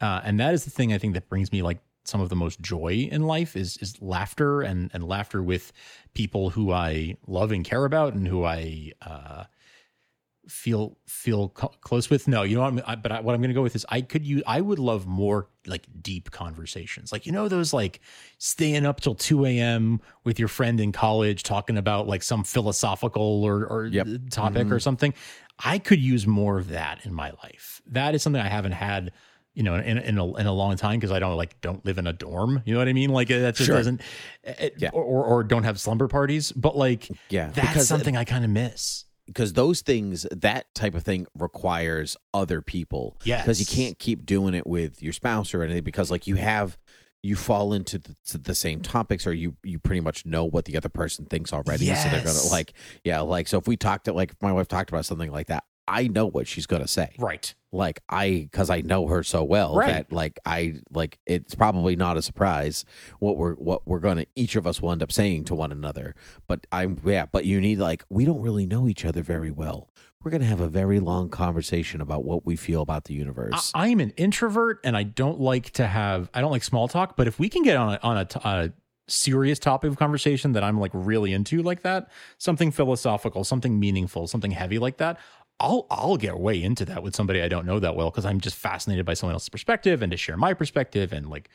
Uh, 0.00 0.20
and 0.24 0.38
that 0.40 0.54
is 0.54 0.64
the 0.64 0.70
thing 0.70 0.92
I 0.92 0.98
think 0.98 1.14
that 1.14 1.28
brings 1.28 1.52
me 1.52 1.62
like 1.62 1.78
some 2.04 2.20
of 2.20 2.28
the 2.28 2.36
most 2.36 2.60
joy 2.60 3.08
in 3.10 3.22
life 3.26 3.56
is 3.56 3.76
is 3.78 4.00
laughter 4.02 4.60
and 4.62 4.90
and 4.92 5.06
laughter 5.08 5.42
with 5.42 5.72
people 6.12 6.50
who 6.50 6.70
I 6.72 7.16
love 7.26 7.50
and 7.52 7.64
care 7.64 7.84
about 7.84 8.14
and 8.14 8.28
who 8.28 8.44
I 8.44 8.92
uh, 9.02 9.44
feel 10.48 10.98
feel 11.06 11.48
co- 11.50 11.72
close 11.80 12.10
with. 12.10 12.28
No, 12.28 12.42
you 12.42 12.56
know 12.56 12.62
what? 12.62 12.68
I'm, 12.74 12.82
I, 12.86 12.94
but 12.96 13.12
I, 13.12 13.20
what 13.20 13.34
I'm 13.34 13.40
going 13.40 13.48
to 13.48 13.54
go 13.54 13.62
with 13.62 13.74
is 13.74 13.86
I 13.88 14.02
could 14.02 14.26
use 14.26 14.42
I 14.46 14.60
would 14.60 14.78
love 14.78 15.06
more 15.06 15.48
like 15.66 15.86
deep 16.02 16.30
conversations, 16.30 17.12
like 17.12 17.24
you 17.26 17.32
know 17.32 17.48
those 17.48 17.72
like 17.72 18.00
staying 18.38 18.84
up 18.84 19.00
till 19.00 19.14
two 19.14 19.46
a.m. 19.46 20.00
with 20.24 20.38
your 20.38 20.48
friend 20.48 20.80
in 20.80 20.92
college 20.92 21.42
talking 21.42 21.78
about 21.78 22.06
like 22.06 22.22
some 22.22 22.44
philosophical 22.44 23.42
or 23.44 23.64
or 23.66 23.86
Yep. 23.86 24.06
topic 24.30 24.70
or 24.70 24.78
something. 24.80 25.14
I 25.58 25.78
could 25.78 26.00
use 26.00 26.26
more 26.26 26.58
of 26.58 26.68
that 26.68 27.06
in 27.06 27.14
my 27.14 27.32
life. 27.42 27.80
That 27.86 28.14
is 28.14 28.22
something 28.22 28.42
I 28.42 28.48
haven't 28.48 28.72
had. 28.72 29.12
You 29.54 29.62
know, 29.62 29.76
in 29.76 29.98
in 29.98 30.18
a, 30.18 30.34
in 30.36 30.46
a 30.46 30.52
long 30.52 30.76
time 30.76 30.98
because 30.98 31.12
I 31.12 31.18
don't 31.20 31.36
like 31.36 31.60
don't 31.60 31.84
live 31.86 31.98
in 31.98 32.06
a 32.06 32.12
dorm. 32.12 32.62
You 32.64 32.74
know 32.74 32.80
what 32.80 32.88
I 32.88 32.92
mean? 32.92 33.10
Like 33.10 33.28
that 33.28 33.54
just 33.54 33.66
Sure. 33.68 33.76
doesn't, 33.76 34.00
it- 34.42 34.74
Yeah. 34.78 34.90
or, 34.92 35.02
or 35.24 35.44
don't 35.44 35.62
have 35.62 35.78
slumber 35.78 36.08
parties. 36.08 36.50
But 36.52 36.76
like, 36.76 37.08
Yeah, 37.30 37.50
that's 37.50 37.68
because- 37.68 37.82
uh, 37.92 37.94
something 37.96 38.16
I 38.16 38.24
kind 38.24 38.44
of 38.44 38.50
miss. 38.50 39.04
because 39.26 39.52
those 39.52 39.80
things 39.80 40.26
that 40.32 40.66
type 40.74 40.94
of 40.94 41.02
thing 41.04 41.26
requires 41.38 42.14
other 42.34 42.60
people 42.60 43.16
yeah 43.24 43.40
because 43.40 43.58
you 43.58 43.64
can't 43.64 43.98
keep 43.98 44.26
doing 44.26 44.52
it 44.54 44.66
with 44.66 45.02
your 45.02 45.12
spouse 45.14 45.54
or 45.54 45.62
anything 45.62 45.82
because 45.82 46.10
like 46.10 46.26
you 46.26 46.34
have 46.34 46.76
you 47.22 47.34
fall 47.34 47.72
into 47.72 47.96
the, 47.98 48.14
to 48.26 48.36
the 48.36 48.54
same 48.54 48.82
topics 48.82 49.26
or 49.26 49.32
you 49.32 49.56
you 49.62 49.78
pretty 49.78 50.00
much 50.02 50.26
know 50.26 50.44
what 50.44 50.66
the 50.66 50.76
other 50.76 50.90
person 50.90 51.24
thinks 51.24 51.54
already 51.54 51.86
so 51.86 52.08
they're 52.10 52.22
gonna 52.22 52.48
like 52.50 52.74
yeah 53.02 53.20
like 53.20 53.48
so 53.48 53.56
if 53.56 53.66
we 53.66 53.78
talked 53.78 54.04
to 54.04 54.12
like 54.12 54.32
if 54.32 54.42
my 54.42 54.52
wife 54.52 54.68
talked 54.68 54.90
about 54.90 55.06
something 55.06 55.30
like 55.30 55.46
that 55.46 55.64
i 55.88 56.08
know 56.08 56.26
what 56.26 56.46
she's 56.46 56.66
gonna 56.66 56.88
say 56.88 57.14
Right. 57.18 57.54
like 57.72 58.00
i 58.08 58.48
because 58.50 58.70
i 58.70 58.80
know 58.80 59.06
her 59.08 59.22
so 59.22 59.42
well 59.44 59.74
Right. 59.76 59.92
that 59.92 60.12
like 60.12 60.38
i 60.46 60.74
like 60.90 61.18
it's 61.26 61.54
probably 61.54 61.96
not 61.96 62.16
a 62.16 62.22
surprise 62.22 62.84
what 63.18 63.36
we're 63.36 63.54
what 63.54 63.86
we're 63.86 63.98
gonna 64.00 64.24
each 64.36 64.56
of 64.56 64.66
us 64.66 64.80
will 64.80 64.92
end 64.92 65.02
up 65.02 65.12
saying 65.12 65.44
to 65.44 65.54
one 65.54 65.72
another 65.72 66.14
but 66.46 66.66
i'm 66.72 66.98
yeah 67.04 67.26
but 67.26 67.44
you 67.44 67.60
need 67.60 67.78
like 67.78 68.04
we 68.08 68.24
don't 68.24 68.40
really 68.40 68.66
know 68.66 68.88
each 68.88 69.04
other 69.04 69.22
very 69.22 69.50
well 69.50 69.88
we're 70.22 70.30
gonna 70.30 70.44
have 70.46 70.60
a 70.60 70.68
very 70.68 71.00
long 71.00 71.28
conversation 71.28 72.00
about 72.00 72.24
what 72.24 72.46
we 72.46 72.56
feel 72.56 72.80
about 72.80 73.04
the 73.04 73.12
universe 73.14 73.70
I, 73.74 73.88
I'm 73.88 74.00
an 74.00 74.10
introvert 74.16 74.80
and 74.82 74.96
I 74.96 75.02
don't 75.02 75.38
like 75.38 75.72
to 75.72 75.86
have 75.86 76.30
I 76.32 76.40
don't 76.40 76.50
like 76.50 76.64
small 76.64 76.88
talk. 76.88 77.14
But 77.14 77.26
if 77.28 77.38
we 77.38 77.50
can 77.50 77.62
get 77.62 77.76
on 77.76 77.94
a, 77.94 77.98
on 78.02 78.16
a, 78.16 78.24
t- 78.24 78.40
a 78.42 78.72
serious 79.06 79.58
topic 79.58 79.90
of 79.90 79.98
conversation 79.98 80.52
that 80.52 80.64
I'm 80.64 80.80
like 80.80 80.92
really 80.94 81.34
into 81.34 81.62
like 81.62 81.82
that, 81.82 82.08
something 82.38 82.70
philosophical, 82.70 83.44
something 83.44 83.78
meaningful, 83.78 84.26
something 84.26 84.52
heavy 84.52 84.78
like 84.78 84.96
that. 84.96 85.18
I'll 85.60 85.86
I'll 85.90 86.16
get 86.16 86.38
way 86.38 86.62
into 86.62 86.84
that 86.86 87.02
with 87.02 87.14
somebody 87.14 87.40
I 87.42 87.48
don't 87.48 87.66
know 87.66 87.78
that 87.78 87.94
well 87.96 88.10
because 88.10 88.24
I'm 88.24 88.40
just 88.40 88.56
fascinated 88.56 89.06
by 89.06 89.14
someone 89.14 89.34
else's 89.34 89.48
perspective 89.48 90.02
and 90.02 90.10
to 90.10 90.16
share 90.16 90.36
my 90.36 90.52
perspective 90.54 91.12
and 91.12 91.30
like 91.30 91.48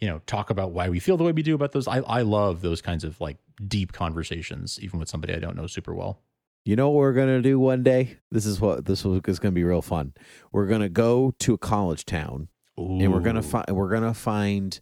you 0.00 0.08
know 0.08 0.20
talk 0.26 0.50
about 0.50 0.72
why 0.72 0.88
we 0.88 0.98
feel 0.98 1.16
the 1.16 1.24
way 1.24 1.32
we 1.32 1.42
do 1.42 1.54
about 1.54 1.72
those. 1.72 1.86
I 1.86 1.98
I 2.00 2.22
love 2.22 2.62
those 2.62 2.80
kinds 2.80 3.04
of 3.04 3.20
like 3.20 3.36
deep 3.68 3.92
conversations 3.92 4.78
even 4.80 4.98
with 4.98 5.08
somebody 5.08 5.34
I 5.34 5.38
don't 5.38 5.56
know 5.56 5.66
super 5.66 5.94
well. 5.94 6.20
You 6.64 6.76
know 6.76 6.88
what 6.88 6.96
we're 7.00 7.12
gonna 7.12 7.42
do 7.42 7.60
one 7.60 7.82
day? 7.82 8.16
This 8.30 8.46
is 8.46 8.60
what 8.60 8.86
this 8.86 9.04
is 9.04 9.38
gonna 9.38 9.52
be 9.52 9.64
real 9.64 9.82
fun. 9.82 10.14
We're 10.50 10.66
gonna 10.66 10.88
go 10.88 11.34
to 11.40 11.54
a 11.54 11.58
college 11.58 12.06
town 12.06 12.48
and 12.78 13.12
we're 13.12 13.20
gonna 13.20 13.42
find 13.42 13.66
we're 13.70 13.90
gonna 13.90 14.14
find 14.14 14.80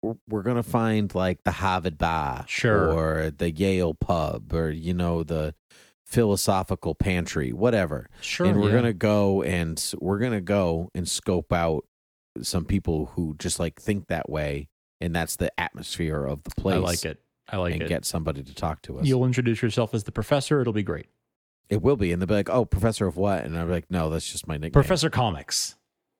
we're, 0.00 0.14
we're 0.28 0.42
gonna 0.42 0.62
find 0.62 1.12
like 1.14 1.42
the 1.44 1.50
Harvard 1.50 1.98
Bar, 1.98 2.44
Sure. 2.48 2.92
or 2.92 3.30
the 3.30 3.50
Yale 3.50 3.94
pub, 3.94 4.52
or 4.52 4.70
you 4.70 4.94
know 4.94 5.22
the 5.24 5.54
philosophical 6.12 6.94
pantry, 6.94 7.52
whatever. 7.52 8.08
sure 8.20 8.46
and 8.46 8.60
we're 8.60 8.68
yeah. 8.68 8.76
gonna 8.76 8.92
go 8.92 9.42
and 9.42 9.94
we're 9.98 10.18
gonna 10.18 10.42
go 10.42 10.90
and 10.94 11.08
scope 11.08 11.52
out 11.52 11.86
some 12.42 12.64
people 12.64 13.06
who 13.14 13.34
just 13.38 13.58
like 13.58 13.80
think 13.80 14.08
that 14.08 14.28
way, 14.28 14.68
and 15.00 15.14
that's 15.14 15.36
the 15.36 15.50
atmosphere 15.58 16.24
of 16.24 16.42
the 16.44 16.50
place. 16.50 16.76
I 16.76 16.78
like 16.78 17.04
it. 17.04 17.20
I 17.48 17.56
like 17.56 17.70
it. 17.70 17.74
and 17.74 17.82
it. 17.84 17.88
get 17.88 18.04
somebody 18.04 18.42
to 18.42 18.54
talk 18.54 18.82
to 18.82 18.98
us. 18.98 19.06
You'll 19.06 19.24
introduce 19.24 19.62
yourself 19.62 19.94
as 19.94 20.04
the 20.04 20.12
professor. 20.12 20.60
It'll 20.60 20.72
be 20.72 20.82
great. 20.82 21.06
It 21.68 21.80
will 21.80 21.96
be, 21.96 22.12
and 22.12 22.20
they'll 22.20 22.26
be 22.26 22.34
like, 22.34 22.50
"Oh, 22.50 22.66
professor 22.66 23.06
of 23.06 23.16
what?" 23.16 23.44
And 23.44 23.58
I'm 23.58 23.70
like, 23.70 23.90
"No, 23.90 24.10
that's 24.10 24.30
just 24.30 24.46
my 24.46 24.54
nickname, 24.54 24.72
Professor 24.72 25.08
Comics. 25.08 25.76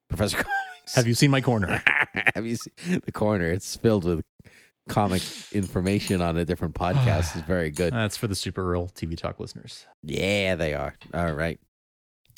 Professor." 0.09 0.37
Comics. 0.43 0.95
Have 0.95 1.07
you 1.07 1.15
seen 1.15 1.31
my 1.31 1.43
corner? 1.43 1.83
Have 2.35 2.47
you 2.47 2.57
seen 2.57 3.03
the 3.05 3.13
corner? 3.13 3.51
It's 3.51 3.77
filled 3.77 4.05
with 4.05 4.25
comic 4.89 5.23
information 5.53 6.21
on 6.21 6.37
a 6.37 6.45
different 6.45 6.75
podcast. 6.75 7.37
is 7.37 7.43
very 7.43 7.71
good. 7.81 7.93
That's 7.93 8.17
for 8.17 8.27
the 8.27 8.35
super 8.35 8.65
real 8.69 8.89
TV 8.89 9.17
talk 9.17 9.39
listeners. 9.41 9.87
Yeah, 10.03 10.55
they 10.57 10.75
are. 10.75 10.95
All 11.15 11.33
right. 11.33 11.59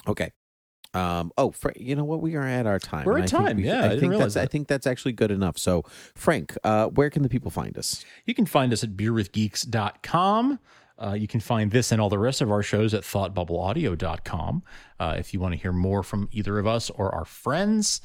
Okay. 0.06 0.30
Um. 0.92 1.32
Oh, 1.36 1.52
you 1.76 1.96
know 1.96 2.04
what? 2.04 2.20
We 2.22 2.36
are 2.36 2.46
at 2.46 2.66
our 2.66 2.78
time. 2.78 3.04
We're 3.04 3.18
at 3.18 3.28
time. 3.28 3.56
we- 3.56 3.64
Yeah, 3.66 3.82
I 3.84 3.92
I, 3.94 3.98
think 3.98 4.12
that's. 4.16 4.36
I 4.36 4.46
think 4.46 4.68
that's 4.68 4.86
actually 4.86 5.12
good 5.12 5.32
enough. 5.32 5.58
So, 5.58 5.82
Frank, 6.14 6.56
uh, 6.62 6.86
where 6.86 7.10
can 7.10 7.22
the 7.24 7.28
people 7.28 7.50
find 7.50 7.76
us? 7.76 8.04
You 8.26 8.34
can 8.34 8.46
find 8.46 8.72
us 8.72 8.84
at 8.84 8.90
beerwithgeeks.com. 8.90 10.58
Uh, 10.96 11.14
you 11.14 11.26
can 11.26 11.40
find 11.40 11.72
this 11.72 11.90
and 11.90 12.00
all 12.00 12.08
the 12.08 12.18
rest 12.20 12.40
of 12.40 12.52
our 12.52 12.62
shows 12.62 12.94
at 12.94 13.02
thoughtbubbleaudio.com 13.02 14.62
uh, 15.00 15.16
if 15.18 15.34
you 15.34 15.40
want 15.40 15.52
to 15.52 15.60
hear 15.60 15.72
more 15.72 16.04
from 16.04 16.28
either 16.30 16.60
of 16.60 16.66
us 16.68 16.88
or 16.90 17.12
our 17.12 17.24
friends. 17.24 18.00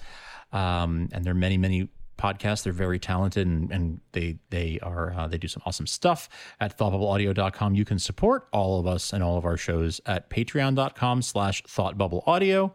Um, 0.52 1.10
and 1.12 1.23
there 1.23 1.32
are 1.32 1.36
many, 1.36 1.60
many 1.60 1.89
podcasts. 2.19 2.63
They're 2.63 2.73
very 2.73 2.99
talented 2.99 3.47
and, 3.47 3.71
and 3.71 4.01
they 4.12 4.38
they 4.49 4.79
are 4.84 5.13
uh, 5.13 5.27
they 5.27 5.38
do 5.38 5.47
some 5.47 5.63
awesome 5.65 5.88
stuff 5.88 6.29
at 6.60 6.77
thoughtbubbleaudio.com. 6.77 7.75
You 7.75 7.86
can 7.86 7.97
support 7.97 8.47
all 8.51 8.79
of 8.79 8.86
us 8.86 9.13
and 9.13 9.23
all 9.23 9.38
of 9.38 9.45
our 9.45 9.58
shows 9.58 10.01
at 10.05 10.29
patreon.com 10.29 11.21
slash 11.21 11.63
thoughtbubbleaudio. 11.63 12.71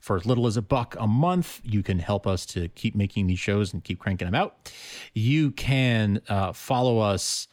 For 0.00 0.16
as 0.16 0.24
little 0.24 0.46
as 0.46 0.56
a 0.56 0.62
buck 0.62 0.96
a 0.98 1.06
month, 1.06 1.60
you 1.64 1.82
can 1.82 1.98
help 1.98 2.26
us 2.26 2.46
to 2.46 2.68
keep 2.68 2.94
making 2.94 3.26
these 3.26 3.40
shows 3.40 3.72
and 3.72 3.82
keep 3.82 3.98
cranking 3.98 4.26
them 4.26 4.34
out. 4.34 4.72
You 5.12 5.50
can 5.50 6.22
uh, 6.28 6.52
follow 6.52 6.98
us 6.98 7.48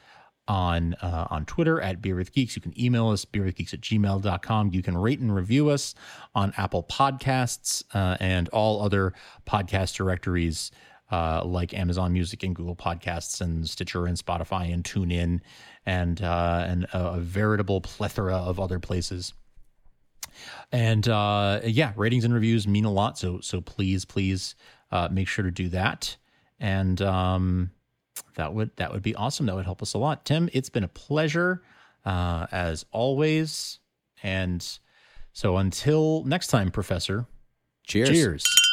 on 0.47 0.93
uh, 1.01 1.27
on 1.29 1.45
Twitter 1.45 1.81
at 1.81 2.01
Beer 2.01 2.15
with 2.15 2.31
Geeks. 2.31 2.55
You 2.55 2.61
can 2.61 2.79
email 2.79 3.09
us, 3.09 3.25
beerwithgeeks 3.25 3.73
at 3.73 3.81
gmail.com. 3.81 4.71
You 4.73 4.81
can 4.81 4.97
rate 4.97 5.19
and 5.19 5.33
review 5.35 5.69
us 5.69 5.95
on 6.33 6.53
Apple 6.57 6.83
Podcasts 6.83 7.83
uh, 7.93 8.17
and 8.19 8.47
all 8.49 8.81
other 8.81 9.13
podcast 9.47 9.95
directories 9.95 10.71
uh, 11.11 11.43
like 11.45 11.73
Amazon 11.73 12.13
Music 12.13 12.43
and 12.43 12.55
Google 12.55 12.75
Podcasts 12.75 13.41
and 13.41 13.67
Stitcher 13.69 14.07
and 14.07 14.17
Spotify 14.17 14.73
and 14.73 14.83
TuneIn 14.83 15.41
and, 15.85 16.21
uh, 16.21 16.65
and 16.67 16.87
a, 16.93 17.19
veritable 17.19 17.81
plethora 17.81 18.35
of 18.35 18.59
other 18.59 18.79
places 18.79 19.33
and 20.71 21.07
uh, 21.07 21.61
yeah, 21.63 21.93
ratings 21.95 22.25
and 22.25 22.33
reviews 22.33 22.67
mean 22.67 22.85
a 22.85 22.91
lot. 22.91 23.17
So 23.17 23.39
so 23.41 23.61
please 23.61 24.05
please 24.05 24.55
uh, 24.91 25.07
make 25.11 25.27
sure 25.27 25.45
to 25.45 25.51
do 25.51 25.69
that, 25.69 26.17
and 26.59 27.01
um, 27.01 27.71
that 28.35 28.53
would 28.53 28.75
that 28.77 28.91
would 28.91 29.03
be 29.03 29.15
awesome. 29.15 29.45
That 29.45 29.55
would 29.55 29.65
help 29.65 29.81
us 29.81 29.93
a 29.93 29.97
lot. 29.97 30.25
Tim, 30.25 30.49
it's 30.53 30.69
been 30.69 30.83
a 30.83 30.89
pleasure 30.89 31.63
uh, 32.05 32.47
as 32.51 32.85
always, 32.91 33.79
and 34.23 34.65
so 35.33 35.57
until 35.57 36.23
next 36.23 36.47
time, 36.47 36.71
Professor. 36.71 37.25
Cheers. 37.87 38.09
Cheers. 38.09 38.64